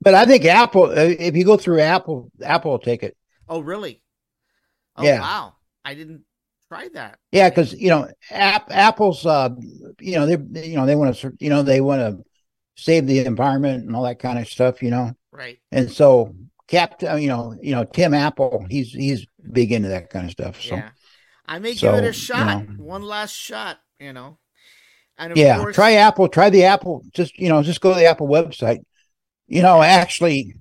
but 0.00 0.12
i 0.14 0.24
think 0.24 0.44
apple 0.44 0.84
uh, 0.84 0.94
if 0.96 1.36
you 1.36 1.44
go 1.44 1.56
through 1.56 1.78
apple 1.78 2.32
apple 2.42 2.72
will 2.72 2.78
take 2.80 3.02
it 3.04 3.16
Oh, 3.50 3.60
really? 3.60 4.00
Oh, 4.96 5.04
Yeah. 5.04 5.20
wow. 5.20 5.54
I 5.84 5.94
didn't 5.94 6.22
try 6.68 6.88
that. 6.94 7.18
Yeah, 7.32 7.48
because 7.48 7.72
you 7.72 7.88
know, 7.88 8.08
app, 8.30 8.70
Apple's, 8.70 9.26
uh, 9.26 9.48
you 9.98 10.14
know, 10.14 10.24
they, 10.24 10.68
you 10.68 10.76
know, 10.76 10.86
they 10.86 10.94
want 10.94 11.16
to, 11.16 11.32
you 11.40 11.50
know, 11.50 11.64
they 11.64 11.80
want 11.80 12.00
to 12.00 12.24
save 12.76 13.08
the 13.08 13.18
environment 13.26 13.84
and 13.84 13.96
all 13.96 14.04
that 14.04 14.20
kind 14.20 14.38
of 14.38 14.46
stuff, 14.46 14.82
you 14.82 14.90
know, 14.90 15.14
Right. 15.32 15.58
and 15.72 15.90
so 15.90 16.32
Cap, 16.68 17.02
uh, 17.02 17.16
you 17.16 17.26
know, 17.26 17.56
you 17.60 17.74
know, 17.74 17.82
Tim 17.82 18.14
Apple, 18.14 18.64
he's 18.70 18.92
he's 18.92 19.26
big 19.52 19.72
into 19.72 19.88
that 19.88 20.10
kind 20.10 20.26
of 20.26 20.30
stuff. 20.30 20.62
So 20.62 20.76
yeah. 20.76 20.90
I 21.44 21.58
may 21.58 21.74
so, 21.74 21.92
give 21.92 22.04
it 22.04 22.08
a 22.08 22.12
shot. 22.12 22.68
know. 22.68 22.84
One 22.84 23.02
last 23.02 23.34
shot, 23.34 23.80
you 23.98 24.12
know. 24.12 24.38
And 25.20 25.36
yeah, 25.36 25.58
course, 25.58 25.74
try 25.74 25.92
Apple, 25.94 26.28
try 26.28 26.50
the 26.50 26.64
Apple, 26.64 27.04
just 27.12 27.38
you 27.38 27.48
know, 27.48 27.62
just 27.62 27.80
go 27.80 27.92
to 27.92 27.98
the 27.98 28.06
Apple 28.06 28.26
website. 28.26 28.78
You 29.46 29.62
know, 29.62 29.82
actually, 29.82 30.54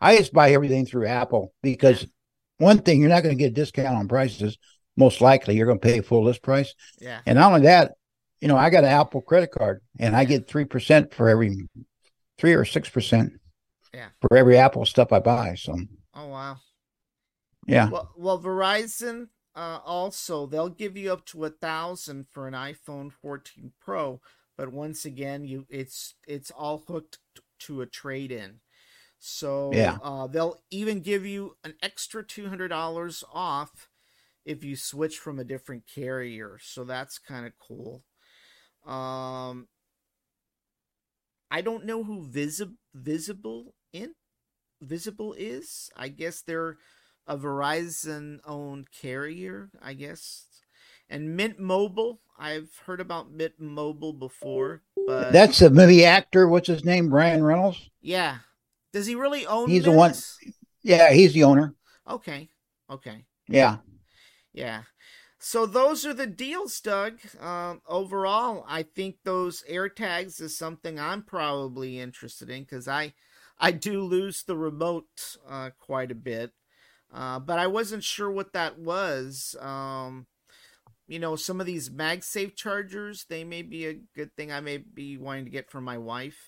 I 0.00 0.16
just 0.16 0.32
buy 0.32 0.50
everything 0.52 0.84
through 0.84 1.06
Apple 1.06 1.52
because 1.62 2.06
one 2.58 2.78
thing, 2.80 3.00
you're 3.00 3.08
not 3.08 3.22
going 3.22 3.36
to 3.36 3.38
get 3.42 3.52
a 3.52 3.54
discount 3.54 3.96
on 3.96 4.08
prices. 4.08 4.58
Most 4.96 5.20
likely, 5.20 5.56
you're 5.56 5.66
going 5.66 5.78
to 5.78 5.86
pay 5.86 6.00
full 6.00 6.24
list 6.24 6.42
price. 6.42 6.74
Yeah. 7.00 7.20
And 7.24 7.38
not 7.38 7.52
only 7.52 7.62
that, 7.66 7.92
you 8.40 8.48
know, 8.48 8.56
I 8.56 8.70
got 8.70 8.82
an 8.84 8.90
Apple 8.90 9.20
credit 9.20 9.52
card 9.52 9.80
and 9.98 10.16
I 10.16 10.24
get 10.24 10.48
3% 10.48 11.14
for 11.14 11.28
every 11.28 11.68
three 12.36 12.54
or 12.54 12.64
6% 12.64 13.30
Yeah. 13.94 14.08
for 14.20 14.36
every 14.36 14.58
Apple 14.58 14.84
stuff 14.86 15.12
I 15.12 15.20
buy. 15.20 15.54
So, 15.56 15.76
Oh, 16.14 16.26
wow. 16.26 16.56
yeah. 17.66 17.90
Well, 17.90 18.10
well, 18.16 18.40
Verizon 18.42 19.28
uh, 19.54 19.80
also 19.84 20.46
they'll 20.46 20.68
give 20.68 20.96
you 20.96 21.12
up 21.12 21.24
to 21.26 21.44
a 21.44 21.50
thousand 21.50 22.28
for 22.30 22.46
an 22.48 22.54
iPhone 22.54 23.12
14 23.12 23.72
Pro, 23.80 24.20
but 24.56 24.72
once 24.72 25.04
again, 25.04 25.44
you 25.44 25.66
it's 25.70 26.14
it's 26.26 26.50
all 26.50 26.84
hooked 26.88 27.18
to 27.60 27.80
a 27.80 27.86
trade 27.86 28.32
in. 28.32 28.60
So 29.18 29.96
Yeah. 29.96 29.98
uh, 30.02 30.26
they'll 30.28 30.60
even 30.70 31.00
give 31.00 31.26
you 31.26 31.56
an 31.64 31.74
extra 31.82 32.24
two 32.24 32.48
hundred 32.48 32.68
dollars 32.68 33.24
off 33.32 33.90
if 34.46 34.64
you 34.64 34.76
switch 34.76 35.18
from 35.18 35.38
a 35.38 35.44
different 35.44 35.84
carrier. 35.92 36.58
So 36.62 36.84
that's 36.84 37.18
kind 37.18 37.46
of 37.46 37.52
cool. 37.58 38.04
Um, 38.86 39.68
I 41.50 41.60
don't 41.62 41.84
know 41.84 42.04
who 42.04 42.26
Visib- 42.26 42.76
Visible 42.94 43.74
in 43.92 44.14
Visible 44.82 45.34
is. 45.34 45.90
I 45.96 46.08
guess 46.08 46.42
they're 46.42 46.78
a 47.28 47.36
Verizon 47.36 48.40
owned 48.44 48.90
carrier, 48.90 49.70
I 49.80 49.92
guess. 49.94 50.46
And 51.08 51.36
Mint 51.36 51.60
Mobile, 51.60 52.20
I've 52.38 52.70
heard 52.86 53.00
about 53.00 53.30
Mint 53.30 53.54
Mobile 53.58 54.12
before, 54.12 54.82
but 55.06 55.32
That's 55.32 55.60
the 55.60 55.70
movie 55.70 56.04
actor. 56.04 56.48
What's 56.48 56.68
his 56.68 56.84
name? 56.84 57.08
Brian 57.10 57.44
Reynolds. 57.44 57.90
yeah. 58.00 58.38
Does 58.92 59.06
he 59.06 59.14
really 59.14 59.46
own? 59.46 59.68
He's 59.68 59.84
the 59.84 59.92
one- 59.92 60.14
Yeah, 60.82 61.12
he's 61.12 61.34
the 61.34 61.44
owner. 61.44 61.74
Okay. 62.08 62.48
Okay. 62.90 63.26
Yeah. 63.46 63.76
Yeah. 64.52 64.82
So 65.38 65.66
those 65.66 66.04
are 66.06 66.14
the 66.14 66.26
deals, 66.26 66.80
Doug. 66.80 67.20
Um, 67.38 67.80
overall, 67.86 68.64
I 68.66 68.82
think 68.82 69.16
those 69.24 69.62
AirTags 69.70 70.40
is 70.40 70.56
something 70.56 70.98
I'm 70.98 71.22
probably 71.22 72.00
interested 72.00 72.50
in 72.50 72.62
because 72.62 72.88
I, 72.88 73.12
I 73.58 73.70
do 73.72 74.02
lose 74.02 74.42
the 74.42 74.56
remote 74.56 75.36
uh, 75.48 75.70
quite 75.78 76.10
a 76.10 76.14
bit, 76.16 76.52
uh, 77.12 77.38
but 77.38 77.58
I 77.58 77.66
wasn't 77.66 78.04
sure 78.04 78.30
what 78.30 78.52
that 78.52 78.78
was. 78.78 79.56
Um, 79.60 80.26
you 81.06 81.18
know, 81.18 81.36
some 81.36 81.60
of 81.60 81.66
these 81.66 81.88
MagSafe 81.90 82.54
chargers, 82.54 83.24
they 83.28 83.44
may 83.44 83.62
be 83.62 83.86
a 83.86 84.00
good 84.14 84.34
thing. 84.36 84.52
I 84.52 84.60
may 84.60 84.76
be 84.78 85.16
wanting 85.16 85.44
to 85.46 85.50
get 85.50 85.70
for 85.70 85.80
my 85.80 85.96
wife. 85.98 86.38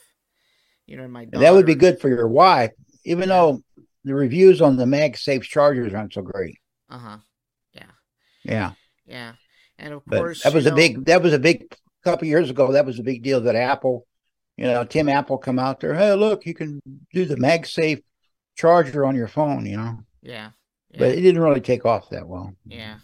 You 0.87 0.97
know, 0.97 1.05
and 1.05 1.13
my 1.13 1.25
daughter. 1.25 1.45
That 1.45 1.53
would 1.55 1.67
be 1.67 1.77
good 1.77 2.01
for 2.01 2.09
your 2.09 2.27
wife, 2.29 2.73
even 3.05 3.29
Yeah. 3.29 3.35
though 3.37 3.63
the 4.05 4.15
reviews 4.15 4.61
on 4.61 4.77
the 4.77 4.87
MagSafe 4.87 5.43
chargers 5.43 5.95
aren't 5.95 6.13
so 6.13 6.23
great. 6.23 6.59
Uh 6.89 6.99
huh. 6.99 7.19
Yeah. 7.73 7.83
Yeah. 8.45 8.73
Yeah. 9.07 9.33
And 9.79 9.95
of 9.95 10.03
But 10.07 10.19
course, 10.19 10.43
that 10.43 10.53
was 10.53 10.67
a 10.67 10.71
know- 10.71 10.77
big 10.77 11.05
that 11.07 11.23
was 11.23 11.33
a 11.33 11.39
big 11.39 11.73
couple 12.05 12.27
years 12.27 12.51
ago. 12.51 12.73
That 12.73 12.87
was 12.87 12.99
a 12.99 13.03
big 13.05 13.23
deal 13.23 13.41
that 13.43 13.55
Apple, 13.55 14.07
you 14.57 14.65
know, 14.65 14.85
Tim 14.85 15.09
Apple 15.09 15.39
come 15.39 15.59
out 15.59 15.81
there. 15.81 15.95
Hey, 15.95 16.13
look, 16.15 16.45
you 16.45 16.55
can 16.55 16.81
do 17.15 17.25
the 17.25 17.37
MagSafe 17.37 18.03
charger 18.57 19.07
on 19.07 19.15
your 19.15 19.29
phone. 19.29 19.67
You 19.67 19.77
know, 19.77 19.99
Yeah. 20.23 20.51
yeah. 20.91 20.99
but 20.99 21.09
it 21.11 21.21
didn't 21.21 21.41
really 21.41 21.61
take 21.61 21.85
off 21.87 22.11
that 22.11 22.27
well. 22.29 22.55
Yeah. 22.67 22.99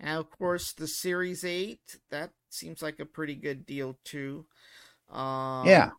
And 0.00 0.18
of 0.18 0.30
course, 0.30 0.72
the 0.72 0.88
Series 0.88 1.44
8, 1.44 1.78
that 2.10 2.30
seems 2.50 2.82
like 2.82 2.98
a 3.00 3.06
pretty 3.06 3.34
good 3.34 3.66
deal 3.66 3.98
too. 4.04 4.46
Um, 5.10 5.66
Yeah. 5.66 5.90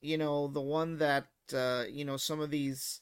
You 0.00 0.18
know, 0.18 0.48
the 0.48 0.60
one 0.60 0.98
that, 0.98 1.26
uh, 1.52 1.84
you 1.90 2.04
know, 2.04 2.16
some 2.16 2.40
of 2.40 2.50
these 2.50 3.00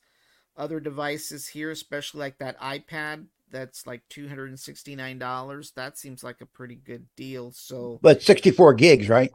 other 0.57 0.81
devices 0.81 1.49
here, 1.49 1.71
especially 1.71 2.21
like 2.21 2.39
that 2.39 2.59
iPad, 2.61 3.27
that's 3.51 3.87
like 3.87 4.03
$269. 4.09 5.73
That 5.75 5.99
seems 5.99 6.25
like 6.25 6.41
a 6.41 6.47
pretty 6.47 6.75
good 6.77 7.07
deal. 7.17 7.53
So, 7.53 7.99
But 8.03 8.23
64 8.23 8.75
gigs, 8.75 9.09
right? 9.09 9.31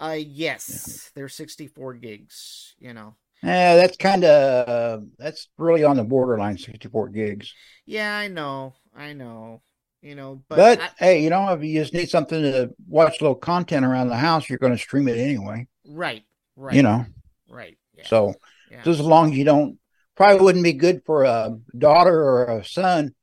uh, 0.00 0.16
yes, 0.18 1.10
they're 1.14 1.28
64 1.28 1.94
gigs, 1.94 2.74
you 2.78 2.92
know. 2.94 3.16
Yeah, 3.42 3.76
that's 3.76 3.96
kind 3.96 4.24
of 4.24 4.68
uh, 4.68 5.04
that's 5.18 5.48
really 5.58 5.84
on 5.84 5.96
the 5.96 6.04
borderline. 6.04 6.58
64 6.58 7.08
gigs. 7.10 7.52
Yeah, 7.84 8.16
I 8.16 8.28
know. 8.28 8.74
I 8.96 9.12
know. 9.12 9.62
You 10.02 10.14
know, 10.14 10.42
but, 10.48 10.56
But, 10.56 10.80
I- 10.80 10.90
hey, 10.98 11.22
you 11.24 11.30
know, 11.30 11.52
if 11.52 11.64
you 11.64 11.80
just 11.80 11.92
need 11.92 12.08
something 12.08 12.40
to 12.40 12.70
watch 12.88 13.20
a 13.20 13.24
little 13.24 13.34
content 13.34 13.84
around 13.84 14.08
the 14.08 14.16
house, 14.16 14.48
you're 14.48 14.58
going 14.58 14.72
to 14.72 14.78
stream 14.78 15.08
it 15.08 15.18
anyway. 15.18 15.66
right, 15.84 16.22
right. 16.54 16.74
You 16.76 16.82
know, 16.82 17.06
right. 17.48 17.76
Yeah. 17.96 18.06
so 18.06 18.34
yeah. 18.70 18.82
just 18.84 19.00
as 19.00 19.06
long 19.06 19.32
as 19.32 19.38
you 19.38 19.44
don't, 19.44 19.78
probably 20.14 20.44
wouldn't 20.44 20.64
be 20.64 20.74
good 20.74 21.02
for 21.04 21.24
a 21.24 21.56
daughter 21.76 22.16
or 22.16 22.58
a 22.58 22.64
son, 22.64 23.14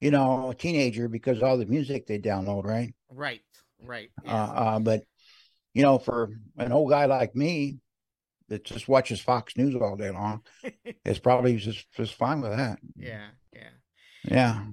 you 0.00 0.10
know, 0.10 0.50
a 0.50 0.54
teenager 0.54 1.08
because 1.08 1.42
all 1.42 1.58
the 1.58 1.66
music 1.66 2.06
they 2.06 2.18
download, 2.18 2.64
right? 2.64 2.94
Right, 3.10 3.40
right. 3.82 4.10
Uh, 4.26 4.30
uh, 4.30 4.78
but 4.78 5.02
you 5.74 5.82
know, 5.82 5.98
for 5.98 6.30
an 6.56 6.72
old 6.72 6.90
guy 6.90 7.06
like 7.06 7.34
me 7.34 7.78
that 8.48 8.64
just 8.64 8.88
watches 8.88 9.20
Fox 9.20 9.56
News 9.56 9.74
all 9.74 9.96
day 9.96 10.10
long, 10.10 10.42
it's 11.04 11.18
probably 11.18 11.56
just 11.56 11.90
just 11.92 12.14
fine 12.14 12.40
with 12.40 12.56
that. 12.56 12.78
yeah, 12.96 13.28
yeah. 13.52 13.70
Yeah. 14.24 14.64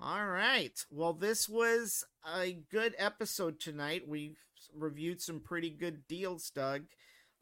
All 0.00 0.26
right. 0.26 0.78
Well, 0.90 1.12
this 1.14 1.48
was 1.48 2.04
a 2.36 2.58
good 2.70 2.94
episode 2.98 3.60
tonight. 3.60 4.02
We've 4.06 4.36
reviewed 4.74 5.20
some 5.20 5.40
pretty 5.40 5.70
good 5.70 6.06
deals, 6.08 6.50
Doug. 6.50 6.82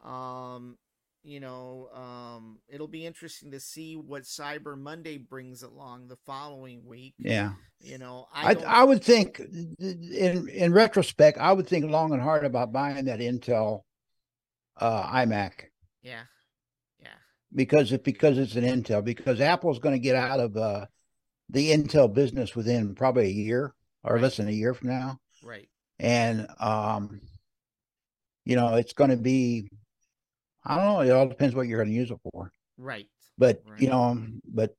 Um, 0.05 0.79
you 1.25 1.41
know, 1.41 1.89
um, 1.95 2.59
it'll 2.69 2.89
be 2.89 3.07
interesting 3.07 3.53
to 3.53 3.61
see 3.61 3.97
what 3.97 4.23
Cyber 4.23 4.79
Monday 4.79 5.19
brings 5.19 5.63
along 5.63 6.09
the 6.09 6.19
following 6.27 6.85
week. 6.85 7.15
Yeah. 7.19 7.53
You 7.81 7.99
know, 7.99 8.27
I 8.33 8.55
I, 8.55 8.81
I, 8.81 8.85
would 8.85 9.03
think 9.03 9.41
in 9.41 10.49
in 10.49 10.73
retrospect, 10.73 11.39
I 11.39 11.53
would 11.53 11.69
think 11.69 11.91
long 11.91 12.13
and 12.13 12.23
hard 12.23 12.45
about 12.45 12.73
buying 12.73 13.05
that 13.07 13.21
Intel 13.21 13.83
uh 14.77 15.05
iMac 15.13 15.53
yeah, 16.03 16.23
yeah, 17.01 17.09
because 17.55 17.93
it 17.93 18.05
because 18.05 18.39
it's 18.39 18.57
an 18.57 18.65
Intel 18.65 19.05
because 19.05 19.41
Apple's 19.41 19.79
going 19.79 19.95
to 19.95 19.99
get 19.99 20.17
out 20.17 20.41
of 20.41 20.57
uh 20.57 20.87
the 21.49 21.71
Intel 21.71 22.13
business 22.13 22.55
within 22.57 22.95
probably 22.95 23.27
a 23.27 23.31
year 23.31 23.75
or 24.05 24.15
Right. 24.15 24.23
less 24.23 24.37
than 24.39 24.49
a 24.49 24.53
year 24.53 24.75
from 24.75 24.89
now. 24.89 25.19
right, 25.45 25.69
and 25.99 26.47
um 26.61 27.21
you 28.45 28.57
know 28.57 28.75
it's 28.75 28.93
going 28.93 29.11
to 29.11 29.17
be 29.17 29.69
i 30.65 30.75
don't 30.77 30.85
know 30.85 31.01
it 31.01 31.11
all 31.11 31.29
depends 31.29 31.55
what 31.55 31.67
you're 31.69 31.79
going 31.79 31.89
to 31.91 31.95
use 31.95 32.11
it 32.11 32.19
for 32.33 32.51
right. 32.77 33.07
but 33.39 33.63
Right. 33.65 33.81
you 33.81 33.89
know 33.89 34.19
but 34.45 34.75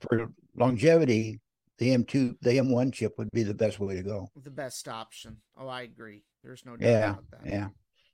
for 0.00 0.30
longevity 0.56 1.40
the 1.78 1.90
m2 1.94 2.36
the 2.40 2.50
m1 2.58 2.92
chip 2.94 3.12
would 3.18 3.30
be 3.32 3.42
the 3.42 3.52
best 3.54 3.78
way 3.80 3.96
to 3.96 4.02
go 4.02 4.28
The 4.42 4.50
best 4.50 4.88
option. 4.88 5.38
Oh, 5.58 5.68
I 5.68 5.82
agree. 5.82 6.24
There's 6.42 6.64
no 6.64 6.76
doubt 6.76 6.86
yeah 6.88 7.10
about 7.10 7.30
that. 7.32 7.46
yeah 7.46 7.68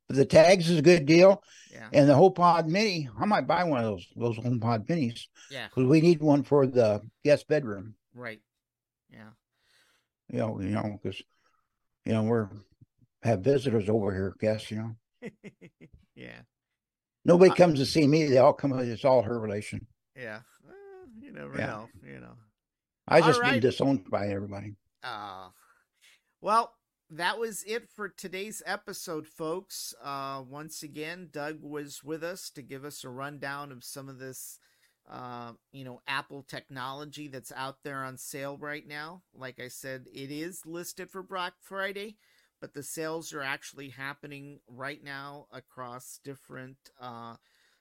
the 0.08 0.24
tags 0.24 0.70
is 0.70 0.78
a 0.78 0.82
good 0.82 1.06
deal 1.06 1.42
yeah, 1.72 1.88
and 1.92 2.08
the 2.08 2.14
HomePod 2.14 2.66
mini 2.66 3.08
i 3.20 3.24
might 3.26 3.46
buy 3.46 3.64
one 3.64 3.78
of 3.84 3.84
those 3.84 4.06
those 4.16 4.36
home 4.36 4.60
pod 4.60 4.86
minis 4.86 5.26
yeah. 5.50 5.68
because 5.68 5.84
we 5.88 6.00
need 6.00 6.20
one 6.20 6.42
for 6.42 6.66
the 6.66 7.02
guest 7.24 7.46
bedroom 7.48 7.94
Right. 8.14 8.40
Yeah. 9.10 9.30
you 10.28 10.38
know 10.38 10.60
you 10.60 10.70
know 10.70 10.98
because 11.02 11.22
you 12.04 12.12
know 12.12 12.22
we're 12.22 12.48
have 13.22 13.40
visitors 13.40 13.88
over 13.88 14.12
here 14.12 14.34
guests 14.40 14.70
you 14.70 14.78
know 14.78 15.30
yeah. 16.14 16.40
nobody 17.24 17.50
I- 17.50 17.56
comes 17.56 17.78
to 17.78 17.86
see 17.86 18.06
me 18.06 18.24
they 18.26 18.38
all 18.38 18.52
come 18.52 18.72
it's 18.78 19.04
all 19.04 19.22
her 19.22 19.38
relation 19.38 19.86
Yeah. 20.16 20.40
Well, 20.64 20.74
you 21.20 21.32
never 21.32 21.56
Yeah. 21.58 21.66
know. 21.66 21.88
You 22.04 22.20
know. 22.20 22.34
I 23.06 23.20
just 23.20 23.40
right. 23.40 23.52
been 23.52 23.60
disowned 23.60 24.10
by 24.10 24.28
everybody. 24.28 24.74
Uh, 25.02 25.48
well, 26.40 26.74
that 27.10 27.38
was 27.38 27.62
it 27.64 27.88
for 27.88 28.08
today's 28.08 28.62
episode, 28.66 29.26
folks. 29.26 29.94
Uh, 30.02 30.42
once 30.46 30.82
again, 30.82 31.28
Doug 31.32 31.58
was 31.62 32.04
with 32.04 32.22
us 32.22 32.50
to 32.50 32.62
give 32.62 32.84
us 32.84 33.02
a 33.02 33.08
rundown 33.08 33.72
of 33.72 33.82
some 33.82 34.08
of 34.08 34.18
this, 34.18 34.58
uh, 35.10 35.52
you 35.72 35.84
know, 35.84 36.02
Apple 36.06 36.42
technology 36.42 37.26
that's 37.28 37.52
out 37.52 37.78
there 37.82 38.04
on 38.04 38.18
sale 38.18 38.58
right 38.58 38.86
now. 38.86 39.22
Like 39.34 39.58
I 39.58 39.68
said, 39.68 40.06
it 40.12 40.30
is 40.30 40.66
listed 40.66 41.10
for 41.10 41.22
Black 41.22 41.54
Friday, 41.62 42.16
but 42.60 42.74
the 42.74 42.82
sales 42.82 43.32
are 43.32 43.42
actually 43.42 43.88
happening 43.88 44.60
right 44.68 45.02
now 45.02 45.46
across 45.50 46.20
different, 46.22 46.76
uh, 47.00 47.36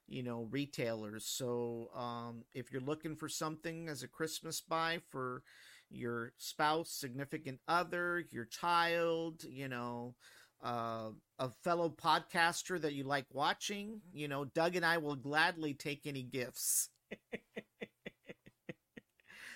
you 0.08 0.24
know, 0.24 0.48
retailers. 0.50 1.26
So 1.26 1.90
um, 1.94 2.44
if 2.54 2.72
you're 2.72 2.82
looking 2.82 3.18
for 3.18 3.28
something 3.28 3.90
as 3.90 4.04
a 4.04 4.08
Christmas 4.08 4.62
buy 4.62 5.00
for 5.10 5.44
your 5.90 6.34
spouse, 6.38 6.90
significant 6.92 7.60
other, 7.68 8.24
your 8.32 8.46
child, 8.46 9.44
you 9.44 9.68
know, 9.68 10.16
uh, 10.64 11.10
a 11.40 11.50
fellow 11.64 11.90
podcaster 11.90 12.80
that 12.82 12.94
you 12.94 13.04
like 13.04 13.26
watching, 13.32 14.02
you 14.14 14.28
know, 14.28 14.46
Doug 14.46 14.76
and 14.76 14.86
I 14.86 14.98
will 14.98 15.16
gladly 15.16 15.74
take 15.74 16.06
any 16.08 16.24
gifts. 16.24 16.90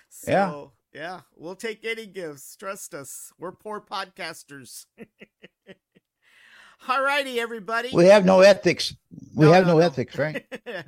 so, 0.08 0.72
Yeah. 0.94 1.00
yeah, 1.00 1.20
we'll 1.36 1.56
take 1.56 1.84
any 1.84 2.06
gifts. 2.06 2.54
Trust 2.56 2.94
us. 2.94 3.32
We're 3.38 3.52
poor 3.52 3.80
podcasters. 3.80 4.86
All 6.88 7.02
righty, 7.02 7.40
everybody. 7.40 7.90
We 7.92 8.06
have 8.06 8.24
no 8.24 8.40
ethics. 8.40 8.94
We 9.34 9.46
No, 9.46 9.48
have 9.48 9.66
no, 9.66 9.68
no, 9.68 9.78
no. 9.78 9.80
ethics, 9.80 10.18
right? 10.18 10.44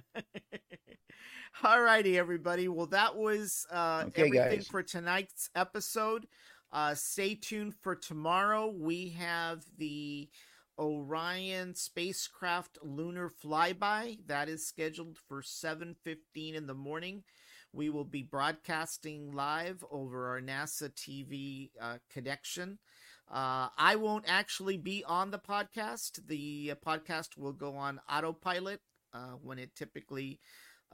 All 1.62 1.80
righty, 1.80 2.18
everybody. 2.18 2.68
Well, 2.68 2.86
that 2.86 3.16
was 3.16 3.66
uh, 3.70 4.04
Okay, 4.08 4.22
everything 4.24 4.58
guys. 4.58 4.66
for 4.68 4.82
tonight's 4.82 5.48
episode. 5.54 6.26
Uh, 6.72 6.94
stay 6.94 7.34
tuned 7.34 7.74
for 7.74 7.94
tomorrow. 7.94 8.68
We 8.68 9.10
have 9.10 9.64
the 9.78 10.28
Orion 10.78 11.74
spacecraft 11.74 12.78
lunar 12.82 13.30
flyby 13.30 14.18
that 14.26 14.48
is 14.48 14.66
scheduled 14.66 15.16
for 15.28 15.42
7:15 15.42 16.54
in 16.54 16.66
the 16.66 16.74
morning. 16.74 17.22
We 17.72 17.88
will 17.88 18.04
be 18.04 18.22
broadcasting 18.22 19.32
live 19.32 19.84
over 19.90 20.28
our 20.28 20.40
NASA 20.40 20.92
TV 20.94 21.70
uh, 21.80 21.98
connection. 22.10 22.78
Uh, 23.30 23.68
I 23.78 23.96
won't 23.96 24.24
actually 24.28 24.76
be 24.76 25.04
on 25.06 25.30
the 25.30 25.38
podcast. 25.38 26.26
The 26.26 26.72
uh, 26.72 26.74
podcast 26.86 27.36
will 27.38 27.52
go 27.52 27.76
on 27.76 28.00
autopilot 28.10 28.80
uh, 29.12 29.32
when 29.42 29.58
it 29.58 29.74
typically 29.74 30.40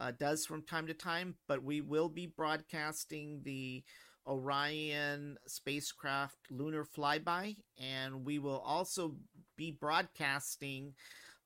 uh, 0.01 0.13
does 0.19 0.47
from 0.47 0.63
time 0.63 0.87
to 0.87 0.95
time, 0.95 1.35
but 1.47 1.63
we 1.63 1.81
will 1.81 2.09
be 2.09 2.27
broadcasting 2.27 3.43
the 3.45 3.85
Orion 4.27 5.37
spacecraft 5.47 6.39
lunar 6.51 6.85
flyby, 6.85 7.57
and 7.79 8.25
we 8.25 8.39
will 8.39 8.61
also 8.61 9.17
be 9.57 9.71
broadcasting 9.71 10.95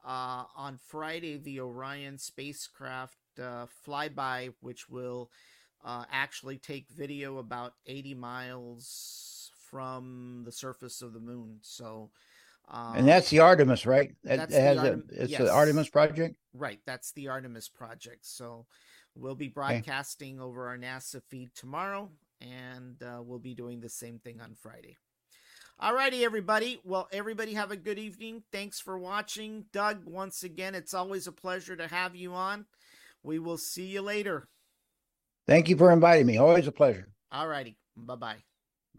uh, 0.05 0.45
on 0.57 0.79
Friday 0.87 1.37
the 1.37 1.61
Orion 1.61 2.19
spacecraft 2.19 3.17
uh, 3.43 3.67
flyby, 3.87 4.53
which 4.61 4.89
will 4.89 5.31
uh, 5.85 6.05
actually 6.13 6.59
take 6.59 6.89
video 6.91 7.39
about 7.39 7.75
80 7.87 8.15
miles 8.15 9.51
from 9.71 10.43
the 10.45 10.53
surface 10.53 11.03
of 11.03 11.13
the 11.13 11.21
moon. 11.21 11.59
So, 11.63 12.11
um, 12.69 12.97
and 12.97 13.09
that's 13.09 13.31
the 13.31 13.41
Artemis, 13.41 13.87
right? 13.87 14.15
That, 14.25 14.51
has 14.51 14.79
Artem- 14.79 15.05
a, 15.11 15.23
it's 15.23 15.33
yes. 15.33 15.41
the 15.41 15.53
Artemis 15.53 15.89
project. 15.89 16.37
Right, 16.55 16.81
that's 16.87 17.13
the 17.13 17.29
Artemis 17.29 17.69
project. 17.69 18.27
So, 18.27 18.67
we'll 19.15 19.35
be 19.35 19.49
broadcasting 19.49 20.37
okay. 20.37 20.45
over 20.45 20.69
our 20.69 20.79
NASA 20.79 21.23
feed 21.29 21.51
tomorrow, 21.55 22.11
and 22.41 23.03
uh, 23.03 23.23
we'll 23.23 23.39
be 23.39 23.55
doing 23.55 23.81
the 23.81 23.89
same 23.89 24.19
thing 24.19 24.41
on 24.41 24.55
Friday. 24.55 24.97
All 25.79 25.95
righty, 25.95 26.25
everybody. 26.25 26.81
Well, 26.85 27.09
everybody 27.13 27.55
have 27.55 27.73
a 27.73 27.77
good 27.77 27.99
evening. 27.99 28.45
Thanks 28.53 28.81
for 28.81 28.97
watching. 28.97 29.65
Doug, 29.73 30.05
once 30.07 30.45
again, 30.45 30.75
it's 30.75 30.95
always 30.95 31.27
a 31.27 31.33
pleasure 31.33 31.77
to 31.77 31.89
have 31.89 32.15
you 32.15 32.33
on. 32.33 32.67
We 33.23 33.39
will 33.39 33.59
see 33.59 33.87
you 33.87 34.01
later. 34.01 34.49
Thank 35.47 35.69
you 35.69 35.77
for 35.77 35.91
inviting 35.91 36.27
me. 36.27 36.39
Always 36.39 36.69
a 36.69 36.73
pleasure. 36.73 37.09
All 37.33 37.49
righty. 37.49 37.77
Bye 37.97 38.15
bye. 38.15 38.37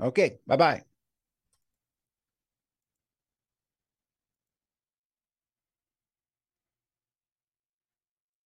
Okay. 0.01 0.39
Bye 0.45 0.57
bye. 0.57 0.94